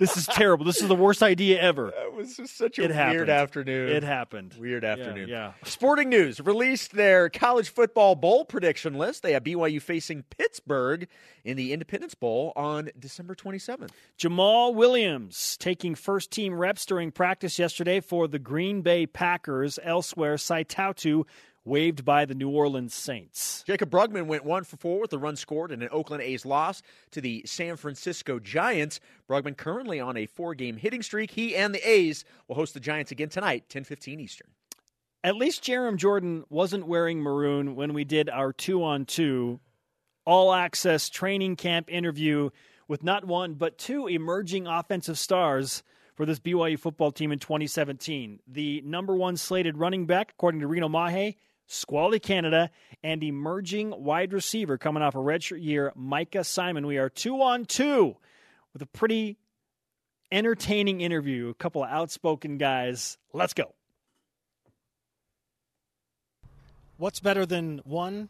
this 0.00 0.16
is 0.16 0.26
terrible. 0.26 0.64
This 0.64 0.80
is 0.82 0.88
the 0.88 0.94
worst 0.96 1.22
idea 1.22 1.60
ever. 1.60 1.90
It 1.90 2.14
was 2.14 2.36
just 2.36 2.56
such 2.56 2.78
a 2.78 2.82
It 2.82 2.86
weird 2.88 2.96
happened. 2.96 3.28
afternoon. 3.30 3.88
It 3.90 4.02
happened. 4.02 4.54
Weird 4.58 4.84
afternoon. 4.84 5.28
Yeah. 5.28 5.52
Sporting 5.64 6.08
News 6.08 6.40
released 6.40 6.92
their 6.92 7.28
college 7.28 7.68
football 7.68 8.14
bowl 8.14 8.44
prediction 8.44 8.94
list. 8.94 9.22
They 9.22 9.32
have 9.34 9.44
BYU 9.44 9.80
facing 9.80 10.24
Pittsburgh 10.36 11.06
in 11.44 11.56
the 11.56 11.72
Independence 11.72 12.14
Bowl 12.14 12.52
on 12.56 12.90
December 12.98 13.34
27th. 13.34 13.90
Jamaal 14.18 14.74
Williams 14.74 15.56
taking 15.58 15.94
first 15.94 16.30
team 16.30 16.54
reps 16.54 16.86
during 16.86 17.10
practice 17.12 17.58
yesterday 17.58 18.00
for 18.00 18.26
the 18.28 18.38
Green 18.38 18.80
Bay 18.82 19.06
Packers. 19.06 19.78
Elsewhere, 19.82 20.38
Sae 20.38 20.64
Tautu 20.64 21.24
waived 21.64 22.04
by 22.04 22.24
the 22.24 22.34
New 22.34 22.50
Orleans 22.50 22.94
Saints. 22.94 23.64
Jaycob 23.66 23.90
Brugman 23.90 24.26
went 24.26 24.44
one 24.44 24.64
for 24.64 24.76
four 24.76 25.00
with 25.00 25.12
a 25.12 25.18
run 25.18 25.36
scored 25.36 25.70
in 25.70 25.82
an 25.82 25.88
Oakland 25.92 26.22
A's 26.22 26.44
loss 26.44 26.82
to 27.12 27.20
the 27.20 27.42
San 27.46 27.76
Francisco 27.76 28.38
Giants. 28.38 29.00
Brugman 29.28 29.56
currently 29.56 30.00
on 30.00 30.16
a 30.16 30.26
four-game 30.26 30.76
hitting 30.76 31.02
streak. 31.02 31.30
He 31.30 31.54
and 31.54 31.74
the 31.74 31.88
A's 31.88 32.24
will 32.48 32.56
host 32.56 32.74
the 32.74 32.80
Giants 32.80 33.12
again 33.12 33.28
tonight, 33.28 33.68
10:15 33.68 34.20
Eastern. 34.20 34.48
At 35.24 35.36
least 35.36 35.62
Jarom 35.62 35.96
Jordan 35.96 36.44
wasn't 36.48 36.88
wearing 36.88 37.20
maroon 37.20 37.76
when 37.76 37.94
we 37.94 38.04
did 38.04 38.28
our 38.28 38.52
two 38.52 38.82
on 38.82 39.04
two 39.04 39.60
all 40.24 40.52
access 40.52 41.08
training 41.08 41.56
camp 41.56 41.88
interview 41.90 42.50
with 42.88 43.04
not 43.04 43.24
one, 43.24 43.54
but 43.54 43.78
two 43.78 44.06
emerging 44.08 44.66
offensive 44.66 45.18
stars 45.18 45.82
for 46.14 46.26
this 46.26 46.40
BYU 46.40 46.78
football 46.78 47.12
team 47.12 47.32
in 47.32 47.38
2017. 47.38 48.40
The 48.46 48.82
number 48.82 49.14
one 49.14 49.36
slated 49.36 49.78
running 49.78 50.06
back, 50.06 50.32
according 50.32 50.60
to 50.60 50.66
Reno 50.66 50.88
Mahe, 50.88 51.36
Squally 51.72 52.20
Canada, 52.20 52.70
and 53.02 53.24
emerging 53.24 53.94
wide 54.04 54.34
receiver 54.34 54.76
coming 54.76 55.02
off 55.02 55.14
a 55.14 55.18
redshirt 55.18 55.62
year, 55.64 55.90
Micah 55.94 56.44
Simon. 56.44 56.86
We 56.86 56.98
are 56.98 57.08
two 57.08 57.40
on 57.40 57.64
two 57.64 58.16
with 58.74 58.82
a 58.82 58.86
pretty 58.86 59.38
entertaining 60.30 61.00
interview. 61.00 61.48
A 61.48 61.54
couple 61.54 61.82
of 61.82 61.88
outspoken 61.88 62.58
guys. 62.58 63.16
Let's 63.32 63.54
go. 63.54 63.74
What's 66.98 67.20
better 67.20 67.46
than 67.46 67.80
one 67.84 68.28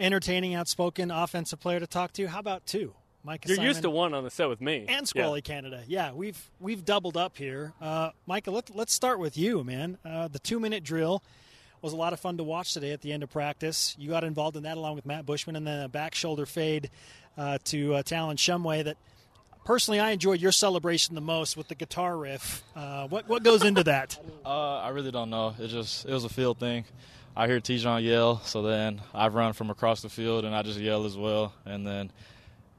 entertaining, 0.00 0.54
outspoken 0.54 1.12
offensive 1.12 1.60
player 1.60 1.78
to 1.78 1.86
talk 1.86 2.12
to? 2.14 2.26
How 2.26 2.40
about 2.40 2.66
two? 2.66 2.94
Micah 3.22 3.48
You're 3.48 3.56
Simon 3.56 3.68
used 3.68 3.82
to 3.82 3.90
one 3.90 4.14
on 4.14 4.24
the 4.24 4.30
set 4.30 4.48
with 4.48 4.60
me. 4.60 4.86
and 4.88 5.06
Squally 5.06 5.42
Canada. 5.42 5.84
Yeah, 5.86 6.12
we've 6.12 6.50
we've 6.58 6.84
doubled 6.84 7.16
up 7.16 7.36
here. 7.36 7.72
Uh, 7.80 8.10
Micah, 8.26 8.50
let, 8.50 8.74
let's 8.74 8.92
start 8.92 9.20
with 9.20 9.36
you, 9.38 9.62
man. 9.62 9.98
Uh, 10.04 10.26
the 10.26 10.38
two 10.38 10.58
minute 10.58 10.82
drill 10.82 11.22
was 11.82 11.92
a 11.92 11.96
lot 11.96 12.12
of 12.12 12.20
fun 12.20 12.36
to 12.36 12.44
watch 12.44 12.74
today 12.74 12.92
at 12.92 13.00
the 13.00 13.12
end 13.12 13.22
of 13.22 13.30
practice. 13.30 13.96
You 13.98 14.10
got 14.10 14.24
involved 14.24 14.56
in 14.56 14.64
that 14.64 14.76
along 14.76 14.96
with 14.96 15.06
Matt 15.06 15.26
Bushman, 15.26 15.56
and 15.56 15.66
then 15.66 15.80
a 15.80 15.88
back 15.88 16.14
shoulder 16.14 16.46
fade 16.46 16.90
uh, 17.38 17.58
to 17.64 17.94
uh, 17.94 18.02
Talon 18.02 18.36
Shumway. 18.36 18.84
That 18.84 18.96
personally, 19.64 20.00
I 20.00 20.10
enjoyed 20.10 20.40
your 20.40 20.52
celebration 20.52 21.14
the 21.14 21.20
most 21.20 21.56
with 21.56 21.68
the 21.68 21.74
guitar 21.74 22.16
riff. 22.16 22.62
Uh, 22.76 23.08
what 23.08 23.28
what 23.28 23.42
goes 23.42 23.64
into 23.64 23.84
that? 23.84 24.18
Uh, 24.44 24.78
I 24.78 24.88
really 24.90 25.10
don't 25.10 25.30
know. 25.30 25.54
It 25.58 25.68
just 25.68 26.06
it 26.06 26.12
was 26.12 26.24
a 26.24 26.28
field 26.28 26.58
thing. 26.58 26.84
I 27.36 27.46
hear 27.46 27.60
Tejan 27.60 28.02
yell, 28.02 28.40
so 28.40 28.62
then 28.62 29.00
I've 29.14 29.34
run 29.34 29.52
from 29.52 29.70
across 29.70 30.02
the 30.02 30.08
field 30.08 30.44
and 30.44 30.54
I 30.54 30.62
just 30.62 30.78
yell 30.80 31.06
as 31.06 31.16
well. 31.16 31.54
And 31.64 31.86
then, 31.86 32.10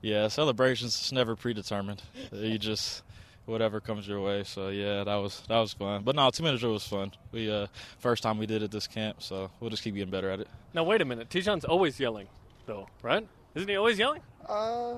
yeah, 0.02 0.28
celebrations 0.28 0.94
is 1.02 1.12
never 1.14 1.36
predetermined. 1.36 2.02
You 2.34 2.58
just 2.60 3.02
whatever 3.46 3.80
comes 3.80 4.08
your 4.08 4.22
way. 4.22 4.44
So 4.44 4.70
yeah, 4.70 5.04
that 5.04 5.16
was 5.16 5.42
that 5.48 5.60
was 5.60 5.74
fun. 5.74 6.04
But 6.04 6.16
no, 6.16 6.30
two 6.30 6.44
minute 6.44 6.60
drill 6.60 6.74
was 6.74 6.88
fun. 6.88 7.12
We 7.32 7.52
uh, 7.52 7.68
first 8.00 8.24
time 8.24 8.38
we 8.38 8.46
did 8.46 8.64
it 8.64 8.72
this 8.72 8.88
camp, 8.88 9.22
so 9.22 9.50
we'll 9.60 9.70
just 9.70 9.84
keep 9.84 9.96
getting 9.96 10.12
better 10.12 10.30
at 10.30 10.40
it. 10.40 10.48
Now 10.74 10.84
wait 10.84 11.02
a 11.02 11.06
minute. 11.06 11.30
Tejan's 11.30 11.66
always 11.66 12.00
yelling, 12.00 12.28
though, 12.66 12.88
right? 13.02 13.28
Isn't 13.56 13.68
he 13.68 13.76
always 13.76 14.00
yelling? 14.00 14.22
Uh, 14.48 14.96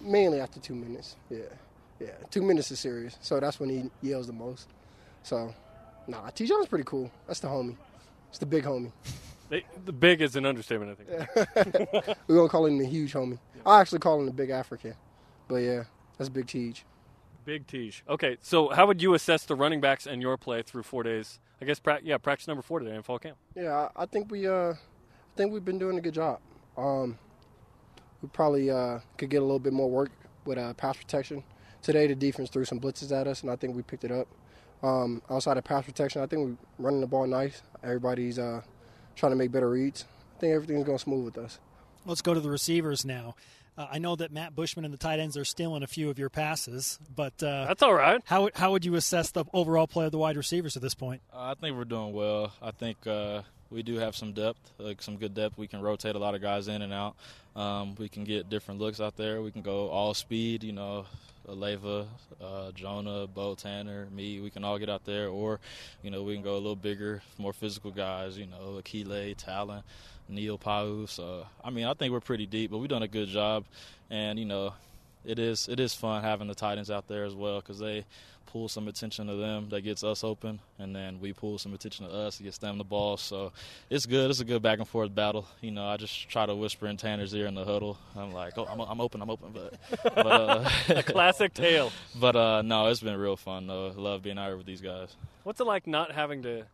mainly 0.00 0.40
after 0.40 0.60
two 0.60 0.74
minutes. 0.74 1.16
Yeah, 1.30 1.38
yeah. 2.00 2.10
Two 2.30 2.42
minutes 2.42 2.70
is 2.70 2.80
serious, 2.80 3.16
so 3.20 3.40
that's 3.40 3.58
when 3.58 3.68
he 3.70 3.90
yells 4.08 4.26
the 4.26 4.32
most. 4.32 4.68
So, 5.22 5.54
nah, 6.06 6.30
Tejan's 6.30 6.68
pretty 6.68 6.84
cool. 6.84 7.10
That's 7.26 7.40
the 7.40 7.48
homie. 7.48 7.76
It's 8.30 8.38
the 8.38 8.46
big 8.46 8.64
homie. 8.64 8.92
They, 9.50 9.64
the 9.86 9.94
big 9.94 10.20
is 10.20 10.36
an 10.36 10.44
understatement, 10.44 10.98
I 11.00 11.22
think. 11.24 12.16
We're 12.28 12.36
gonna 12.36 12.50
call 12.50 12.66
him 12.66 12.76
the 12.76 12.84
huge 12.84 13.14
homie. 13.14 13.38
I 13.64 13.80
actually 13.80 14.00
call 14.00 14.20
him 14.20 14.26
the 14.26 14.32
big 14.32 14.50
African, 14.50 14.92
but 15.48 15.56
yeah, 15.56 15.84
that's 16.18 16.28
Big 16.28 16.46
Cheech. 16.46 16.82
Big 17.48 17.66
Tej. 17.66 18.02
Okay, 18.06 18.36
so 18.42 18.68
how 18.68 18.86
would 18.86 19.00
you 19.00 19.14
assess 19.14 19.46
the 19.46 19.54
running 19.54 19.80
backs 19.80 20.06
and 20.06 20.20
your 20.20 20.36
play 20.36 20.60
through 20.60 20.82
four 20.82 21.02
days? 21.02 21.40
I 21.62 21.64
guess, 21.64 21.78
pra- 21.78 22.00
yeah, 22.04 22.18
practice 22.18 22.46
number 22.46 22.60
four 22.60 22.78
today 22.78 22.94
in 22.94 23.02
fall 23.02 23.18
camp. 23.18 23.38
Yeah, 23.56 23.88
I, 23.96 24.02
I 24.02 24.04
think 24.04 24.30
we 24.30 24.46
uh, 24.46 24.72
I 24.72 24.76
think 25.34 25.54
we've 25.54 25.64
been 25.64 25.78
doing 25.78 25.96
a 25.96 26.02
good 26.02 26.12
job. 26.12 26.40
Um, 26.76 27.18
we 28.20 28.28
probably 28.28 28.70
uh, 28.70 28.98
could 29.16 29.30
get 29.30 29.38
a 29.38 29.46
little 29.46 29.58
bit 29.58 29.72
more 29.72 29.88
work 29.88 30.10
with 30.44 30.58
uh, 30.58 30.74
pass 30.74 30.98
protection. 30.98 31.42
Today, 31.80 32.06
the 32.06 32.14
defense 32.14 32.50
threw 32.50 32.66
some 32.66 32.80
blitzes 32.80 33.18
at 33.18 33.26
us, 33.26 33.40
and 33.40 33.50
I 33.50 33.56
think 33.56 33.74
we 33.74 33.80
picked 33.80 34.04
it 34.04 34.12
up. 34.12 34.28
Um, 34.82 35.22
outside 35.30 35.56
of 35.56 35.64
pass 35.64 35.86
protection, 35.86 36.20
I 36.20 36.26
think 36.26 36.42
we're 36.42 36.84
running 36.84 37.00
the 37.00 37.06
ball 37.06 37.26
nice. 37.26 37.62
Everybody's 37.82 38.38
uh, 38.38 38.60
trying 39.16 39.32
to 39.32 39.36
make 39.36 39.52
better 39.52 39.70
reads. 39.70 40.04
I 40.36 40.40
think 40.40 40.54
everything's 40.54 40.84
going 40.84 40.98
smooth 40.98 41.24
with 41.24 41.38
us. 41.38 41.60
Let's 42.04 42.20
go 42.20 42.34
to 42.34 42.40
the 42.40 42.50
receivers 42.50 43.06
now. 43.06 43.36
Uh, 43.78 43.86
I 43.92 43.98
know 43.98 44.16
that 44.16 44.32
Matt 44.32 44.56
Bushman 44.56 44.84
and 44.84 44.92
the 44.92 44.98
tight 44.98 45.20
ends 45.20 45.36
are 45.36 45.44
stealing 45.44 45.84
a 45.84 45.86
few 45.86 46.10
of 46.10 46.18
your 46.18 46.28
passes, 46.30 46.98
but 47.14 47.40
uh, 47.42 47.64
That's 47.66 47.82
all 47.82 47.94
right. 47.94 48.20
how 48.24 48.50
how 48.54 48.72
would 48.72 48.84
you 48.84 48.96
assess 48.96 49.30
the 49.30 49.44
overall 49.54 49.86
play 49.86 50.06
of 50.06 50.10
the 50.12 50.18
wide 50.18 50.36
receivers 50.36 50.74
at 50.76 50.82
this 50.82 50.94
point? 50.94 51.22
Uh, 51.32 51.52
I 51.52 51.54
think 51.54 51.76
we're 51.76 51.84
doing 51.84 52.12
well. 52.12 52.52
I 52.60 52.72
think 52.72 53.06
uh, 53.06 53.42
we 53.70 53.84
do 53.84 53.94
have 53.98 54.16
some 54.16 54.32
depth, 54.32 54.58
like 54.78 55.00
some 55.00 55.16
good 55.16 55.32
depth. 55.32 55.56
We 55.56 55.68
can 55.68 55.80
rotate 55.80 56.16
a 56.16 56.18
lot 56.18 56.34
of 56.34 56.42
guys 56.42 56.66
in 56.66 56.82
and 56.82 56.92
out. 56.92 57.14
Um, 57.54 57.94
we 57.96 58.08
can 58.08 58.24
get 58.24 58.50
different 58.50 58.80
looks 58.80 59.00
out 59.00 59.16
there. 59.16 59.42
We 59.42 59.52
can 59.52 59.62
go 59.62 59.88
all 59.90 60.12
speed, 60.12 60.64
you 60.64 60.72
know, 60.72 61.06
Aleva, 61.48 62.06
uh, 62.40 62.72
Jonah, 62.72 63.26
Beau 63.26 63.54
Tanner, 63.54 64.08
me. 64.10 64.40
We 64.40 64.50
can 64.50 64.64
all 64.64 64.78
get 64.78 64.88
out 64.88 65.04
there, 65.04 65.28
or 65.28 65.60
you 66.02 66.10
know, 66.10 66.22
we 66.22 66.34
can 66.34 66.42
go 66.42 66.54
a 66.54 66.56
little 66.56 66.76
bigger, 66.76 67.22
more 67.38 67.52
physical 67.52 67.90
guys. 67.90 68.38
You 68.38 68.46
know, 68.46 68.80
Akile, 68.82 69.34
Talon, 69.36 69.82
Neil 70.28 70.58
Pau. 70.58 71.06
So 71.06 71.46
I 71.64 71.70
mean, 71.70 71.86
I 71.86 71.94
think 71.94 72.12
we're 72.12 72.20
pretty 72.20 72.46
deep, 72.46 72.70
but 72.70 72.78
we've 72.78 72.88
done 72.88 73.02
a 73.02 73.08
good 73.08 73.28
job, 73.28 73.64
and 74.10 74.38
you 74.38 74.44
know, 74.44 74.74
it 75.28 75.38
is 75.38 75.68
it 75.68 75.78
is 75.78 75.94
fun 75.94 76.22
having 76.22 76.48
the 76.48 76.54
tight 76.54 76.78
ends 76.78 76.90
out 76.90 77.06
there 77.06 77.24
as 77.24 77.34
well 77.34 77.60
because 77.60 77.78
they 77.78 78.04
pull 78.48 78.68
some 78.68 78.88
attention 78.88 79.26
to 79.26 79.34
them 79.34 79.68
that 79.68 79.82
gets 79.82 80.02
us 80.02 80.24
open, 80.24 80.58
and 80.78 80.96
then 80.96 81.20
we 81.20 81.32
pull 81.32 81.58
some 81.58 81.74
attention 81.74 82.06
to 82.06 82.12
us, 82.12 82.40
it 82.40 82.44
gets 82.44 82.58
them 82.58 82.78
the 82.78 82.84
ball. 82.84 83.16
So 83.16 83.52
it's 83.90 84.06
good. 84.06 84.30
It's 84.30 84.40
a 84.40 84.44
good 84.44 84.62
back 84.62 84.78
and 84.78 84.88
forth 84.88 85.14
battle. 85.14 85.46
You 85.60 85.70
know, 85.70 85.86
I 85.86 85.96
just 85.98 86.28
try 86.28 86.46
to 86.46 86.54
whisper 86.54 86.86
in 86.86 86.96
Tanner's 86.96 87.34
ear 87.34 87.46
in 87.46 87.54
the 87.54 87.64
huddle. 87.64 87.98
I'm 88.16 88.32
like, 88.32 88.56
oh, 88.56 88.64
I'm, 88.64 88.80
I'm 88.80 89.00
open, 89.00 89.20
I'm 89.20 89.30
open, 89.30 89.52
but 89.52 89.74
but 90.02 90.26
uh, 90.26 90.70
A 90.88 91.02
classic 91.02 91.52
tale. 91.54 91.92
but 92.18 92.36
uh, 92.36 92.62
no, 92.62 92.86
it's 92.86 93.00
been 93.00 93.18
real 93.18 93.36
fun 93.36 93.66
though. 93.66 93.92
Love 93.94 94.22
being 94.22 94.38
out 94.38 94.46
here 94.46 94.56
with 94.56 94.66
these 94.66 94.80
guys. 94.80 95.14
What's 95.44 95.60
it 95.60 95.66
like 95.66 95.86
not 95.86 96.12
having 96.12 96.42
to, 96.42 96.64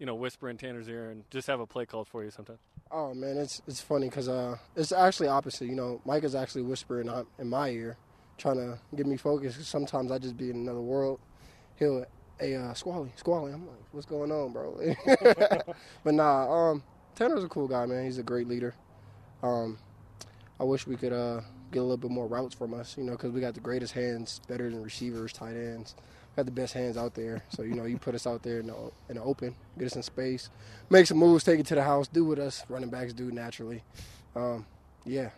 you 0.00 0.06
know, 0.06 0.14
whisper 0.14 0.48
in 0.48 0.56
Tanner's 0.56 0.88
ear 0.88 1.10
and 1.10 1.22
just 1.30 1.46
have 1.46 1.60
a 1.60 1.66
play 1.66 1.84
called 1.86 2.08
for 2.08 2.24
you 2.24 2.30
sometimes? 2.30 2.58
Oh 2.90 3.14
man, 3.14 3.36
it's 3.36 3.62
it's 3.68 3.80
funny 3.80 4.08
because 4.08 4.28
uh, 4.28 4.56
it's 4.74 4.90
actually 4.90 5.28
opposite. 5.28 5.66
You 5.66 5.76
know, 5.76 6.00
Mike 6.04 6.24
is 6.24 6.34
actually 6.34 6.62
whispering 6.62 7.08
in 7.38 7.48
my 7.48 7.68
ear, 7.68 7.96
trying 8.38 8.56
to 8.56 8.78
get 8.96 9.06
me 9.06 9.16
focused. 9.16 9.62
sometimes 9.64 10.10
I 10.10 10.18
just 10.18 10.36
be 10.36 10.50
in 10.50 10.56
another 10.56 10.80
world. 10.80 11.20
He'll, 11.76 12.04
hey, 12.40 12.56
uh, 12.56 12.74
Squally, 12.74 13.12
Squally. 13.14 13.52
I'm 13.52 13.66
like, 13.66 13.76
what's 13.92 14.06
going 14.06 14.32
on, 14.32 14.52
bro? 14.52 14.80
but 16.04 16.14
nah, 16.14 16.50
um, 16.50 16.82
Tanner's 17.14 17.44
a 17.44 17.48
cool 17.48 17.68
guy, 17.68 17.86
man. 17.86 18.04
He's 18.04 18.18
a 18.18 18.22
great 18.22 18.48
leader. 18.48 18.74
Um, 19.42 19.78
I 20.58 20.64
wish 20.64 20.86
we 20.86 20.96
could 20.96 21.12
uh, 21.12 21.42
get 21.70 21.78
a 21.78 21.82
little 21.82 21.96
bit 21.96 22.10
more 22.10 22.26
routes 22.26 22.54
from 22.54 22.74
us, 22.74 22.96
you 22.98 23.04
know, 23.04 23.12
because 23.12 23.32
we 23.32 23.40
got 23.40 23.54
the 23.54 23.60
greatest 23.60 23.92
hands, 23.92 24.40
better 24.48 24.68
than 24.70 24.82
receivers, 24.82 25.32
tight 25.32 25.56
ends. 25.56 25.94
We 26.36 26.40
got 26.42 26.46
the 26.46 26.52
best 26.52 26.74
hands 26.74 26.96
out 26.96 27.14
there. 27.14 27.42
So, 27.48 27.62
you 27.62 27.74
know, 27.74 27.84
you 27.84 27.98
put 27.98 28.14
us 28.14 28.26
out 28.26 28.42
there 28.42 28.60
in 28.60 28.68
the, 28.68 28.74
in 29.08 29.16
the 29.16 29.22
open, 29.22 29.54
get 29.78 29.86
us 29.86 29.96
in 29.96 30.02
space, 30.02 30.48
make 30.88 31.06
some 31.06 31.18
moves, 31.18 31.42
take 31.44 31.58
it 31.60 31.66
to 31.66 31.74
the 31.74 31.82
house, 31.82 32.06
do 32.08 32.24
what 32.24 32.38
us 32.38 32.64
running 32.68 32.88
backs 32.90 33.12
do 33.12 33.30
naturally. 33.30 33.82
Um, 34.36 34.64
Yeah. 35.04 35.30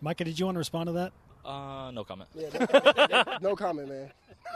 Micah, 0.00 0.24
did 0.24 0.38
you 0.38 0.46
want 0.46 0.56
to 0.56 0.58
respond 0.58 0.88
to 0.88 0.92
that? 0.94 1.12
Uh, 1.44 1.90
no 1.92 2.02
comment. 2.04 2.28
Yeah. 2.34 2.48
no, 3.40 3.50
no 3.50 3.56
comment, 3.56 3.88
man. 3.88 4.12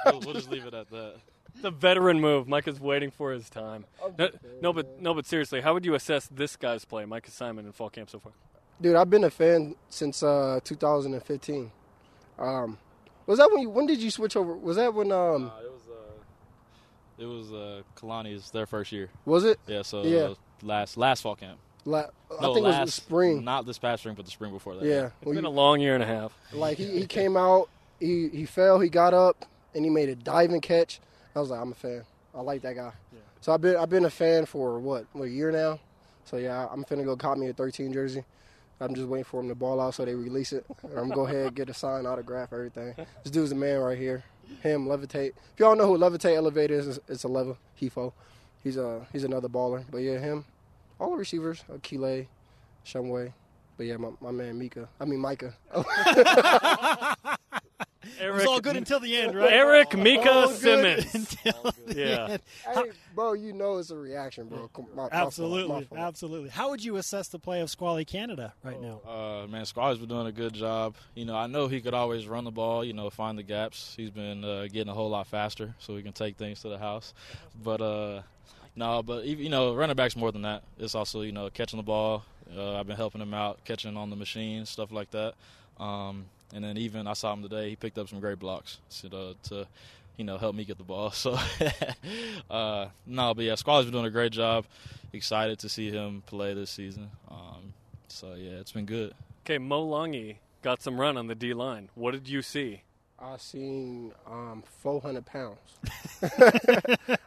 We'll, 0.06 0.20
we'll 0.20 0.34
just 0.34 0.50
leave 0.50 0.66
it 0.66 0.74
at 0.74 0.90
that. 0.90 1.16
The 1.62 1.70
veteran 1.70 2.20
move. 2.20 2.48
Micah's 2.48 2.78
waiting 2.80 3.10
for 3.10 3.32
his 3.32 3.48
time. 3.48 3.86
No, 4.18 4.28
no, 4.60 4.72
but 4.72 5.00
no, 5.00 5.14
but 5.14 5.24
seriously, 5.24 5.60
how 5.60 5.72
would 5.72 5.84
you 5.86 5.94
assess 5.94 6.28
this 6.28 6.54
guy's 6.56 6.84
play, 6.84 7.04
Micah 7.06 7.30
Simon, 7.30 7.64
in 7.64 7.72
fall 7.72 7.88
camp 7.90 8.10
so 8.10 8.18
far? 8.18 8.32
Dude, 8.80 8.94
I've 8.94 9.08
been 9.08 9.24
a 9.24 9.30
fan 9.30 9.74
since 9.88 10.22
uh, 10.22 10.60
2015. 10.64 11.70
Um, 12.38 12.76
was 13.26 13.38
that 13.38 13.48
when? 13.50 13.62
You, 13.62 13.70
when 13.70 13.86
did 13.86 14.00
you 14.02 14.10
switch 14.10 14.36
over? 14.36 14.54
Was 14.54 14.76
that 14.76 14.92
when? 14.92 15.10
Um, 15.12 15.46
Uh, 15.46 15.62
it 17.18 17.24
was 17.26 17.52
uh, 17.52 17.80
it 17.80 17.84
Kalani's 18.00 18.50
their 18.50 18.66
first 18.66 18.92
year. 18.92 19.08
was 19.24 19.44
it? 19.44 19.58
Yeah, 19.66 19.82
so 19.82 20.02
Yeah. 20.02 20.18
uh, 20.20 20.34
last 20.62 20.96
last 20.96 21.22
fall 21.22 21.36
camp. 21.36 21.58
La- 21.84 22.06
No, 22.40 22.50
I 22.50 22.54
think 22.54 22.64
last, 22.64 22.76
it 22.76 22.80
was 22.80 22.94
the 22.96 23.00
spring. 23.02 23.44
Not 23.44 23.64
this 23.66 23.78
past 23.78 24.02
spring, 24.02 24.14
but 24.16 24.24
the 24.24 24.30
spring 24.30 24.52
before 24.52 24.74
that. 24.76 24.84
yeah. 24.84 25.06
It's 25.06 25.14
Well, 25.24 25.34
been 25.34 25.44
you- 25.44 25.50
a 25.50 25.52
long 25.52 25.80
year 25.80 25.94
and 25.94 26.02
a 26.02 26.06
half. 26.06 26.32
like 26.52 26.78
he, 26.78 26.86
he 26.86 27.06
came 27.06 27.36
out, 27.36 27.68
he 28.00 28.28
he 28.28 28.44
fell, 28.44 28.80
he 28.80 28.88
got 28.88 29.14
up, 29.14 29.44
and 29.74 29.84
he 29.84 29.90
made 29.90 30.08
a 30.08 30.14
diving 30.16 30.60
catch. 30.60 31.00
I 31.34 31.40
was 31.40 31.50
like, 31.50 31.60
I'm 31.60 31.72
a 31.72 31.74
fan. 31.76 32.02
I 32.34 32.40
like 32.40 32.62
that 32.62 32.74
guy. 32.74 32.92
So 33.40 33.52
I've 33.52 33.60
been 33.60 33.76
I've 33.76 33.90
been 33.90 34.04
a 34.04 34.10
fan 34.10 34.44
for 34.46 34.78
what, 34.80 35.04
what 35.12 35.24
a 35.26 35.30
year 35.30 35.52
now. 35.52 35.78
So 36.24 36.38
yeah, 36.38 36.66
I'm 36.70 36.84
finna 36.84 37.04
go 37.04 37.14
cop 37.16 37.38
me 37.38 37.48
a 37.48 37.52
13 37.52 37.92
jersey. 37.92 38.24
I'm 38.80 38.94
just 38.94 39.08
waiting 39.08 39.24
for 39.24 39.40
him 39.40 39.48
to 39.48 39.54
ball 39.54 39.80
out 39.80 39.94
so 39.94 40.04
they 40.04 40.14
release 40.14 40.52
it. 40.52 40.66
I'm 40.96 41.08
go 41.10 41.26
ahead 41.26 41.46
and 41.46 41.54
get 41.56 41.68
a 41.70 41.74
sign, 41.74 42.04
autograph, 42.06 42.52
everything. 42.52 42.94
This 43.22 43.30
dude's 43.32 43.52
a 43.52 43.54
man 43.54 43.78
right 43.80 43.96
here. 43.98 44.22
Him, 44.62 44.86
Levitate. 44.86 45.32
If 45.54 45.58
y'all 45.60 45.74
know 45.76 45.86
who 45.86 45.96
Levitate 45.98 46.36
Elevator 46.36 46.74
is, 46.74 46.86
it's- 46.88 47.00
it's 47.08 47.24
a 47.24 47.28
level. 47.28 47.56
Hifo. 47.80 48.12
He's 48.62 48.76
a 48.76 49.06
he's 49.12 49.24
another 49.24 49.48
baller. 49.48 49.84
But 49.90 49.98
yeah, 49.98 50.18
him. 50.18 50.44
All 51.00 51.10
the 51.10 51.16
receivers, 51.16 51.64
Akile, 51.72 52.26
Shumway. 52.84 53.32
But 53.76 53.86
yeah, 53.86 53.96
my, 53.96 54.10
my 54.20 54.30
man 54.30 54.58
Mika. 54.58 54.88
I 55.00 55.04
mean 55.04 55.20
Micah. 55.20 55.54
It 58.22 58.30
was 58.32 58.44
all 58.46 58.60
good 58.60 58.76
until 58.76 59.00
the 59.00 59.16
end, 59.16 59.34
right? 59.36 59.52
Eric 59.52 59.96
Mika 59.96 60.30
All 60.30 60.48
good 60.48 60.56
Simmons. 60.56 61.14
until 61.14 61.72
the 61.86 61.94
Yeah. 61.96 62.26
end. 62.30 62.42
hey, 62.74 62.90
bro, 63.14 63.32
you 63.34 63.52
know 63.52 63.78
it's 63.78 63.90
a 63.90 63.96
reaction, 63.96 64.48
bro. 64.48 64.68
Come- 64.74 64.86
my- 64.94 65.02
my 65.04 65.08
fault, 65.08 65.12
my 65.12 65.26
Absolutely, 65.26 65.84
fault. 65.84 66.00
absolutely. 66.00 66.48
How 66.50 66.70
would 66.70 66.82
you 66.84 66.96
assess 66.96 67.28
the 67.28 67.38
play 67.38 67.60
of 67.60 67.70
Squally 67.70 68.04
Canada 68.04 68.52
right 68.62 68.80
now? 68.80 69.00
Uh, 69.06 69.46
man, 69.46 69.64
Squally's 69.66 69.98
been 69.98 70.08
doing 70.08 70.26
a 70.26 70.32
good 70.32 70.52
job. 70.54 70.94
You 71.14 71.24
know, 71.24 71.36
I 71.36 71.46
know 71.46 71.68
he 71.68 71.80
could 71.80 71.94
always 71.94 72.26
run 72.26 72.44
the 72.44 72.50
ball. 72.50 72.84
You 72.84 72.92
know, 72.92 73.08
find 73.10 73.38
the 73.38 73.42
gaps. 73.42 73.94
He's 73.96 74.10
been 74.10 74.44
uh, 74.44 74.62
getting 74.72 74.88
a 74.88 74.94
whole 74.94 75.10
lot 75.10 75.26
faster, 75.26 75.74
so 75.78 75.94
we 75.94 76.02
can 76.02 76.12
take 76.12 76.36
things 76.36 76.60
to 76.62 76.68
the 76.68 76.78
house. 76.78 77.14
But 77.62 77.80
uh, 77.80 78.22
no, 78.74 79.02
but 79.02 79.24
you 79.24 79.48
know, 79.48 79.74
running 79.74 79.96
back's 79.96 80.16
more 80.16 80.32
than 80.32 80.42
that. 80.42 80.62
It's 80.78 80.94
also 80.94 81.22
you 81.22 81.32
know 81.32 81.48
catching 81.50 81.78
the 81.78 81.82
ball. 81.82 82.24
Uh, 82.56 82.78
I've 82.78 82.86
been 82.86 82.96
helping 82.96 83.20
him 83.20 83.34
out, 83.34 83.58
catching 83.64 83.96
on 83.96 84.10
the 84.10 84.16
machine, 84.16 84.66
stuff 84.66 84.92
like 84.92 85.10
that. 85.10 85.34
Um, 85.80 86.26
and 86.54 86.64
then 86.64 86.76
even 86.76 87.06
I 87.06 87.12
saw 87.14 87.32
him 87.32 87.42
today. 87.42 87.70
He 87.70 87.76
picked 87.76 87.98
up 87.98 88.08
some 88.08 88.20
great 88.20 88.38
blocks 88.38 88.78
to, 89.00 89.16
uh, 89.16 89.34
to 89.44 89.66
you 90.16 90.24
know 90.24 90.38
help 90.38 90.54
me 90.54 90.64
get 90.64 90.78
the 90.78 90.84
ball. 90.84 91.10
So 91.14 91.38
uh, 92.50 92.88
no, 93.06 93.34
but 93.34 93.44
yeah, 93.44 93.54
Squally's 93.54 93.86
been 93.86 93.92
doing 93.92 94.06
a 94.06 94.10
great 94.10 94.32
job. 94.32 94.64
Excited 95.12 95.58
to 95.60 95.68
see 95.68 95.90
him 95.90 96.22
play 96.26 96.54
this 96.54 96.70
season. 96.70 97.10
Um, 97.30 97.72
so 98.08 98.34
yeah, 98.34 98.58
it's 98.60 98.72
been 98.72 98.86
good. 98.86 99.14
Okay, 99.44 99.58
Mo 99.58 99.86
Langi 99.86 100.36
got 100.62 100.82
some 100.82 101.00
run 101.00 101.16
on 101.16 101.26
the 101.26 101.34
D 101.34 101.54
line. 101.54 101.88
What 101.94 102.12
did 102.12 102.28
you 102.28 102.42
see? 102.42 102.82
I 103.18 103.38
seen 103.38 104.12
um, 104.26 104.62
400 104.82 105.24
pounds. 105.24 105.58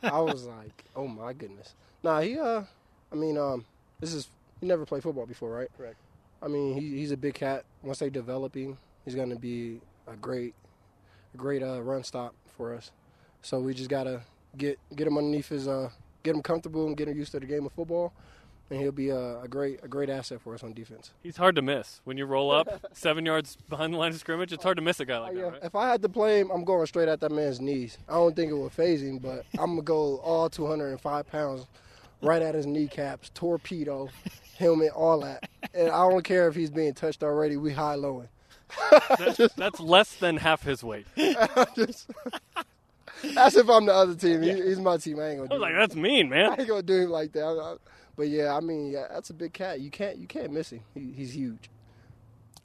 I 0.03 0.20
was 0.22 0.45
like, 0.45 0.84
oh 0.95 1.07
my 1.07 1.34
goodness. 1.34 1.74
Nah, 2.03 2.22
he. 2.22 2.38
Uh, 2.38 2.63
I 3.11 3.15
mean, 3.15 3.38
um, 3.38 3.65
this 3.99 4.13
is 4.13 4.28
he 4.59 4.67
never 4.67 4.86
played 4.86 5.03
football 5.03 5.26
before, 5.26 5.49
right? 5.49 5.70
Correct. 5.78 5.95
I 6.41 6.47
mean, 6.47 6.80
he, 6.80 6.97
he's 6.97 7.11
a 7.11 7.17
big 7.17 7.34
cat. 7.34 7.65
Once 7.82 7.99
they 7.99 8.09
develop 8.09 8.55
him, 8.55 8.78
he's 9.05 9.15
going 9.15 9.29
to 9.29 9.35
be 9.35 9.81
a 10.07 10.15
great, 10.15 10.53
a 11.33 11.37
great 11.37 11.63
uh, 11.63 11.81
run 11.81 12.03
stop 12.03 12.33
for 12.55 12.73
us. 12.73 12.91
So 13.41 13.59
we 13.59 13.73
just 13.73 13.89
gotta 13.89 14.21
get 14.57 14.79
get 14.95 15.07
him 15.07 15.17
underneath 15.17 15.49
his, 15.49 15.67
uh, 15.67 15.89
get 16.23 16.35
him 16.35 16.41
comfortable 16.41 16.87
and 16.87 16.97
get 16.97 17.07
him 17.07 17.17
used 17.17 17.31
to 17.31 17.39
the 17.39 17.45
game 17.45 17.65
of 17.65 17.71
football, 17.71 18.11
and 18.69 18.79
he'll 18.79 18.91
be 18.91 19.09
a, 19.09 19.41
a 19.41 19.47
great 19.47 19.79
a 19.83 19.87
great 19.87 20.09
asset 20.09 20.41
for 20.41 20.53
us 20.53 20.63
on 20.63 20.73
defense. 20.73 21.11
He's 21.23 21.37
hard 21.37 21.55
to 21.55 21.61
miss 21.61 22.01
when 22.03 22.17
you 22.17 22.25
roll 22.25 22.51
up 22.51 22.85
seven 22.93 23.25
yards 23.25 23.57
behind 23.69 23.93
the 23.93 23.97
line 23.97 24.11
of 24.11 24.19
scrimmage. 24.19 24.51
It's 24.51 24.63
hard 24.63 24.75
to 24.77 24.83
miss 24.83 24.99
a 24.99 25.05
guy 25.05 25.19
like 25.19 25.35
yeah, 25.35 25.43
that, 25.43 25.51
right? 25.51 25.63
if 25.63 25.75
I 25.75 25.87
had 25.87 26.01
to 26.01 26.09
play 26.09 26.41
him, 26.41 26.51
I'm 26.51 26.65
going 26.65 26.85
straight 26.85 27.07
at 27.07 27.21
that 27.21 27.31
man's 27.31 27.61
knees. 27.61 27.97
I 28.09 28.13
don't 28.13 28.35
think 28.35 28.51
it 28.51 28.55
would 28.55 28.73
phase 28.73 29.01
him, 29.01 29.19
but 29.19 29.45
I'm 29.59 29.71
gonna 29.71 29.81
go 29.83 30.17
all 30.17 30.49
205 30.49 31.27
pounds, 31.31 31.65
right 32.21 32.41
at 32.41 32.55
his 32.55 32.65
kneecaps, 32.65 33.31
torpedo, 33.33 34.09
helmet, 34.57 34.91
all 34.91 35.21
that. 35.21 35.49
And 35.73 35.89
I 35.89 36.09
don't 36.09 36.23
care 36.23 36.49
if 36.49 36.55
he's 36.55 36.71
being 36.71 36.93
touched 36.93 37.23
already. 37.23 37.55
We 37.55 37.71
high 37.71 37.95
lowing. 37.95 38.27
That's, 39.17 39.53
that's 39.55 39.80
less 39.80 40.13
than 40.15 40.38
half 40.38 40.63
his 40.63 40.84
weight. 40.84 41.07
Just- 41.76 42.09
that's 43.34 43.55
if 43.57 43.70
I'm 43.70 43.86
the 43.86 43.93
other 43.93 44.15
team. 44.15 44.41
He, 44.41 44.53
he's 44.53 44.80
my 44.80 44.97
team. 44.97 45.20
I 45.20 45.30
ain't 45.30 45.38
gonna 45.39 45.43
I 45.43 45.47
do 45.47 45.53
was 45.55 45.61
like, 45.61 45.72
him. 45.74 45.78
that's 45.80 45.95
mean, 45.95 46.30
man. 46.30 46.45
I 46.45 46.49
man. 46.51 46.59
ain't 46.61 46.70
gonna 46.70 46.82
do 46.84 47.01
him 47.03 47.09
like 47.09 47.32
that. 47.34 47.43
I- 47.43 47.74
I- 47.74 47.78
But 48.15 48.30
yeah, 48.30 48.55
I 48.55 48.59
mean, 48.61 48.91
yeah, 48.91 49.07
that's 49.11 49.30
a 49.30 49.34
big 49.34 49.53
cat. 49.53 49.80
You 49.82 49.89
can't 49.91 50.17
you 50.17 50.28
can't 50.28 50.51
miss 50.51 50.72
him. 50.72 50.82
He, 50.93 51.11
he's 51.15 51.36
huge. 51.36 51.70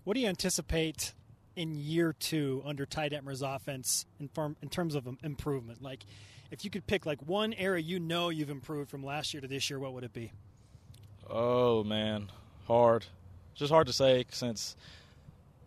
What 0.04 0.14
do 0.14 0.20
you 0.20 0.28
anticipate 0.28 1.12
in 1.56 1.74
year 1.74 2.12
two 2.12 2.62
under 2.64 2.84
Ty 2.86 3.08
Detmer's 3.10 3.42
offense 3.42 4.04
in, 4.20 4.28
form, 4.28 4.56
in 4.62 4.68
terms 4.68 4.94
of 4.94 5.08
um, 5.08 5.18
improvement? 5.24 5.82
Like, 5.82 6.04
if 6.50 6.64
you 6.64 6.70
could 6.70 6.86
pick 6.86 7.06
like 7.06 7.20
one 7.26 7.52
area 7.54 7.82
you 7.82 7.98
know 7.98 8.28
you've 8.28 8.50
improved 8.50 8.90
from 8.90 9.02
last 9.02 9.32
year 9.34 9.40
to 9.40 9.48
this 9.48 9.70
year, 9.70 9.78
what 9.78 9.92
would 9.94 10.04
it 10.04 10.12
be? 10.12 10.30
Oh 11.28 11.82
man, 11.84 12.30
hard. 12.66 13.06
Just 13.54 13.72
hard 13.72 13.86
to 13.86 13.92
say 13.92 14.24
since 14.30 14.76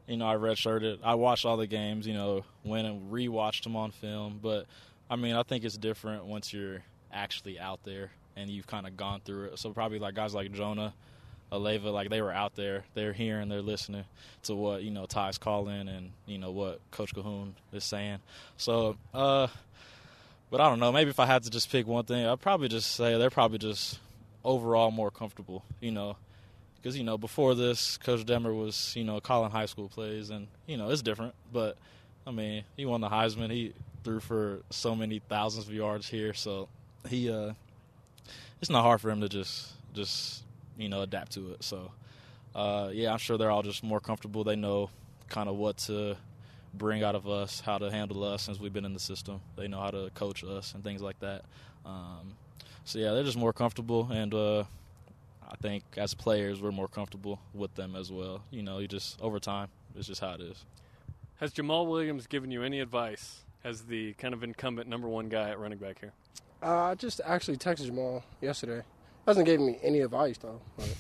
you 0.07 0.17
know 0.17 0.27
I 0.27 0.35
redshirted. 0.35 0.99
I 1.03 1.15
watched 1.15 1.45
all 1.45 1.57
the 1.57 1.67
games. 1.67 2.07
You 2.07 2.13
know, 2.13 2.43
went 2.63 2.87
and 2.87 3.11
rewatched 3.11 3.63
them 3.63 3.75
on 3.75 3.91
film. 3.91 4.39
But 4.41 4.65
I 5.09 5.15
mean, 5.15 5.35
I 5.35 5.43
think 5.43 5.63
it's 5.63 5.77
different 5.77 6.25
once 6.25 6.53
you're 6.53 6.83
actually 7.11 7.59
out 7.59 7.79
there 7.83 8.11
and 8.35 8.49
you've 8.49 8.67
kind 8.67 8.87
of 8.87 8.97
gone 8.97 9.21
through 9.23 9.45
it. 9.45 9.59
So 9.59 9.71
probably 9.71 9.99
like 9.99 10.15
guys 10.15 10.33
like 10.33 10.51
Jonah, 10.51 10.93
Aleva, 11.51 11.91
like 11.93 12.09
they 12.09 12.21
were 12.21 12.31
out 12.31 12.55
there. 12.55 12.83
They're 12.93 13.13
hearing, 13.13 13.49
they're 13.49 13.61
listening 13.61 14.05
to 14.43 14.55
what 14.55 14.83
you 14.83 14.91
know 14.91 15.05
Ty's 15.05 15.37
calling 15.37 15.87
and 15.87 16.11
you 16.25 16.37
know 16.37 16.51
what 16.51 16.79
Coach 16.91 17.13
Cahoon 17.13 17.53
is 17.71 17.83
saying. 17.83 18.19
So. 18.57 18.97
uh 19.13 19.47
but 20.49 20.61
I 20.61 20.69
don't 20.69 20.79
know. 20.79 20.91
Maybe 20.91 21.09
if 21.09 21.19
I 21.19 21.25
had 21.25 21.43
to 21.43 21.49
just 21.49 21.69
pick 21.71 21.87
one 21.87 22.05
thing, 22.05 22.25
I'd 22.25 22.39
probably 22.39 22.69
just 22.69 22.95
say 22.95 23.17
they're 23.17 23.29
probably 23.29 23.57
just 23.57 23.99
overall 24.43 24.91
more 24.91 25.11
comfortable, 25.11 25.63
you 25.81 25.91
know. 25.91 26.15
Because, 26.87 26.97
you 26.97 27.03
know, 27.03 27.17
before 27.17 27.53
this, 27.53 27.97
Coach 27.97 28.25
Detmer 28.25 28.57
was, 28.57 28.95
you 28.95 29.03
know, 29.03 29.19
calling 29.19 29.51
high 29.51 29.65
school 29.65 29.89
plays, 29.89 30.29
and, 30.29 30.47
you 30.67 30.77
know, 30.77 30.89
it's 30.89 31.01
different. 31.01 31.35
But, 31.51 31.77
I 32.25 32.31
mean, 32.31 32.63
he 32.77 32.85
won 32.85 33.01
the 33.01 33.09
Heisman. 33.09 33.51
He 33.51 33.73
threw 34.05 34.21
for 34.21 34.61
so 34.69 34.95
many 34.95 35.19
thousands 35.19 35.67
of 35.67 35.73
yards 35.73 36.07
here. 36.07 36.33
So, 36.33 36.69
he, 37.09 37.29
uh, 37.29 37.51
it's 38.61 38.69
not 38.69 38.83
hard 38.83 39.01
for 39.01 39.09
him 39.09 39.19
to 39.19 39.27
just, 39.27 39.69
just, 39.93 40.43
you 40.77 40.87
know, 40.87 41.01
adapt 41.01 41.33
to 41.33 41.51
it. 41.51 41.61
So, 41.65 41.91
uh, 42.55 42.91
yeah, 42.93 43.11
I'm 43.11 43.17
sure 43.17 43.37
they're 43.37 43.51
all 43.51 43.63
just 43.63 43.83
more 43.83 43.99
comfortable. 43.99 44.45
They 44.45 44.55
know 44.55 44.89
kind 45.27 45.49
of 45.49 45.57
what 45.57 45.79
to 45.79 46.15
bring 46.73 47.03
out 47.03 47.15
of 47.15 47.27
us, 47.27 47.59
how 47.59 47.79
to 47.79 47.91
handle 47.91 48.23
us 48.23 48.43
since 48.43 48.61
we've 48.61 48.71
been 48.71 48.85
in 48.85 48.93
the 48.93 49.01
system. 49.01 49.41
They 49.57 49.67
know 49.67 49.81
how 49.81 49.91
to 49.91 50.09
coach 50.15 50.41
us 50.41 50.73
and 50.73 50.85
things 50.85 51.01
like 51.01 51.19
that. 51.19 51.43
Um, 51.85 52.37
so 52.85 52.97
yeah, 52.97 53.11
they're 53.11 53.25
just 53.25 53.35
more 53.37 53.51
comfortable, 53.51 54.07
and 54.09 54.33
uh, 54.33 54.63
I 55.49 55.55
think 55.55 55.83
as 55.97 56.13
players 56.13 56.61
we're 56.61 56.71
more 56.71 56.87
comfortable 56.87 57.39
with 57.53 57.73
them 57.75 57.95
as 57.95 58.11
well. 58.11 58.43
You 58.51 58.63
know, 58.63 58.79
you 58.79 58.87
just 58.87 59.19
over 59.21 59.39
time, 59.39 59.69
it's 59.95 60.07
just 60.07 60.21
how 60.21 60.33
it 60.33 60.41
is. 60.41 60.65
Has 61.39 61.53
Jamaal 61.53 61.87
Williams 61.87 62.27
given 62.27 62.51
you 62.51 62.63
any 62.63 62.79
advice 62.79 63.41
as 63.63 63.83
the 63.83 64.13
kind 64.13 64.33
of 64.33 64.43
incumbent 64.43 64.89
number 64.89 65.07
one 65.07 65.29
guy 65.29 65.49
at 65.49 65.59
running 65.59 65.77
back 65.77 65.99
here? 65.99 66.13
Uh, 66.61 66.85
I 66.91 66.95
just 66.95 67.21
actually 67.23 67.57
texted 67.57 67.89
Jamaal 67.91 68.23
yesterday. 68.41 68.81
Hasn't 69.27 69.45
given 69.45 69.65
me 69.67 69.77
any 69.83 69.99
advice 70.01 70.37
though. 70.37 70.59
But- 70.77 70.95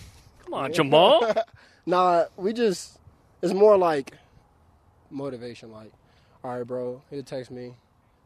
Come 0.45 0.53
on, 0.53 0.71
Jamaal. 0.73 1.41
Nah, 1.85 2.25
we 2.35 2.51
just 2.51 2.99
it's 3.41 3.53
more 3.53 3.77
like 3.77 4.11
motivation. 5.09 5.71
Like, 5.71 5.91
all 6.43 6.57
right, 6.57 6.67
bro, 6.67 7.01
he'll 7.09 7.23
text 7.23 7.49
me, 7.51 7.75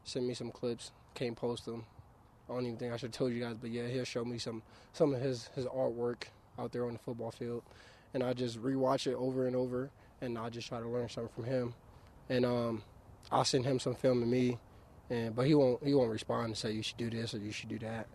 send 0.04 0.26
me 0.26 0.34
some 0.34 0.50
clips, 0.50 0.90
can't 1.14 1.36
post 1.36 1.64
them. 1.66 1.84
I 2.48 2.54
don't 2.54 2.66
even 2.66 2.76
think 2.76 2.92
I 2.92 2.96
should 2.96 3.08
have 3.08 3.18
told 3.18 3.32
you 3.32 3.40
guys, 3.40 3.56
but 3.60 3.70
yeah, 3.70 3.86
he'll 3.86 4.04
show 4.04 4.24
me 4.24 4.38
some 4.38 4.62
some 4.92 5.14
of 5.14 5.20
his 5.20 5.48
his 5.54 5.66
artwork 5.66 6.24
out 6.58 6.72
there 6.72 6.86
on 6.86 6.92
the 6.92 6.98
football 6.98 7.30
field, 7.30 7.62
and 8.14 8.22
I 8.22 8.32
just 8.32 8.62
rewatch 8.62 9.06
it 9.06 9.14
over 9.14 9.46
and 9.46 9.56
over, 9.56 9.90
and 10.20 10.36
I 10.38 10.48
just 10.50 10.68
try 10.68 10.80
to 10.80 10.88
learn 10.88 11.08
something 11.08 11.32
from 11.34 11.44
him, 11.44 11.74
and 12.28 12.44
um, 12.44 12.82
I'll 13.30 13.44
send 13.44 13.64
him 13.64 13.78
some 13.78 13.94
film 13.94 14.20
to 14.20 14.26
me, 14.26 14.58
and 15.10 15.34
but 15.34 15.46
he 15.46 15.54
won't 15.54 15.84
he 15.84 15.94
won't 15.94 16.10
respond 16.10 16.46
and 16.46 16.56
say 16.56 16.72
you 16.72 16.82
should 16.82 16.96
do 16.96 17.10
this 17.10 17.34
or 17.34 17.38
you 17.38 17.52
should 17.52 17.68
do 17.68 17.78
that. 17.80 18.06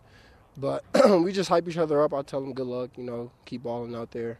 But 0.56 0.84
we 1.22 1.32
just 1.32 1.48
hype 1.48 1.68
each 1.68 1.78
other 1.78 2.02
up. 2.02 2.12
I 2.12 2.22
tell 2.22 2.42
him 2.42 2.52
good 2.52 2.66
luck, 2.66 2.90
you 2.96 3.04
know, 3.04 3.30
keep 3.44 3.62
balling 3.62 3.94
out 3.94 4.10
there. 4.10 4.38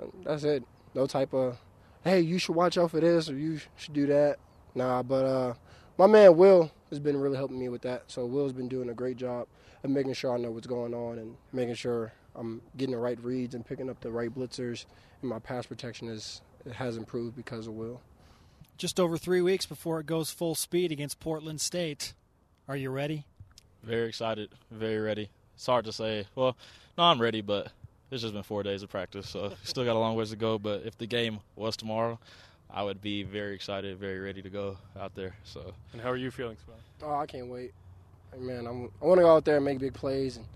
Um, 0.00 0.12
That's 0.24 0.44
it. 0.44 0.64
No 0.94 1.06
type 1.06 1.32
of, 1.32 1.58
hey, 2.04 2.20
you 2.20 2.38
should 2.38 2.54
watch 2.54 2.76
out 2.76 2.90
for 2.90 3.00
this 3.00 3.30
or 3.30 3.36
you 3.36 3.58
should 3.76 3.94
do 3.94 4.06
that. 4.06 4.38
Nah, 4.74 5.02
but 5.02 5.24
uh, 5.24 5.54
my 5.96 6.06
man 6.06 6.36
Will 6.36 6.70
has 6.92 7.00
been 7.00 7.16
really 7.16 7.38
helping 7.38 7.58
me 7.58 7.70
with 7.70 7.82
that. 7.82 8.04
So 8.08 8.26
Will's 8.26 8.52
been 8.52 8.68
doing 8.68 8.90
a 8.90 8.94
great 8.94 9.16
job 9.16 9.48
of 9.82 9.90
making 9.90 10.12
sure 10.12 10.34
I 10.34 10.36
know 10.36 10.50
what's 10.50 10.66
going 10.66 10.92
on 10.92 11.18
and 11.18 11.36
making 11.52 11.74
sure 11.74 12.12
I'm 12.34 12.60
getting 12.76 12.94
the 12.94 13.00
right 13.00 13.18
reads 13.24 13.54
and 13.54 13.64
picking 13.64 13.88
up 13.88 14.00
the 14.00 14.10
right 14.10 14.32
blitzers, 14.32 14.84
and 15.22 15.30
my 15.30 15.38
pass 15.38 15.66
protection 15.66 16.08
is 16.08 16.42
it 16.66 16.72
has 16.72 16.96
improved 16.98 17.34
because 17.34 17.66
of 17.66 17.74
Will. 17.74 18.00
Just 18.76 19.00
over 19.00 19.16
three 19.16 19.40
weeks 19.40 19.64
before 19.64 20.00
it 20.00 20.06
goes 20.06 20.30
full 20.30 20.54
speed 20.54 20.92
against 20.92 21.18
Portland 21.18 21.60
State. 21.60 22.12
Are 22.68 22.76
you 22.76 22.90
ready? 22.90 23.24
Very 23.82 24.08
excited, 24.08 24.50
very 24.70 24.98
ready. 24.98 25.30
It's 25.54 25.66
hard 25.66 25.84
to 25.86 25.92
say. 25.92 26.26
Well, 26.34 26.56
no, 26.98 27.04
I'm 27.04 27.20
ready, 27.20 27.40
but 27.40 27.72
it's 28.10 28.22
just 28.22 28.34
been 28.34 28.42
four 28.42 28.62
days 28.62 28.82
of 28.82 28.90
practice, 28.90 29.28
so 29.28 29.54
still 29.64 29.84
got 29.84 29.96
a 29.96 29.98
long 29.98 30.14
ways 30.14 30.30
to 30.30 30.36
go. 30.36 30.58
But 30.58 30.82
if 30.84 30.98
the 30.98 31.06
game 31.06 31.40
was 31.56 31.76
tomorrow, 31.76 32.18
I 32.74 32.82
would 32.82 33.02
be 33.02 33.22
very 33.22 33.54
excited, 33.54 33.98
very 33.98 34.18
ready 34.18 34.40
to 34.40 34.48
go 34.48 34.78
out 34.98 35.14
there. 35.14 35.34
So. 35.44 35.74
And 35.92 36.00
how 36.00 36.08
are 36.08 36.16
you 36.16 36.30
feeling, 36.30 36.56
Spot? 36.56 36.76
Oh, 37.02 37.14
I 37.14 37.26
can't 37.26 37.48
wait. 37.48 37.72
Man, 38.38 38.66
I'm, 38.66 38.90
I 39.02 39.04
want 39.04 39.18
to 39.18 39.22
go 39.22 39.36
out 39.36 39.44
there 39.44 39.56
and 39.56 39.64
make 39.64 39.78
big 39.78 39.92
plays 39.92 40.38
and 40.38 40.46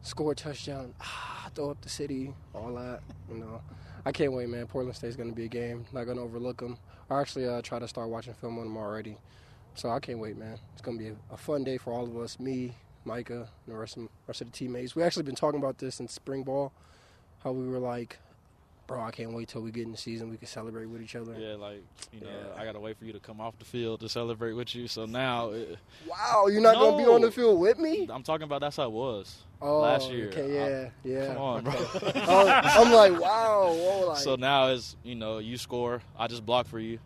score 0.00 0.32
a 0.32 0.34
touchdown, 0.34 0.94
ah, 1.00 1.50
throw 1.54 1.70
up 1.70 1.80
the 1.82 1.90
city, 1.90 2.32
all 2.54 2.74
that. 2.76 3.00
You 3.30 3.38
know, 3.38 3.60
I 4.06 4.12
can't 4.12 4.32
wait, 4.32 4.48
man. 4.48 4.66
Portland 4.66 4.96
State's 4.96 5.16
going 5.16 5.28
to 5.28 5.34
be 5.34 5.44
a 5.44 5.48
game. 5.48 5.84
Not 5.92 6.04
going 6.04 6.16
to 6.16 6.22
overlook 6.22 6.60
them. 6.60 6.78
I 7.10 7.20
actually 7.20 7.46
uh, 7.46 7.60
try 7.60 7.78
to 7.78 7.88
start 7.88 8.08
watching 8.08 8.32
film 8.34 8.58
on 8.58 8.64
them 8.64 8.76
already, 8.76 9.16
so 9.74 9.90
I 9.90 10.00
can't 10.00 10.18
wait, 10.18 10.38
man. 10.38 10.58
It's 10.72 10.82
going 10.82 10.98
to 10.98 11.04
be 11.04 11.10
a, 11.10 11.34
a, 11.34 11.36
fun 11.36 11.64
day 11.64 11.76
for 11.76 11.92
all 11.92 12.04
of 12.04 12.16
us. 12.16 12.38
Me, 12.38 12.74
Micah, 13.04 13.48
and 13.66 13.74
the 13.74 13.78
rest 13.78 13.96
of 13.96 14.08
rest 14.26 14.40
of 14.40 14.50
the 14.50 14.56
teammates. 14.56 14.94
We 14.94 15.02
actually 15.02 15.22
been 15.24 15.34
talking 15.34 15.58
about 15.58 15.78
this 15.78 16.00
in 16.00 16.08
spring 16.08 16.42
ball, 16.42 16.72
how 17.44 17.52
we 17.52 17.68
were 17.68 17.78
like, 17.78 18.18
bro, 18.88 19.00
I 19.02 19.12
can't 19.12 19.32
wait 19.32 19.48
till 19.48 19.60
we 19.60 19.70
get 19.70 19.84
in 19.84 19.92
the 19.92 19.98
season. 19.98 20.30
We 20.30 20.38
can 20.38 20.48
celebrate 20.48 20.86
with 20.86 21.00
each 21.00 21.14
other. 21.14 21.36
Yeah, 21.38 21.54
like 21.54 21.84
you 22.10 22.22
know, 22.22 22.26
yeah. 22.26 22.60
I 22.60 22.64
gotta 22.64 22.80
wait 22.80 22.98
for 22.98 23.04
you 23.04 23.12
to 23.12 23.20
come 23.20 23.40
off 23.40 23.56
the 23.58 23.64
field 23.64 24.00
to 24.00 24.08
celebrate 24.08 24.54
with 24.54 24.74
you. 24.74 24.88
So 24.88 25.06
now, 25.06 25.50
it, 25.50 25.78
wow, 26.08 26.48
you're 26.48 26.60
not 26.60 26.74
no, 26.74 26.90
gonna 26.90 27.04
be 27.04 27.08
on 27.08 27.20
the 27.20 27.30
field 27.30 27.60
with 27.60 27.78
me? 27.78 28.08
I'm 28.10 28.24
talking 28.24 28.44
about 28.44 28.62
that's 28.62 28.78
how 28.78 28.84
it 28.84 28.92
was 28.92 29.36
oh, 29.60 29.80
last 29.80 30.10
year. 30.10 30.28
Okay, 30.28 30.54
yeah, 30.54 30.88
I, 30.88 31.08
yeah. 31.08 31.26
Come 31.34 31.42
on, 31.42 31.64
bro. 31.64 31.74
I'm 32.14 32.92
like, 32.92 33.20
wow. 33.20 33.72
Whoa, 33.78 34.08
like. 34.08 34.18
So 34.18 34.34
now 34.34 34.68
is 34.68 34.96
you 35.04 35.14
know 35.14 35.38
you 35.38 35.58
score, 35.58 36.02
I 36.18 36.26
just 36.26 36.44
block 36.44 36.66
for 36.66 36.80
you. 36.80 36.98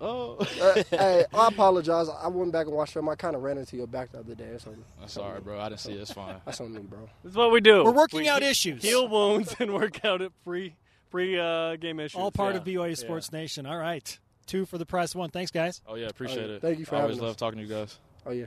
Oh, 0.00 0.36
uh, 0.62 0.82
hey, 0.90 1.24
I 1.34 1.48
apologize. 1.48 2.08
I 2.08 2.28
went 2.28 2.52
back 2.52 2.68
and 2.68 2.76
watched 2.76 2.92
film. 2.92 3.08
I 3.08 3.16
kind 3.16 3.34
of 3.34 3.42
ran 3.42 3.58
into 3.58 3.76
your 3.76 3.88
back 3.88 4.12
the 4.12 4.20
other 4.20 4.36
day. 4.36 4.44
Or 4.44 4.58
something. 4.60 4.84
I'm 5.02 5.08
sorry, 5.08 5.40
bro. 5.40 5.58
I 5.58 5.70
didn't 5.70 5.80
see 5.80 5.90
it. 5.90 6.00
It's 6.00 6.12
fine. 6.12 6.36
That's 6.44 6.60
on 6.60 6.72
me, 6.72 6.82
bro. 6.82 7.10
That's 7.24 7.34
what 7.34 7.50
we 7.50 7.60
do. 7.60 7.82
We're 7.82 7.90
working 7.90 8.20
we 8.20 8.28
out 8.28 8.44
issues. 8.44 8.80
Heal 8.80 9.08
wounds 9.08 9.56
and 9.58 9.74
work 9.74 10.04
out 10.04 10.22
at 10.22 10.30
free 10.44 10.76
pre 11.10 11.38
uh, 11.38 11.76
game 11.76 12.00
issues. 12.00 12.20
All 12.20 12.30
part 12.30 12.54
yeah. 12.54 12.60
of 12.60 12.66
BYU 12.66 12.96
Sports 12.96 13.30
yeah. 13.32 13.40
Nation. 13.40 13.66
All 13.66 13.78
right. 13.78 14.18
Two 14.46 14.64
for 14.64 14.78
the 14.78 14.86
price 14.86 15.14
one. 15.14 15.30
Thanks, 15.30 15.50
guys. 15.50 15.82
Oh, 15.86 15.94
yeah. 15.94 16.06
Appreciate 16.06 16.48
oh, 16.48 16.54
it. 16.54 16.62
Thank 16.62 16.78
you 16.78 16.86
for 16.86 16.96
I 16.96 17.00
having 17.00 17.12
always 17.12 17.18
us. 17.18 17.28
love 17.28 17.36
talking 17.36 17.58
to 17.58 17.64
you 17.64 17.72
guys. 17.72 17.98
Oh, 18.24 18.30
yeah. 18.30 18.46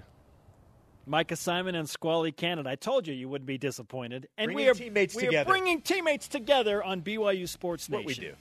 Micah 1.06 1.36
Simon 1.36 1.76
and 1.76 1.90
Squally 1.90 2.32
Cannon. 2.32 2.68
I 2.68 2.76
told 2.76 3.08
you 3.08 3.14
you 3.14 3.28
wouldn't 3.28 3.48
be 3.48 3.58
disappointed. 3.58 4.28
And 4.38 4.48
bringing 4.48 4.66
we 4.66 4.70
are 4.70 4.74
teammates 4.74 5.16
we 5.16 5.26
together. 5.26 5.50
are 5.50 5.54
bringing 5.54 5.82
teammates 5.82 6.28
together 6.28 6.84
on 6.84 7.02
BYU 7.02 7.48
Sports 7.48 7.90
Nation. 7.90 8.06
What 8.06 8.08
we 8.08 8.14
do. 8.16 8.34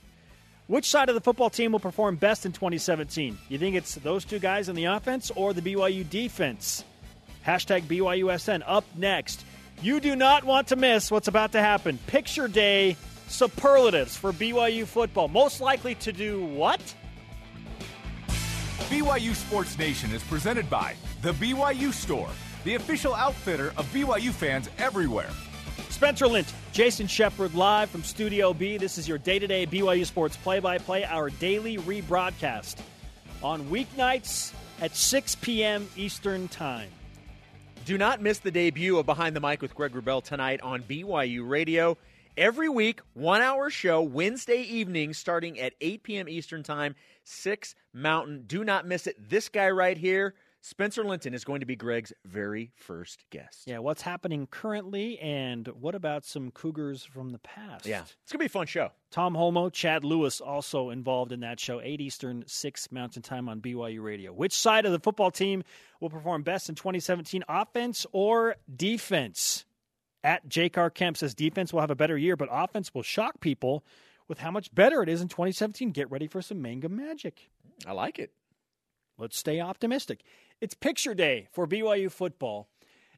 Which 0.67 0.85
side 0.85 1.09
of 1.09 1.15
the 1.15 1.21
football 1.21 1.49
team 1.49 1.73
will 1.73 1.79
perform 1.79 2.15
best 2.15 2.45
in 2.45 2.53
2017? 2.53 3.37
You 3.49 3.57
think 3.57 3.75
it's 3.75 3.95
those 3.95 4.23
two 4.23 4.39
guys 4.39 4.69
in 4.69 4.75
the 4.75 4.85
offense 4.85 5.31
or 5.35 5.53
the 5.53 5.61
BYU 5.61 6.09
defense? 6.09 6.85
Hashtag 7.45 7.83
BYUSN 7.83 8.63
up 8.65 8.85
next. 8.95 9.43
You 9.81 9.99
do 9.99 10.15
not 10.15 10.43
want 10.43 10.67
to 10.67 10.75
miss 10.75 11.11
what's 11.11 11.27
about 11.27 11.53
to 11.53 11.59
happen. 11.59 11.97
Picture 12.07 12.47
day 12.47 12.95
superlatives 13.31 14.15
for 14.15 14.31
BYU 14.31 14.85
football. 14.85 15.27
Most 15.27 15.61
likely 15.61 15.95
to 15.95 16.11
do 16.11 16.43
what? 16.45 16.81
BYU 18.89 19.33
Sports 19.33 19.77
Nation 19.77 20.11
is 20.11 20.21
presented 20.23 20.69
by 20.69 20.95
The 21.21 21.31
BYU 21.33 21.93
Store, 21.93 22.29
the 22.63 22.75
official 22.75 23.15
outfitter 23.15 23.73
of 23.77 23.85
BYU 23.93 24.31
fans 24.31 24.69
everywhere. 24.77 25.29
Spencer 25.89 26.27
Lint, 26.27 26.53
Jason 26.73 27.07
Shepard 27.07 27.53
live 27.53 27.89
from 27.89 28.03
Studio 28.03 28.53
B. 28.53 28.77
This 28.77 28.97
is 28.97 29.07
your 29.07 29.17
day 29.17 29.39
to 29.39 29.47
day 29.47 29.65
BYU 29.65 30.05
Sports 30.05 30.35
play 30.35 30.59
by 30.59 30.77
play, 30.77 31.05
our 31.05 31.29
daily 31.29 31.77
rebroadcast 31.77 32.77
on 33.43 33.65
weeknights 33.65 34.51
at 34.81 34.95
6 34.95 35.35
p.m. 35.35 35.87
Eastern 35.95 36.47
Time. 36.47 36.89
Do 37.85 37.97
not 37.97 38.21
miss 38.21 38.39
the 38.39 38.51
debut 38.51 38.97
of 38.97 39.05
Behind 39.05 39.35
the 39.35 39.39
Mic 39.39 39.61
with 39.61 39.73
Greg 39.73 39.93
Wrubell 39.93 40.23
tonight 40.23 40.61
on 40.61 40.83
BYU 40.83 41.47
Radio. 41.47 41.97
Every 42.37 42.69
week, 42.69 43.01
one 43.13 43.41
hour 43.41 43.69
show, 43.69 44.01
Wednesday 44.01 44.61
evening, 44.61 45.13
starting 45.13 45.59
at 45.59 45.73
8 45.81 46.03
p.m. 46.03 46.29
Eastern 46.29 46.63
Time, 46.63 46.95
6 47.25 47.75
Mountain. 47.93 48.45
Do 48.47 48.63
not 48.63 48.87
miss 48.87 49.05
it. 49.05 49.17
This 49.29 49.49
guy 49.49 49.69
right 49.69 49.97
here, 49.97 50.33
Spencer 50.61 51.03
Linton, 51.03 51.33
is 51.33 51.43
going 51.43 51.59
to 51.59 51.65
be 51.65 51.75
Greg's 51.75 52.13
very 52.23 52.71
first 52.77 53.25
guest. 53.31 53.63
Yeah, 53.65 53.79
what's 53.79 54.01
happening 54.01 54.47
currently, 54.47 55.19
and 55.19 55.67
what 55.67 55.93
about 55.93 56.23
some 56.23 56.51
Cougars 56.51 57.03
from 57.03 57.31
the 57.31 57.39
past? 57.39 57.85
Yeah, 57.85 58.03
it's 58.03 58.31
going 58.31 58.37
to 58.37 58.37
be 58.39 58.45
a 58.45 58.49
fun 58.49 58.67
show. 58.67 58.91
Tom 59.11 59.35
Holmoe, 59.35 59.69
Chad 59.69 60.05
Lewis 60.05 60.39
also 60.39 60.89
involved 60.89 61.33
in 61.33 61.41
that 61.41 61.59
show, 61.59 61.81
8 61.81 61.99
Eastern, 61.99 62.45
6 62.47 62.91
Mountain 62.93 63.23
Time 63.23 63.49
on 63.49 63.59
BYU 63.59 64.01
Radio. 64.01 64.31
Which 64.31 64.53
side 64.53 64.85
of 64.85 64.93
the 64.93 64.99
football 64.99 65.31
team 65.31 65.65
will 65.99 66.09
perform 66.09 66.43
best 66.43 66.69
in 66.69 66.75
2017, 66.75 67.43
offense 67.49 68.05
or 68.13 68.55
defense? 68.73 69.65
At 70.23 70.47
J.Car 70.47 70.91
Kemp 70.91 71.17
says 71.17 71.33
defense 71.33 71.73
will 71.73 71.81
have 71.81 71.91
a 71.91 71.95
better 71.95 72.17
year, 72.17 72.35
but 72.35 72.49
offense 72.51 72.93
will 72.93 73.01
shock 73.01 73.39
people 73.39 73.83
with 74.27 74.39
how 74.39 74.51
much 74.51 74.73
better 74.73 75.01
it 75.01 75.09
is 75.09 75.21
in 75.21 75.27
2017. 75.27 75.91
Get 75.91 76.11
ready 76.11 76.27
for 76.27 76.41
some 76.41 76.61
Mangum 76.61 76.95
magic. 76.95 77.49
I 77.87 77.93
like 77.93 78.19
it. 78.19 78.31
Let's 79.17 79.37
stay 79.37 79.59
optimistic. 79.59 80.21
It's 80.59 80.73
picture 80.73 81.15
day 81.15 81.47
for 81.51 81.67
BYU 81.67 82.11
football, 82.11 82.69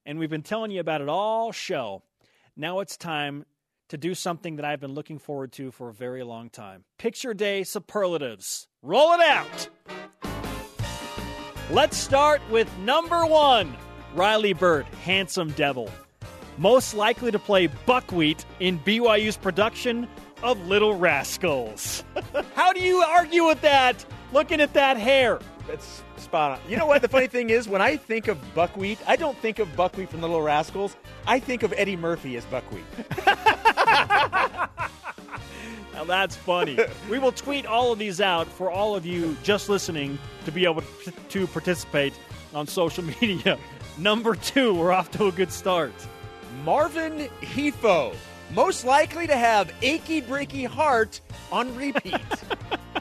and 0.06 0.18
we've 0.18 0.30
been 0.30 0.43
telling 0.43 0.72
you 0.72 0.80
about 0.80 1.01
it 1.01 1.10
all 1.10 1.51
show. 1.51 2.04
Now 2.56 2.80
it's 2.80 2.95
time 2.95 3.45
to 3.89 3.97
do 3.97 4.16
something 4.16 4.56
that 4.56 4.66
I've 4.66 4.80
been 4.80 4.93
looking 4.93 5.20
forward 5.20 5.51
to 5.54 5.72
for 5.72 5.89
a 5.89 5.93
very 5.93 6.24
long 6.24 6.49
time. 6.49 6.86
Picture 6.97 7.34
day 7.34 7.64
superlatives. 7.64 8.68
Roll 8.82 9.14
it 9.14 9.22
out. 9.22 9.70
Let's 11.70 11.97
start 11.97 12.41
with 12.49 12.76
number 12.80 13.26
one 13.26 13.76
Riley 14.16 14.54
Burt, 14.54 14.86
handsome 15.04 15.51
devil 15.51 15.89
most 16.58 16.93
likely 16.93 17.32
to 17.32 17.39
play 17.39 17.68
buckwheat 17.68 18.45
in 18.60 18.80
BYU's 18.80 19.38
production 19.38 20.08
of 20.41 20.68
Little 20.68 20.95
Rascals. 20.95 22.04
How 22.56 22.74
do 22.74 22.82
you 22.82 23.01
argue 23.01 23.45
with 23.45 23.62
that 23.62 24.06
looking 24.32 24.62
at 24.62 24.74
that 24.74 24.97
hair? 24.97 25.39
That's 25.68 26.04
spot 26.18 26.60
on. 26.60 26.70
You 26.70 26.78
know 26.78 26.86
what? 26.86 27.01
The 27.01 27.08
funny 27.08 27.28
thing 27.28 27.49
is, 27.49 27.68
when 27.68 27.82
I 27.82 27.95
think 27.95 28.28
of 28.28 28.38
buckwheat, 28.54 28.99
I 29.08 29.16
don't 29.16 29.38
think 29.38 29.60
of 29.60 29.74
buckwheat 29.76 30.10
from 30.10 30.22
the 30.22 30.28
Little 30.28 30.41
Rascals. 30.41 30.95
I 31.26 31.39
think 31.39 31.64
of 31.64 31.74
Eddie 31.78 31.95
Murphy 31.95 32.36
as 32.36 32.45
buckwheat. 32.45 32.84
now 35.93 36.04
that's 36.06 36.36
funny. 36.36 36.78
we 37.10 37.20
will 37.20 37.32
tweet 37.32 37.66
all 37.66 37.93
of 37.93 37.99
these 37.99 38.20
out 38.20 38.47
for 38.47 38.70
all 38.70 38.95
of 38.95 39.06
you 39.06 39.38
just 39.43 39.70
listening 39.70 40.18
to 40.45 40.51
be 40.51 40.66
able 40.66 40.84
to 41.30 41.47
participate 41.47 42.14
on 42.54 42.68
social 42.68 43.04
media. 43.22 43.58
Number 43.97 44.36
two, 44.36 44.74
we're 44.74 44.91
off 44.91 45.12
to 45.12 45.28
a 45.28 45.32
good 45.32 45.51
start. 45.51 45.93
Marvin 46.64 47.28
Hefo, 47.41 48.16
most 48.53 48.86
likely 48.86 49.28
to 49.28 49.36
have 49.36 49.74
achy 49.82 50.22
breaky 50.22 50.66
heart 50.66 51.20
on 51.51 51.76
repeat. 51.76 52.22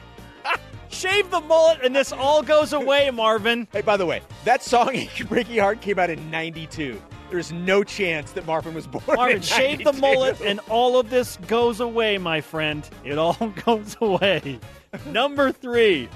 Shave 0.89 1.31
the 1.31 1.39
mullet 1.39 1.79
and 1.83 1.95
this 1.95 2.11
all 2.11 2.43
goes 2.43 2.73
away, 2.73 3.09
Marvin. 3.09 3.67
Hey, 3.71 3.81
by 3.81 3.95
the 3.95 4.05
way, 4.05 4.21
that 4.43 4.63
song 4.63 4.95
Achy 4.95 5.23
Breaky 5.23 5.59
Heart 5.59 5.81
came 5.81 5.97
out 5.97 6.09
in 6.09 6.29
92. 6.29 7.01
There's 7.31 7.51
no 7.51 7.83
chance 7.83 8.31
that 8.33 8.45
Marvin 8.45 8.73
was 8.73 8.85
born 8.85 9.03
Marvin, 9.07 9.41
shave 9.41 9.83
the 9.83 9.93
mullet 9.93 10.39
and 10.41 10.59
all 10.69 10.99
of 10.99 11.09
this 11.09 11.37
goes 11.47 11.79
away, 11.79 12.17
my 12.17 12.41
friend. 12.41 12.87
It 13.03 13.17
all 13.17 13.33
goes 13.65 13.95
away. 14.01 14.59
Number 15.07 15.51
three. 15.51 16.09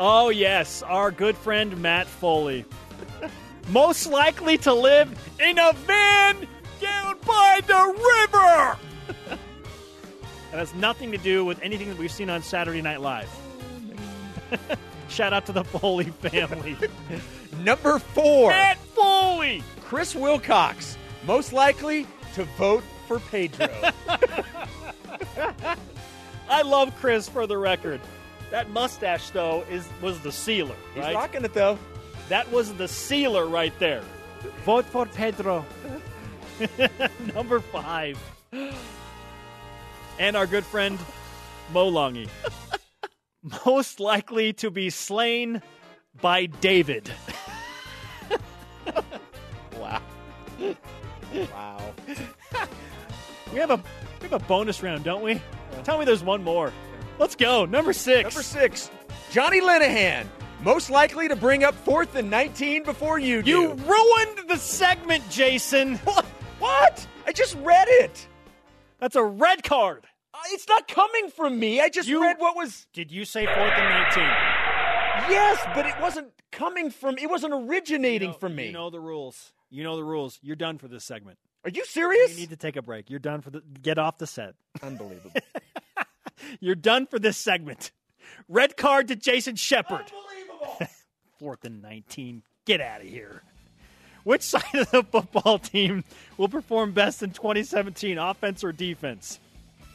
Oh, 0.00 0.28
yes, 0.28 0.82
our 0.82 1.10
good 1.10 1.36
friend 1.36 1.76
Matt 1.80 2.06
Foley 2.06 2.64
most 3.68 4.06
likely 4.06 4.58
to 4.58 4.72
live 4.72 5.10
in 5.40 5.58
a 5.58 5.72
van 5.72 6.46
down 6.80 7.16
by 7.26 7.60
the 7.66 7.74
river. 7.74 8.78
that 10.50 10.58
has 10.58 10.74
nothing 10.74 11.12
to 11.12 11.18
do 11.18 11.44
with 11.44 11.60
anything 11.62 11.88
that 11.88 11.98
we've 11.98 12.12
seen 12.12 12.30
on 12.30 12.42
Saturday 12.42 12.82
Night 12.82 13.00
Live. 13.00 13.28
Shout 15.08 15.32
out 15.32 15.46
to 15.46 15.52
the 15.52 15.64
Foley 15.64 16.04
family. 16.04 16.76
Number 17.62 17.98
four, 17.98 18.50
Matt 18.50 18.78
Foley. 18.94 19.62
Chris 19.82 20.14
Wilcox, 20.14 20.96
most 21.26 21.52
likely 21.52 22.06
to 22.34 22.44
vote 22.56 22.84
for 23.06 23.18
Pedro. 23.20 23.68
I 26.48 26.62
love 26.62 26.94
Chris 27.00 27.28
for 27.28 27.46
the 27.46 27.58
record. 27.58 28.00
That 28.50 28.70
mustache, 28.70 29.30
though, 29.30 29.64
is 29.70 29.88
was 30.00 30.20
the 30.20 30.32
sealer. 30.32 30.76
He's 30.94 31.04
right? 31.04 31.14
rocking 31.14 31.44
it 31.44 31.52
though. 31.52 31.78
That 32.28 32.50
was 32.52 32.74
the 32.74 32.88
sealer 32.88 33.46
right 33.46 33.76
there. 33.78 34.02
Vote 34.64 34.84
for 34.84 35.06
Pedro. 35.06 35.64
Number 37.34 37.60
five. 37.60 38.18
And 40.18 40.36
our 40.36 40.46
good 40.46 40.64
friend 40.64 40.98
Mo 41.72 41.90
Langi. 41.90 42.28
Most 43.66 44.00
likely 44.00 44.52
to 44.54 44.70
be 44.70 44.90
slain 44.90 45.62
by 46.20 46.46
David. 46.46 47.10
wow. 49.76 50.02
Wow. 51.52 51.94
We 53.52 53.58
have 53.58 53.70
a 53.70 53.76
we 54.20 54.28
have 54.28 54.32
a 54.32 54.44
bonus 54.46 54.82
round, 54.82 55.04
don't 55.04 55.22
we? 55.22 55.40
Tell 55.84 55.98
me 55.98 56.04
there's 56.04 56.24
one 56.24 56.42
more. 56.42 56.72
Let's 57.18 57.36
go. 57.36 57.64
Number 57.64 57.92
six. 57.92 58.24
Number 58.24 58.42
six, 58.42 58.90
Johnny 59.30 59.60
Linehan. 59.60 60.26
Most 60.62 60.90
likely 60.90 61.28
to 61.28 61.36
bring 61.36 61.62
up 61.64 61.74
fourth 61.74 62.16
and 62.16 62.30
19 62.30 62.82
before 62.82 63.18
you 63.18 63.42
do. 63.42 63.50
You 63.50 63.72
ruined 63.74 64.48
the 64.48 64.56
segment, 64.56 65.28
Jason. 65.30 65.96
What? 66.04 66.24
What? 66.58 67.06
I 67.26 67.32
just 67.32 67.54
read 67.62 67.86
it. 67.88 68.26
That's 68.98 69.14
a 69.14 69.22
red 69.22 69.62
card. 69.62 70.04
Uh, 70.34 70.38
It's 70.50 70.66
not 70.68 70.88
coming 70.88 71.30
from 71.30 71.58
me. 71.60 71.80
I 71.80 71.88
just 71.88 72.08
You- 72.08 72.20
read 72.22 72.36
what 72.40 72.56
was. 72.56 72.88
Did 72.92 73.12
you 73.12 73.24
say 73.24 73.46
fourth 73.46 73.58
and 73.58 73.88
nineteen? 73.88 74.24
Yes, 75.30 75.58
but 75.74 75.86
it 75.86 75.94
wasn't 76.00 76.32
coming 76.50 76.90
from. 76.90 77.16
It 77.18 77.30
wasn't 77.30 77.54
originating 77.54 78.30
You 78.30 78.32
know- 78.32 78.38
from 78.38 78.56
me. 78.56 78.66
You 78.66 78.72
know 78.72 78.90
the 78.90 78.98
rules. 79.00 79.52
You 79.70 79.84
know 79.84 79.94
the 79.96 80.02
rules. 80.04 80.40
You're 80.42 80.56
done 80.56 80.78
for 80.78 80.88
this 80.88 81.04
segment. 81.04 81.38
Are 81.64 81.70
you 81.70 81.84
serious? 81.84 82.32
You 82.34 82.40
need 82.40 82.50
to 82.50 82.56
take 82.56 82.74
a 82.76 82.82
break. 82.82 83.08
You're 83.08 83.18
done 83.20 83.40
for 83.40 83.50
the. 83.50 83.60
Get 83.60 83.98
off 83.98 84.18
the 84.18 84.26
set. 84.26 84.54
Unbelievable. 84.82 85.30
You're 86.60 86.74
done 86.74 87.06
for 87.06 87.18
this 87.20 87.36
segment. 87.36 87.92
Red 88.48 88.76
card 88.76 89.08
to 89.08 89.16
Jason 89.16 89.54
Shepard. 89.56 90.10
Fourth 91.38 91.64
and 91.64 91.82
19. 91.82 92.42
Get 92.64 92.80
out 92.80 93.00
of 93.00 93.06
here. 93.06 93.42
Which 94.24 94.42
side 94.42 94.62
of 94.74 94.90
the 94.90 95.02
football 95.02 95.58
team 95.58 96.04
will 96.36 96.48
perform 96.48 96.92
best 96.92 97.22
in 97.22 97.30
2017, 97.30 98.18
offense 98.18 98.64
or 98.64 98.72
defense? 98.72 99.38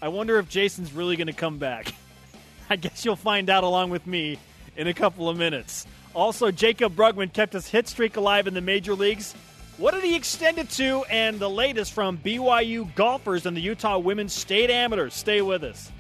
I 0.02 0.08
wonder 0.08 0.38
if 0.40 0.50
Jason's 0.50 0.92
really 0.94 1.16
going 1.16 1.28
to 1.28 1.34
come 1.34 1.60
back. 1.60 1.94
I 2.70 2.76
guess 2.76 3.06
you'll 3.06 3.16
find 3.16 3.50
out 3.50 3.64
along 3.64 3.90
with 3.90 4.08
me 4.08 4.40
in 4.76 4.88
a 4.88 4.94
couple 4.94 5.30
of 5.30 5.38
minutes. 5.38 5.86
Also, 6.14 6.52
Jaycob 6.52 6.96
Brugman 6.96 7.32
kept 7.32 7.54
his 7.54 7.68
hit 7.68 7.88
streak 7.88 8.18
alive 8.18 8.48
in 8.48 8.54
the 8.54 8.62
major 8.62 8.96
leagues. 8.96 9.34
What 9.78 9.94
did 9.94 10.04
he 10.04 10.16
extend 10.16 10.60
it 10.60 10.70
to? 10.72 11.04
And 11.10 11.40
the 11.40 11.50
latest 11.50 11.94
from 11.94 12.18
BYU 12.20 12.94
golfers 12.96 13.46
and 13.46 13.58
the 13.58 13.62
Utah 13.62 13.98
Women's 13.98 14.34
State 14.34 14.70
Amateurs. 14.70 15.14
Stay 15.16 15.42
with 15.42 15.64
us. 15.64 15.92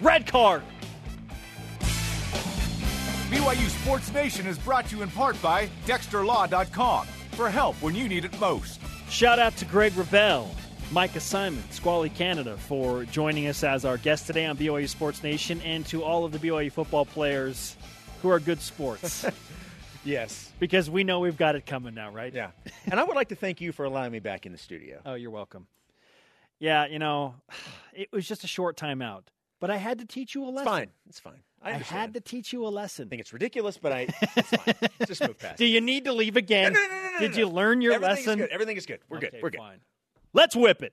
Red 0.00 0.26
card. 0.26 0.62
BYU 3.30 3.68
Sports 3.82 4.10
Nation 4.14 4.46
is 4.46 4.58
brought 4.58 4.86
to 4.88 4.96
you 4.96 5.02
in 5.02 5.10
part 5.10 5.40
by 5.42 5.68
DexterLaw.com 5.86 7.06
for 7.32 7.50
help 7.50 7.76
when 7.82 7.94
you 7.94 8.08
need 8.08 8.24
it 8.24 8.40
most. 8.40 8.80
Shout 9.10 9.38
out 9.38 9.54
to 9.58 9.66
Greg 9.66 9.92
Wrubell, 9.92 10.48
Micah 10.92 11.20
Simon, 11.20 11.62
Squally 11.70 12.08
Canada 12.08 12.56
for 12.56 13.04
joining 13.04 13.46
us 13.46 13.62
as 13.62 13.84
our 13.84 13.98
guest 13.98 14.26
today 14.26 14.46
on 14.46 14.56
BYU 14.56 14.88
Sports 14.88 15.22
Nation, 15.22 15.60
and 15.60 15.84
to 15.86 16.02
all 16.02 16.24
of 16.24 16.32
the 16.32 16.38
BYU 16.38 16.72
football 16.72 17.04
players 17.04 17.76
who 18.22 18.30
are 18.30 18.40
good 18.40 18.62
sports. 18.62 19.26
yes. 20.04 20.50
because 20.58 20.88
we 20.88 21.04
know 21.04 21.20
we've 21.20 21.36
got 21.36 21.54
it 21.54 21.66
coming 21.66 21.92
now, 21.92 22.10
right? 22.10 22.32
Yeah. 22.32 22.52
And 22.86 22.98
I 22.98 23.04
would 23.04 23.14
like 23.14 23.28
to 23.28 23.36
thank 23.36 23.60
you 23.60 23.72
for 23.72 23.84
allowing 23.84 24.10
me 24.10 24.20
back 24.20 24.46
in 24.46 24.52
the 24.52 24.58
studio. 24.58 25.02
Oh, 25.04 25.14
you're 25.14 25.30
welcome. 25.30 25.66
Yeah, 26.58 26.86
you 26.86 26.98
know, 26.98 27.34
it 27.92 28.10
was 28.10 28.26
just 28.26 28.42
a 28.42 28.48
short 28.48 28.78
time 28.78 29.02
out, 29.02 29.30
but 29.60 29.70
I 29.70 29.76
had 29.76 29.98
to 29.98 30.04
teach 30.04 30.34
you 30.34 30.44
a 30.44 30.50
lesson. 30.50 30.58
It's 30.60 30.68
fine. 30.68 30.88
It's 31.08 31.20
fine. 31.20 31.42
I, 31.62 31.70
I 31.70 31.78
had 31.78 32.14
to 32.14 32.20
teach 32.20 32.52
you 32.52 32.66
a 32.66 32.68
lesson. 32.68 33.06
I 33.06 33.08
think 33.08 33.20
it's 33.20 33.32
ridiculous, 33.32 33.78
but 33.78 33.92
I 33.92 34.06
it's 34.36 34.48
fine. 34.50 34.74
Just 35.06 35.20
move 35.26 35.38
past. 35.38 35.58
Do 35.58 35.64
you 35.66 35.80
need 35.80 36.04
to 36.04 36.12
leave 36.12 36.36
again? 36.36 36.72
No, 36.72 36.80
no, 36.80 36.88
no, 36.88 37.10
no, 37.14 37.18
Did 37.18 37.32
no, 37.32 37.38
you 37.38 37.46
no. 37.46 37.52
learn 37.52 37.80
your 37.80 37.94
Everything 37.94 38.16
lesson? 38.16 38.40
Is 38.40 38.46
good. 38.46 38.50
Everything 38.52 38.76
is 38.76 38.86
good. 38.86 39.00
We're 39.08 39.18
good. 39.18 39.34
We're 39.42 39.50
good. 39.50 39.58
fine. 39.58 39.80
Let's 40.32 40.54
whip 40.54 40.82
it. 40.82 40.92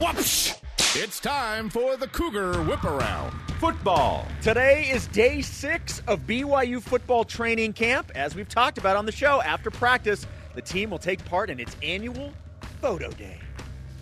Whoops! 0.00 0.60
It's 0.96 1.18
time 1.18 1.70
for 1.70 1.96
the 1.96 2.06
Cougar 2.06 2.62
Whip 2.62 2.84
Around. 2.84 3.32
Football. 3.58 4.26
Today 4.42 4.88
is 4.90 5.08
day 5.08 5.40
six 5.40 6.00
of 6.06 6.20
BYU 6.20 6.80
football 6.80 7.24
training 7.24 7.72
camp. 7.72 8.12
As 8.14 8.36
we've 8.36 8.48
talked 8.48 8.78
about 8.78 8.96
on 8.96 9.06
the 9.06 9.12
show, 9.12 9.42
after 9.42 9.70
practice, 9.70 10.26
the 10.54 10.62
team 10.62 10.90
will 10.90 10.98
take 10.98 11.24
part 11.24 11.50
in 11.50 11.58
its 11.58 11.76
annual 11.82 12.32
photo 12.80 13.10
day. 13.10 13.40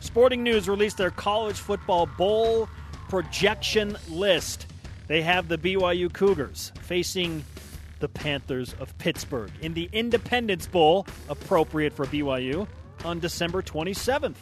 Sporting 0.01 0.43
News 0.43 0.69
released 0.69 0.99
their 0.99 1.11
college 1.11 1.57
football 1.57 2.07
bowl 2.19 2.69
projection 3.13 3.95
list. 4.09 4.65
They 5.07 5.21
have 5.21 5.47
the 5.47 5.59
BYU 5.59 6.11
Cougars 6.11 6.73
facing 6.81 7.45
the 8.01 8.09
Panthers 8.09 8.75
of 8.81 8.97
Pittsburgh 8.97 9.51
in 9.61 9.75
the 9.75 9.91
Independence 9.93 10.67
Bowl, 10.67 11.07
appropriate 11.29 11.93
for 11.93 12.07
BYU, 12.07 12.67
on 13.05 13.19
December 13.19 13.61
27th. 13.61 14.37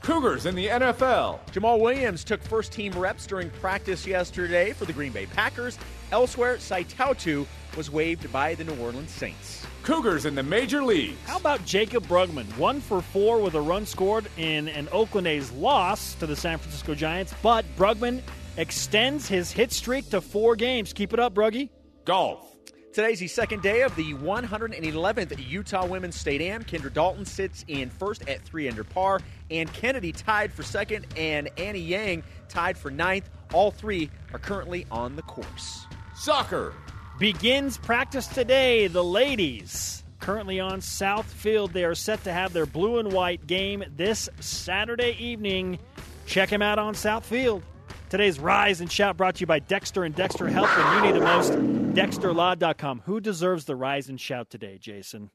Cougars 0.00 0.46
in 0.46 0.54
the 0.54 0.68
NFL. 0.68 1.38
Jamaal 1.52 1.78
Williams 1.78 2.24
took 2.24 2.42
first 2.42 2.72
team 2.72 2.94
reps 2.94 3.26
during 3.26 3.50
practice 3.50 4.06
yesterday 4.06 4.72
for 4.72 4.86
the 4.86 4.94
Green 4.94 5.12
Bay 5.12 5.26
Packers. 5.26 5.78
Elsewhere, 6.10 6.58
Sae 6.58 6.84
Tautu 6.84 7.46
was 7.76 7.90
waived 7.90 8.32
by 8.32 8.54
the 8.54 8.64
New 8.64 8.76
Orleans 8.76 9.10
Saints. 9.10 9.66
Cougars 9.84 10.24
in 10.24 10.34
the 10.34 10.42
Major 10.42 10.82
Leagues. 10.82 11.18
How 11.26 11.36
about 11.36 11.60
Jaycob 11.60 12.06
Brugman? 12.06 12.46
One 12.56 12.80
for 12.80 13.02
four 13.02 13.38
with 13.38 13.54
a 13.54 13.60
run 13.60 13.84
scored 13.84 14.26
in 14.38 14.68
an 14.68 14.88
Oakland 14.90 15.26
A's 15.26 15.52
loss 15.52 16.14
to 16.14 16.26
the 16.26 16.34
San 16.34 16.56
Francisco 16.56 16.94
Giants, 16.94 17.34
but 17.42 17.66
Brugman 17.76 18.22
extends 18.56 19.28
his 19.28 19.52
hit 19.52 19.72
streak 19.72 20.08
to 20.08 20.22
four 20.22 20.56
games. 20.56 20.94
Keep 20.94 21.12
it 21.12 21.20
up, 21.20 21.34
Bruggy. 21.34 21.68
Golf. 22.06 22.56
Today's 22.94 23.20
the 23.20 23.28
second 23.28 23.60
day 23.60 23.82
of 23.82 23.94
the 23.96 24.14
111th 24.14 25.48
Utah 25.50 25.84
Women's 25.84 26.18
State 26.18 26.40
Am. 26.40 26.64
Kendra 26.64 26.90
Dalton 26.90 27.26
sits 27.26 27.66
in 27.68 27.90
first 27.90 28.26
at 28.26 28.40
three 28.40 28.68
under 28.70 28.84
par, 28.84 29.20
and 29.50 29.70
Kennedy 29.74 30.12
tied 30.12 30.50
for 30.50 30.62
second, 30.62 31.04
and 31.14 31.50
Annie 31.58 31.80
Yang 31.80 32.22
tied 32.48 32.78
for 32.78 32.90
ninth. 32.90 33.28
All 33.52 33.70
three 33.70 34.08
are 34.32 34.38
currently 34.38 34.86
on 34.90 35.14
the 35.14 35.22
course. 35.22 35.86
Soccer. 36.14 36.72
Begins 37.18 37.78
practice 37.78 38.26
today. 38.26 38.86
The 38.86 39.04
ladies 39.04 40.04
currently 40.20 40.58
on 40.58 40.80
South 40.80 41.30
Field. 41.30 41.72
They 41.72 41.84
are 41.84 41.94
set 41.94 42.24
to 42.24 42.32
have 42.32 42.52
their 42.52 42.66
blue 42.66 42.98
and 42.98 43.12
white 43.12 43.46
game 43.46 43.84
this 43.94 44.28
Saturday 44.40 45.16
evening. 45.18 45.78
Check 46.26 46.48
them 46.48 46.62
out 46.62 46.78
on 46.78 46.94
South 46.94 47.26
Field. 47.26 47.62
Today's 48.08 48.40
Rise 48.40 48.80
and 48.80 48.90
Shout 48.90 49.16
brought 49.16 49.34
to 49.36 49.40
you 49.40 49.46
by 49.46 49.58
Dexter 49.58 50.04
and 50.04 50.14
Dexter 50.14 50.48
Help 50.48 50.68
when 50.78 50.96
you 50.96 51.12
need 51.12 51.20
the 51.20 51.24
most. 51.24 51.52
DexterLaw.com. 51.52 53.02
Who 53.04 53.20
deserves 53.20 53.66
the 53.66 53.76
Rise 53.76 54.08
and 54.08 54.20
Shout 54.20 54.48
today, 54.48 54.78
Jason? 54.78 55.30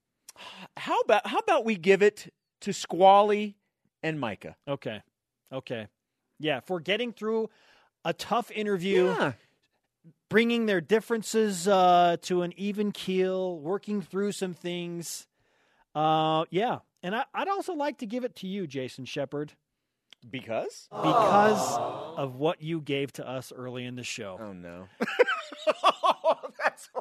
How 0.77 0.99
about 1.01 1.27
how 1.27 1.38
about 1.39 1.65
we 1.65 1.75
give 1.75 2.01
it 2.01 2.34
to 2.61 2.73
Squally 2.73 3.57
and 4.01 4.19
Micah? 4.19 4.55
Okay. 4.67 5.01
Okay. 5.53 5.88
Yeah, 6.39 6.61
for 6.61 6.80
getting 6.80 7.11
through 7.11 7.49
a 8.05 8.13
tough 8.13 8.49
interview. 8.49 9.07
Yeah. 9.07 9.34
Bringing 10.30 10.65
their 10.67 10.82
differences 10.82 11.67
uh, 11.67 12.17
to 12.23 12.41
an 12.43 12.53
even 12.57 12.91
keel, 12.91 13.59
working 13.59 14.01
through 14.01 14.32
some 14.32 14.53
things. 14.53 15.27
Uh, 15.95 16.45
yeah, 16.51 16.80
and 17.03 17.15
I, 17.15 17.25
I'd 17.34 17.47
also 17.47 17.73
like 17.73 17.97
to 17.99 18.05
give 18.05 18.23
it 18.23 18.36
to 18.38 18.47
you, 18.47 18.67
Jason 18.67 19.05
Shepard, 19.05 19.53
Because? 20.30 20.88
because 20.91 21.77
of 22.17 22.36
what 22.36 22.61
you 22.61 22.80
gave 22.82 23.11
to 23.13 23.27
us 23.27 23.51
early 23.55 23.86
in 23.86 23.95
the 23.95 24.03
show. 24.03 24.38
Oh 24.39 24.53
no. 24.53 24.88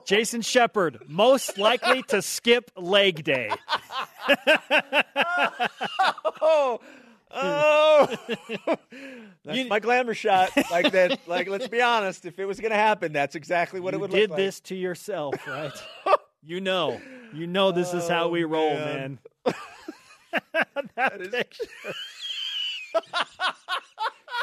Jason 0.07 0.41
Shepard, 0.41 0.99
most 1.07 1.59
likely 1.59 2.03
to 2.05 2.23
skip 2.23 2.71
leg 2.77 3.25
day. 3.25 3.51
Oh, 6.41 6.81
oh, 7.31 8.09
that's 9.45 9.69
my 9.69 9.81
glamour 9.81 10.15
shot. 10.15 10.51
Like 10.71 10.93
that. 10.93 11.21
Like, 11.27 11.49
let's 11.49 11.69
be 11.69 11.83
honest. 11.83 12.25
If 12.25 12.39
it 12.39 12.45
was 12.45 12.61
going 12.61 12.71
to 12.71 12.77
happen, 12.77 13.13
that's 13.13 13.35
exactly 13.35 13.81
what 13.81 13.95
it 13.95 14.01
would 14.01 14.11
did 14.11 14.31
look 14.31 14.31
like. 14.31 14.39
You 14.39 14.45
did 14.45 14.49
this 14.49 14.61
to 14.61 14.75
yourself, 14.75 15.35
right? 15.47 15.73
you 16.43 16.61
know, 16.61 17.01
you 17.33 17.47
know 17.47 17.73
this 17.73 17.93
is 17.95 18.09
how 18.09 18.25
oh, 18.25 18.29
we 18.29 18.45
roll, 18.45 18.71
Oh, 18.71 18.75
man. 18.75 19.19
man. 19.45 19.55
that 20.97 21.31
picture. 21.31 21.65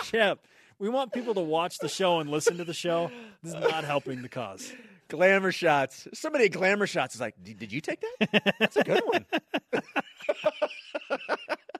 Shep, 0.04 0.40
we 0.80 0.90
want 0.90 1.14
people 1.14 1.34
to 1.34 1.42
watch 1.42 1.80
the 1.80 1.90
show 1.90 2.20
and 2.20 2.30
listen 2.30 2.58
to 2.58 2.64
the 2.64 2.74
show. 2.74 3.10
This 3.42 3.54
is 3.54 3.60
not 3.60 3.84
helping 3.84 4.22
the 4.22 4.30
cause. 4.30 4.72
Glamour 5.08 5.52
shots. 5.52 6.08
Somebody 6.14 6.46
at 6.46 6.52
glamour 6.52 6.88
shots 6.88 7.16
is 7.16 7.22
like, 7.22 7.36
"Did 7.44 7.60
did 7.60 7.72
you 7.72 7.80
take 7.80 8.02
that? 8.02 8.56
That's 8.60 8.76
a 8.76 8.84
good 8.84 9.04
one. 9.06 9.26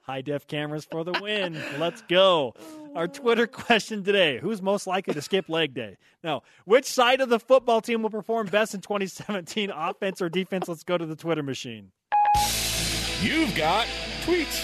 High 0.06 0.22
def 0.22 0.46
cameras 0.46 0.84
for 0.88 1.02
the 1.02 1.18
win. 1.20 1.60
Let's 1.80 2.00
go. 2.02 2.54
Our 2.94 3.08
Twitter 3.08 3.48
question 3.48 4.04
today 4.04 4.38
Who's 4.38 4.62
most 4.62 4.86
likely 4.86 5.14
to 5.14 5.20
skip 5.20 5.48
leg 5.48 5.74
day? 5.74 5.96
No. 6.22 6.44
Which 6.64 6.84
side 6.84 7.20
of 7.20 7.28
the 7.28 7.40
football 7.40 7.80
team 7.80 8.02
will 8.02 8.10
perform 8.10 8.46
best 8.46 8.72
in 8.72 8.82
2017, 8.82 9.70
offense 9.70 10.22
or 10.22 10.28
defense? 10.28 10.68
Let's 10.68 10.84
go 10.84 10.96
to 10.96 11.06
the 11.06 11.16
Twitter 11.16 11.42
machine. 11.42 11.90
You've 13.20 13.56
got 13.56 13.88
tweets. 14.22 14.62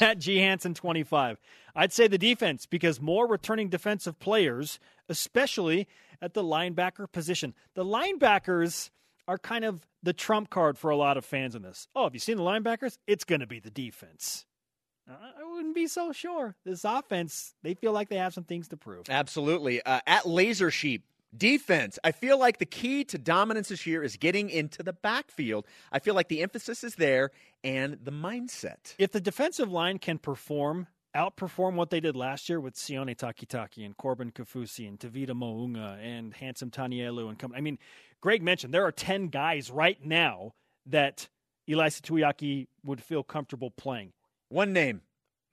at 0.00 0.18
G 0.18 0.38
Hansen 0.38 0.74
25. 0.74 1.38
I'd 1.76 1.92
say 1.92 2.08
the 2.08 2.18
defense 2.18 2.66
because 2.66 3.00
more 3.00 3.28
returning 3.28 3.68
defensive 3.68 4.18
players, 4.18 4.80
especially 5.08 5.86
at 6.20 6.34
the 6.34 6.42
linebacker 6.42 7.10
position. 7.10 7.54
The 7.74 7.84
linebackers 7.84 8.90
are 9.30 9.38
kind 9.38 9.64
of 9.64 9.86
the 10.02 10.12
trump 10.12 10.50
card 10.50 10.76
for 10.76 10.90
a 10.90 10.96
lot 10.96 11.16
of 11.16 11.24
fans 11.24 11.54
in 11.54 11.62
this. 11.62 11.86
Oh, 11.94 12.02
have 12.02 12.14
you 12.14 12.18
seen 12.18 12.36
the 12.36 12.42
linebackers? 12.42 12.98
It's 13.06 13.22
going 13.22 13.40
to 13.40 13.46
be 13.46 13.60
the 13.60 13.70
defense. 13.70 14.44
I 15.08 15.44
wouldn't 15.44 15.74
be 15.74 15.86
so 15.86 16.12
sure. 16.12 16.56
This 16.64 16.84
offense, 16.84 17.54
they 17.62 17.74
feel 17.74 17.92
like 17.92 18.08
they 18.08 18.16
have 18.16 18.34
some 18.34 18.44
things 18.44 18.66
to 18.68 18.76
prove. 18.76 19.06
Absolutely. 19.08 19.82
Uh, 19.82 20.00
at 20.06 20.26
Laser 20.26 20.70
Sheep 20.70 21.04
Defense. 21.36 21.96
I 22.02 22.10
feel 22.10 22.40
like 22.40 22.58
the 22.58 22.66
key 22.66 23.04
to 23.04 23.18
dominance 23.18 23.68
this 23.68 23.86
year 23.86 24.02
is 24.02 24.16
getting 24.16 24.50
into 24.50 24.82
the 24.82 24.92
backfield. 24.92 25.64
I 25.92 26.00
feel 26.00 26.14
like 26.14 26.26
the 26.26 26.42
emphasis 26.42 26.82
is 26.82 26.96
there 26.96 27.30
and 27.62 27.98
the 28.02 28.10
mindset. 28.10 28.96
If 28.98 29.12
the 29.12 29.20
defensive 29.20 29.70
line 29.70 29.98
can 29.98 30.18
perform, 30.18 30.88
outperform 31.16 31.74
what 31.74 31.90
they 31.90 32.00
did 32.00 32.16
last 32.16 32.48
year 32.48 32.60
with 32.60 32.74
Sione 32.74 33.16
Takitaki 33.16 33.84
and 33.84 33.96
Corbin 33.96 34.30
Kafusi 34.30 34.88
and 34.88 34.98
Tavita 34.98 35.30
Mounga 35.30 35.98
and 36.02 36.34
Handsome 36.34 36.70
Tanielu 36.70 37.28
and 37.28 37.38
come. 37.38 37.52
I 37.54 37.60
mean, 37.60 37.78
Greg 38.20 38.42
mentioned 38.42 38.72
there 38.72 38.86
are 38.86 38.92
ten 38.92 39.28
guys 39.28 39.70
right 39.70 39.98
now 40.04 40.54
that 40.86 41.28
Ilaisa 41.68 42.00
Tuiaki 42.00 42.68
would 42.84 43.02
feel 43.02 43.22
comfortable 43.22 43.70
playing. 43.70 44.12
One 44.48 44.72
name, 44.72 45.02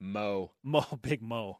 Mo. 0.00 0.52
Mo, 0.62 0.84
Big 1.02 1.22
Mo, 1.22 1.58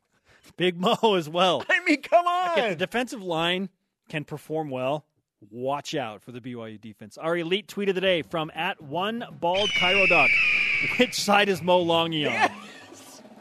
Big 0.57 0.79
Mo 0.79 1.15
as 1.17 1.29
well. 1.29 1.65
I 1.71 1.81
mean, 1.85 2.03
come 2.03 2.27
on. 2.27 2.59
If 2.59 2.71
the 2.71 2.87
defensive 2.87 3.23
line 3.23 3.69
can 4.09 4.25
perform 4.25 4.71
well, 4.71 5.05
watch 5.51 5.95
out 5.95 6.23
for 6.23 6.33
the 6.33 6.41
BYU 6.41 6.81
defense. 6.81 7.19
Our 7.19 7.37
elite 7.37 7.69
tweet 7.69 7.89
of 7.89 7.95
the 7.95 8.01
day 8.01 8.23
from 8.23 8.51
at 8.55 8.81
one 8.81 9.25
bald 9.41 9.71
Cairo 9.79 10.07
duck. 10.07 10.31
Which 10.99 11.15
side 11.15 11.49
is 11.49 11.63
Mo 11.63 11.85
Langi 11.85 12.27
on? 12.29 12.51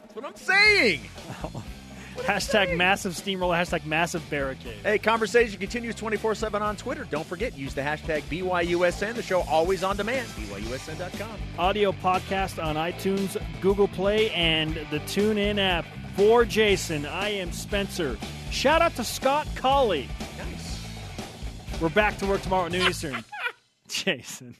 That's 0.08 0.16
what 0.16 0.24
I'm 0.24 0.36
saying. 0.36 1.00
hashtag 2.16 2.76
massive 2.76 3.14
steamroller, 3.14 3.54
hashtag 3.54 3.84
massive 3.84 4.28
barricade. 4.30 4.78
Hey, 4.82 4.98
conversation 4.98 5.60
continues 5.60 5.94
24 5.96 6.34
7 6.34 6.62
on 6.62 6.76
Twitter. 6.76 7.04
Don't 7.10 7.26
forget, 7.26 7.58
use 7.58 7.74
the 7.74 7.82
hashtag 7.82 8.22
BYUSN. 8.22 9.14
The 9.14 9.22
show 9.22 9.42
always 9.42 9.84
on 9.84 9.96
demand. 9.96 10.26
BYUSN.com. 10.28 11.38
Audio 11.58 11.92
podcast 11.92 12.62
on 12.62 12.76
iTunes, 12.76 13.36
Google 13.60 13.88
Play, 13.88 14.30
and 14.30 14.74
the 14.90 15.00
TuneIn 15.00 15.58
app. 15.58 15.84
For 16.16 16.44
Jason, 16.44 17.04
I 17.06 17.28
am 17.28 17.52
Spencer. 17.52 18.18
Shout 18.50 18.80
out 18.82 18.96
to 18.96 19.04
Scott 19.04 19.46
Colley. 19.54 20.08
Nice. 20.38 20.82
We're 21.80 21.90
back 21.90 22.16
to 22.18 22.26
work 22.26 22.40
tomorrow 22.40 22.66
at 22.66 22.72
noon 22.72 22.88
Eastern. 22.88 23.22
Jason. 23.88 24.56